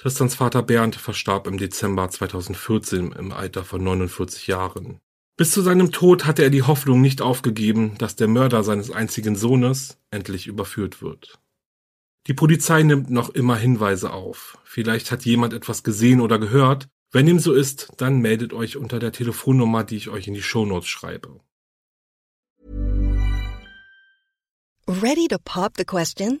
Tristans 0.00 0.34
Vater 0.34 0.62
Bernd 0.62 0.96
verstarb 0.96 1.46
im 1.46 1.58
Dezember 1.58 2.08
2014 2.08 3.12
im 3.12 3.32
Alter 3.32 3.66
von 3.66 3.84
49 3.84 4.46
Jahren. 4.46 4.98
Bis 5.36 5.50
zu 5.50 5.60
seinem 5.60 5.92
Tod 5.92 6.24
hatte 6.24 6.42
er 6.42 6.48
die 6.48 6.62
Hoffnung 6.62 7.02
nicht 7.02 7.20
aufgegeben, 7.20 7.98
dass 7.98 8.16
der 8.16 8.26
Mörder 8.26 8.64
seines 8.64 8.90
einzigen 8.90 9.36
Sohnes 9.36 9.98
endlich 10.10 10.46
überführt 10.46 11.02
wird. 11.02 11.38
Die 12.28 12.32
Polizei 12.32 12.82
nimmt 12.82 13.10
noch 13.10 13.28
immer 13.28 13.56
Hinweise 13.56 14.10
auf. 14.14 14.56
Vielleicht 14.64 15.12
hat 15.12 15.26
jemand 15.26 15.52
etwas 15.52 15.82
gesehen 15.82 16.22
oder 16.22 16.38
gehört. 16.38 16.88
Wenn 17.12 17.26
dem 17.26 17.38
so 17.38 17.52
ist, 17.52 17.92
dann 17.98 18.20
meldet 18.20 18.54
euch 18.54 18.78
unter 18.78 19.00
der 19.00 19.12
Telefonnummer, 19.12 19.84
die 19.84 19.96
ich 19.96 20.08
euch 20.08 20.26
in 20.26 20.32
die 20.32 20.42
Shownotes 20.42 20.88
schreibe. 20.88 21.40
Ready 24.88 25.28
to 25.28 25.36
pop 25.44 25.76
the 25.76 25.84
question? 25.84 26.40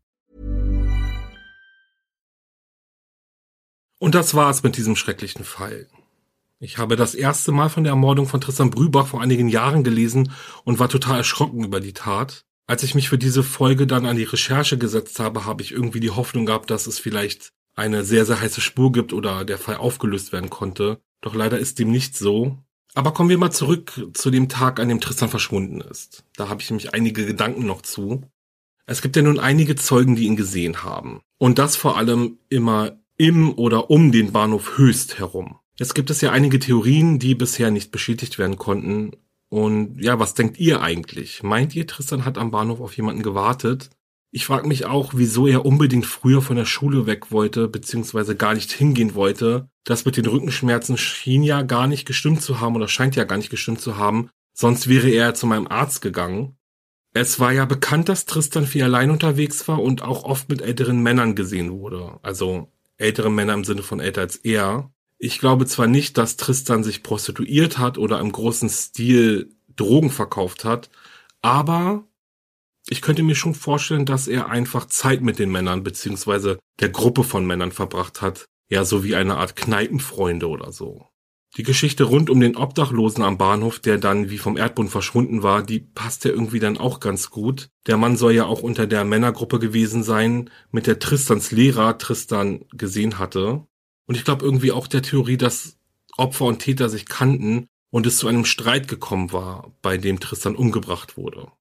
Und 4.01 4.15
das 4.15 4.33
war's 4.33 4.63
mit 4.63 4.77
diesem 4.77 4.95
schrecklichen 4.95 5.45
Fall. 5.45 5.85
Ich 6.59 6.79
habe 6.79 6.95
das 6.95 7.13
erste 7.13 7.51
Mal 7.51 7.69
von 7.69 7.83
der 7.83 7.91
Ermordung 7.91 8.25
von 8.25 8.41
Tristan 8.41 8.71
Brübach 8.71 9.05
vor 9.05 9.21
einigen 9.21 9.47
Jahren 9.47 9.83
gelesen 9.83 10.31
und 10.63 10.79
war 10.79 10.89
total 10.89 11.17
erschrocken 11.17 11.63
über 11.63 11.79
die 11.79 11.93
Tat. 11.93 12.43
Als 12.65 12.81
ich 12.81 12.95
mich 12.95 13.09
für 13.09 13.19
diese 13.19 13.43
Folge 13.43 13.85
dann 13.85 14.07
an 14.07 14.15
die 14.15 14.23
Recherche 14.23 14.79
gesetzt 14.79 15.19
habe, 15.19 15.45
habe 15.45 15.61
ich 15.61 15.71
irgendwie 15.71 15.99
die 15.99 16.09
Hoffnung 16.09 16.47
gehabt, 16.47 16.71
dass 16.71 16.87
es 16.87 16.97
vielleicht 16.97 17.51
eine 17.75 18.03
sehr, 18.03 18.25
sehr 18.25 18.41
heiße 18.41 18.59
Spur 18.59 18.91
gibt 18.91 19.13
oder 19.13 19.45
der 19.45 19.59
Fall 19.59 19.75
aufgelöst 19.75 20.31
werden 20.31 20.49
konnte. 20.49 20.99
Doch 21.21 21.35
leider 21.35 21.59
ist 21.59 21.77
dem 21.77 21.91
nicht 21.91 22.17
so. 22.17 22.57
Aber 22.95 23.13
kommen 23.13 23.29
wir 23.29 23.37
mal 23.37 23.51
zurück 23.51 24.09
zu 24.15 24.31
dem 24.31 24.49
Tag, 24.49 24.79
an 24.79 24.89
dem 24.89 24.99
Tristan 24.99 25.29
verschwunden 25.29 25.79
ist. 25.79 26.23
Da 26.37 26.49
habe 26.49 26.59
ich 26.59 26.71
nämlich 26.71 26.95
einige 26.95 27.27
Gedanken 27.27 27.67
noch 27.67 27.83
zu. 27.83 28.23
Es 28.87 29.03
gibt 29.03 29.15
ja 29.15 29.21
nun 29.21 29.39
einige 29.39 29.75
Zeugen, 29.75 30.15
die 30.15 30.25
ihn 30.25 30.35
gesehen 30.35 30.81
haben. 30.81 31.21
Und 31.37 31.59
das 31.59 31.75
vor 31.75 31.97
allem 31.97 32.39
immer 32.49 32.99
im 33.21 33.53
oder 33.53 33.91
um 33.91 34.11
den 34.11 34.31
Bahnhof 34.31 34.79
Höchst 34.79 35.19
herum. 35.19 35.59
Jetzt 35.77 35.93
gibt 35.93 36.09
es 36.09 36.21
ja 36.21 36.31
einige 36.31 36.57
Theorien, 36.57 37.19
die 37.19 37.35
bisher 37.35 37.69
nicht 37.69 37.91
bestätigt 37.91 38.39
werden 38.39 38.57
konnten. 38.57 39.11
Und 39.47 40.01
ja, 40.01 40.17
was 40.17 40.33
denkt 40.33 40.59
ihr 40.59 40.81
eigentlich? 40.81 41.43
Meint 41.43 41.75
ihr, 41.75 41.85
Tristan 41.85 42.25
hat 42.25 42.39
am 42.39 42.49
Bahnhof 42.49 42.81
auf 42.81 42.97
jemanden 42.97 43.21
gewartet? 43.21 43.91
Ich 44.31 44.47
frage 44.47 44.67
mich 44.67 44.87
auch, 44.87 45.13
wieso 45.15 45.45
er 45.45 45.67
unbedingt 45.67 46.07
früher 46.07 46.41
von 46.41 46.55
der 46.55 46.65
Schule 46.65 47.05
weg 47.05 47.31
wollte, 47.31 47.67
beziehungsweise 47.67 48.35
gar 48.35 48.55
nicht 48.55 48.71
hingehen 48.71 49.13
wollte. 49.13 49.69
Das 49.83 50.03
mit 50.03 50.17
den 50.17 50.25
Rückenschmerzen 50.25 50.97
schien 50.97 51.43
ja 51.43 51.61
gar 51.61 51.85
nicht 51.85 52.07
gestimmt 52.07 52.41
zu 52.41 52.59
haben 52.59 52.75
oder 52.75 52.87
scheint 52.87 53.15
ja 53.15 53.25
gar 53.25 53.37
nicht 53.37 53.51
gestimmt 53.51 53.81
zu 53.81 53.97
haben. 53.97 54.31
Sonst 54.53 54.89
wäre 54.89 55.09
er 55.09 55.35
zu 55.35 55.45
meinem 55.45 55.67
Arzt 55.67 56.01
gegangen. 56.01 56.57
Es 57.13 57.39
war 57.39 57.51
ja 57.51 57.65
bekannt, 57.65 58.09
dass 58.09 58.25
Tristan 58.25 58.65
viel 58.65 58.81
allein 58.81 59.11
unterwegs 59.11 59.67
war 59.67 59.79
und 59.79 60.01
auch 60.01 60.23
oft 60.23 60.49
mit 60.49 60.61
älteren 60.61 61.03
Männern 61.03 61.35
gesehen 61.35 61.71
wurde. 61.71 62.17
Also 62.23 62.71
ältere 63.01 63.29
Männer 63.31 63.53
im 63.53 63.65
Sinne 63.65 63.83
von 63.83 63.99
älter 63.99 64.21
als 64.21 64.37
er. 64.37 64.91
Ich 65.17 65.39
glaube 65.39 65.65
zwar 65.65 65.87
nicht, 65.87 66.17
dass 66.17 66.37
Tristan 66.37 66.83
sich 66.83 67.03
prostituiert 67.03 67.77
hat 67.77 67.97
oder 67.97 68.19
im 68.19 68.31
großen 68.31 68.69
Stil 68.69 69.55
Drogen 69.75 70.09
verkauft 70.09 70.65
hat, 70.65 70.89
Aber 71.41 72.07
ich 72.87 73.01
könnte 73.01 73.23
mir 73.23 73.35
schon 73.35 73.55
vorstellen, 73.55 74.05
dass 74.05 74.27
er 74.27 74.49
einfach 74.49 74.85
Zeit 74.87 75.21
mit 75.21 75.39
den 75.39 75.51
Männern 75.51 75.83
beziehungsweise 75.83 76.59
der 76.79 76.89
Gruppe 76.89 77.23
von 77.23 77.45
Männern 77.45 77.71
verbracht 77.71 78.21
hat. 78.21 78.45
Ja, 78.69 78.85
so 78.85 79.03
wie 79.03 79.15
eine 79.15 79.37
Art 79.37 79.55
Kneipenfreunde 79.55 80.47
oder 80.47 80.71
so. 80.71 81.10
Die 81.57 81.63
Geschichte 81.63 82.05
rund 82.05 82.29
um 82.29 82.39
den 82.39 82.55
Obdachlosen 82.55 83.23
am 83.23 83.37
Bahnhof, 83.37 83.79
der 83.79 83.97
dann 83.97 84.29
wie 84.29 84.37
vom 84.37 84.55
Erdboden 84.55 84.89
verschwunden 84.89 85.43
war, 85.43 85.63
die 85.63 85.79
passt 85.79 86.23
ja 86.23 86.31
irgendwie 86.31 86.59
dann 86.59 86.77
auch 86.77 87.01
ganz 87.01 87.29
gut. 87.29 87.69
Der 87.87 87.97
Mann 87.97 88.15
soll 88.15 88.33
ja 88.33 88.45
auch 88.45 88.61
unter 88.61 88.87
der 88.87 89.03
Männergruppe 89.03 89.59
gewesen 89.59 90.01
sein, 90.01 90.49
mit 90.71 90.87
der 90.87 90.99
Tristans 90.99 91.51
Lehrer 91.51 91.97
Tristan 91.97 92.63
gesehen 92.71 93.19
hatte. 93.19 93.65
Und 94.05 94.15
ich 94.15 94.23
glaube 94.23 94.45
irgendwie 94.45 94.71
auch 94.71 94.87
der 94.87 95.01
Theorie, 95.01 95.35
dass 95.35 95.77
Opfer 96.15 96.45
und 96.45 96.59
Täter 96.59 96.89
sich 96.89 97.05
kannten 97.05 97.67
und 97.89 98.07
es 98.07 98.17
zu 98.17 98.27
einem 98.27 98.45
Streit 98.45 98.87
gekommen 98.87 99.33
war, 99.33 99.73
bei 99.81 99.97
dem 99.97 100.21
Tristan 100.21 100.55
umgebracht 100.55 101.17
wurde. 101.17 101.51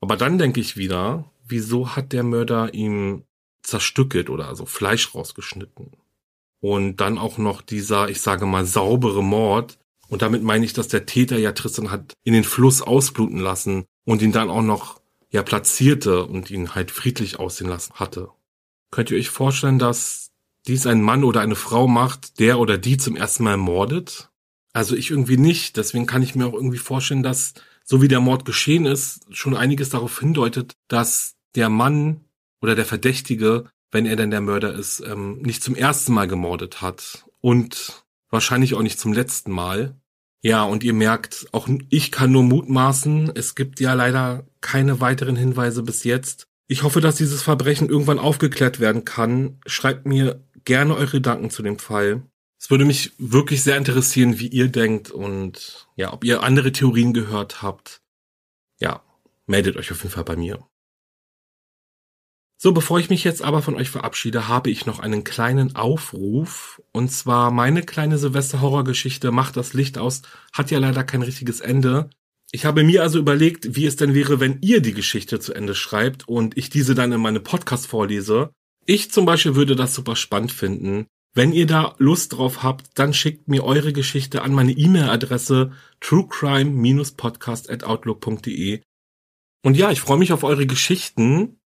Aber 0.00 0.16
dann 0.16 0.38
denke 0.38 0.60
ich 0.60 0.76
wieder, 0.76 1.30
wieso 1.46 1.94
hat 1.94 2.12
der 2.12 2.24
Mörder 2.24 2.74
ihm 2.74 3.22
zerstückelt 3.62 4.28
oder 4.28 4.48
also 4.48 4.66
Fleisch 4.66 5.14
rausgeschnitten? 5.14 5.92
Und 6.60 6.96
dann 6.96 7.18
auch 7.18 7.38
noch 7.38 7.62
dieser, 7.62 8.08
ich 8.08 8.20
sage 8.20 8.46
mal, 8.46 8.64
saubere 8.64 9.22
Mord. 9.22 9.78
Und 10.08 10.22
damit 10.22 10.42
meine 10.42 10.64
ich, 10.64 10.72
dass 10.72 10.88
der 10.88 11.06
Täter 11.06 11.38
ja 11.38 11.52
Tristan 11.52 11.90
hat 11.90 12.14
in 12.24 12.32
den 12.32 12.44
Fluss 12.44 12.82
ausbluten 12.82 13.38
lassen 13.38 13.84
und 14.04 14.22
ihn 14.22 14.32
dann 14.32 14.50
auch 14.50 14.62
noch 14.62 15.00
ja 15.30 15.42
platzierte 15.42 16.24
und 16.24 16.50
ihn 16.50 16.74
halt 16.74 16.90
friedlich 16.90 17.38
aussehen 17.38 17.68
lassen 17.68 17.94
hatte. 17.94 18.30
Könnt 18.90 19.10
ihr 19.10 19.18
euch 19.18 19.30
vorstellen, 19.30 19.78
dass 19.78 20.30
dies 20.66 20.86
ein 20.86 21.02
Mann 21.02 21.24
oder 21.24 21.40
eine 21.40 21.56
Frau 21.56 21.86
macht, 21.86 22.38
der 22.38 22.58
oder 22.58 22.78
die 22.78 22.96
zum 22.96 23.16
ersten 23.16 23.44
Mal 23.44 23.56
mordet? 23.56 24.30
Also 24.72 24.94
ich 24.96 25.10
irgendwie 25.10 25.36
nicht. 25.36 25.76
Deswegen 25.76 26.06
kann 26.06 26.22
ich 26.22 26.34
mir 26.34 26.46
auch 26.46 26.54
irgendwie 26.54 26.78
vorstellen, 26.78 27.22
dass 27.22 27.54
so 27.84 28.02
wie 28.02 28.08
der 28.08 28.20
Mord 28.20 28.44
geschehen 28.44 28.84
ist, 28.84 29.26
schon 29.30 29.56
einiges 29.56 29.90
darauf 29.90 30.18
hindeutet, 30.18 30.74
dass 30.88 31.34
der 31.54 31.68
Mann 31.68 32.24
oder 32.60 32.74
der 32.74 32.84
Verdächtige 32.84 33.70
wenn 33.90 34.06
er 34.06 34.16
denn 34.16 34.30
der 34.30 34.40
Mörder 34.40 34.74
ist, 34.74 35.00
ähm, 35.00 35.38
nicht 35.42 35.62
zum 35.62 35.74
ersten 35.74 36.12
Mal 36.12 36.28
gemordet 36.28 36.82
hat 36.82 37.24
und 37.40 38.04
wahrscheinlich 38.30 38.74
auch 38.74 38.82
nicht 38.82 38.98
zum 38.98 39.12
letzten 39.12 39.52
Mal. 39.52 39.96
Ja, 40.42 40.62
und 40.64 40.84
ihr 40.84 40.92
merkt, 40.92 41.46
auch 41.52 41.68
ich 41.88 42.12
kann 42.12 42.32
nur 42.32 42.42
mutmaßen, 42.42 43.32
es 43.34 43.54
gibt 43.54 43.80
ja 43.80 43.94
leider 43.94 44.46
keine 44.60 45.00
weiteren 45.00 45.36
Hinweise 45.36 45.82
bis 45.82 46.04
jetzt. 46.04 46.46
Ich 46.68 46.82
hoffe, 46.82 47.00
dass 47.00 47.16
dieses 47.16 47.42
Verbrechen 47.42 47.88
irgendwann 47.88 48.18
aufgeklärt 48.18 48.80
werden 48.80 49.04
kann. 49.04 49.58
Schreibt 49.66 50.06
mir 50.06 50.44
gerne 50.64 50.94
eure 50.94 51.12
Gedanken 51.12 51.50
zu 51.50 51.62
dem 51.62 51.78
Fall. 51.78 52.22
Es 52.58 52.70
würde 52.70 52.84
mich 52.84 53.12
wirklich 53.18 53.62
sehr 53.62 53.76
interessieren, 53.76 54.38
wie 54.38 54.48
ihr 54.48 54.68
denkt 54.68 55.10
und 55.10 55.88
ja, 55.94 56.12
ob 56.12 56.24
ihr 56.24 56.42
andere 56.42 56.72
Theorien 56.72 57.12
gehört 57.12 57.62
habt. 57.62 58.02
Ja, 58.80 59.02
meldet 59.46 59.76
euch 59.76 59.92
auf 59.92 60.02
jeden 60.02 60.14
Fall 60.14 60.24
bei 60.24 60.36
mir. 60.36 60.66
So, 62.58 62.72
bevor 62.72 62.98
ich 62.98 63.10
mich 63.10 63.22
jetzt 63.22 63.42
aber 63.42 63.60
von 63.60 63.74
euch 63.74 63.90
verabschiede, 63.90 64.48
habe 64.48 64.70
ich 64.70 64.86
noch 64.86 64.98
einen 64.98 65.24
kleinen 65.24 65.76
Aufruf. 65.76 66.80
Und 66.90 67.12
zwar 67.12 67.50
meine 67.50 67.82
kleine 67.82 68.16
Silvester-Horrorgeschichte 68.16 69.30
Macht 69.30 69.58
das 69.58 69.74
Licht 69.74 69.98
aus 69.98 70.22
hat 70.52 70.70
ja 70.70 70.78
leider 70.78 71.04
kein 71.04 71.20
richtiges 71.20 71.60
Ende. 71.60 72.08
Ich 72.52 72.64
habe 72.64 72.84
mir 72.84 73.02
also 73.02 73.18
überlegt, 73.18 73.76
wie 73.76 73.84
es 73.84 73.96
denn 73.96 74.14
wäre, 74.14 74.40
wenn 74.40 74.56
ihr 74.62 74.80
die 74.80 74.94
Geschichte 74.94 75.38
zu 75.40 75.52
Ende 75.52 75.74
schreibt 75.74 76.26
und 76.28 76.56
ich 76.56 76.70
diese 76.70 76.94
dann 76.94 77.12
in 77.12 77.20
meinem 77.20 77.42
Podcast 77.42 77.86
vorlese. 77.86 78.48
Ich 78.86 79.10
zum 79.10 79.26
Beispiel 79.26 79.56
würde 79.56 79.76
das 79.76 79.94
super 79.94 80.16
spannend 80.16 80.52
finden. 80.52 81.04
Wenn 81.34 81.52
ihr 81.52 81.66
da 81.66 81.94
Lust 81.98 82.32
drauf 82.32 82.62
habt, 82.62 82.86
dann 82.94 83.12
schickt 83.12 83.48
mir 83.48 83.64
eure 83.64 83.92
Geschichte 83.92 84.40
an 84.40 84.54
meine 84.54 84.72
E-Mail-Adresse 84.72 85.72
truecrime-podcast@outlook.de. 86.00 88.80
Und 89.62 89.76
ja, 89.76 89.90
ich 89.90 90.00
freue 90.00 90.18
mich 90.18 90.32
auf 90.32 90.44
eure 90.44 90.66
Geschichten. 90.66 91.58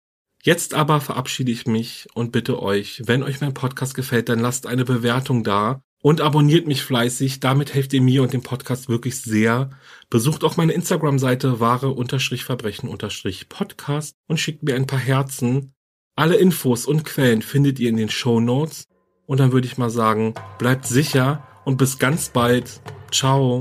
Jetzt 0.49 0.73
aber 0.73 1.03
verabschiede 1.03 1.53
ich 1.53 1.67
mich 1.67 2.07
und 2.15 2.33
bitte 2.33 2.63
euch, 2.63 3.03
wenn 3.05 3.23
euch 3.23 3.43
mein 3.43 3.53
Podcast 3.53 3.95
gefällt, 3.95 4.31
dann 4.31 4.39
lasst 4.39 4.67
eine 4.67 4.87
Bewertung 4.87 5.45
da 5.45 5.83
und 6.01 6.23
abonniert 6.23 6.67
mich 6.67 6.81
fleißig. 6.81 7.41
Damit 7.41 7.75
helft 7.75 7.93
ihr 7.93 8.01
mir 8.01 8.23
und 8.23 8.33
dem 8.33 8.43
Podcast 8.43 8.89
wirklich 8.89 9.21
sehr. 9.21 9.69
Besucht 10.09 10.45
auch 10.45 10.57
meine 10.57 10.73
Instagram-Seite 10.73 11.61
wahre-verbrechen-podcast 11.61 14.15
und 14.27 14.41
schickt 14.41 14.63
mir 14.63 14.75
ein 14.75 14.87
paar 14.87 14.99
Herzen. 14.99 15.75
Alle 16.17 16.37
Infos 16.37 16.87
und 16.87 17.05
Quellen 17.05 17.43
findet 17.43 17.79
ihr 17.79 17.91
in 17.91 17.99
den 17.99 18.09
Show 18.09 18.41
Notes. 18.41 18.85
Und 19.27 19.41
dann 19.41 19.53
würde 19.53 19.67
ich 19.67 19.77
mal 19.77 19.91
sagen, 19.91 20.33
bleibt 20.59 20.87
sicher 20.87 21.47
und 21.67 21.77
bis 21.77 21.99
ganz 21.99 22.31
bald. 22.31 22.81
Ciao. 23.13 23.61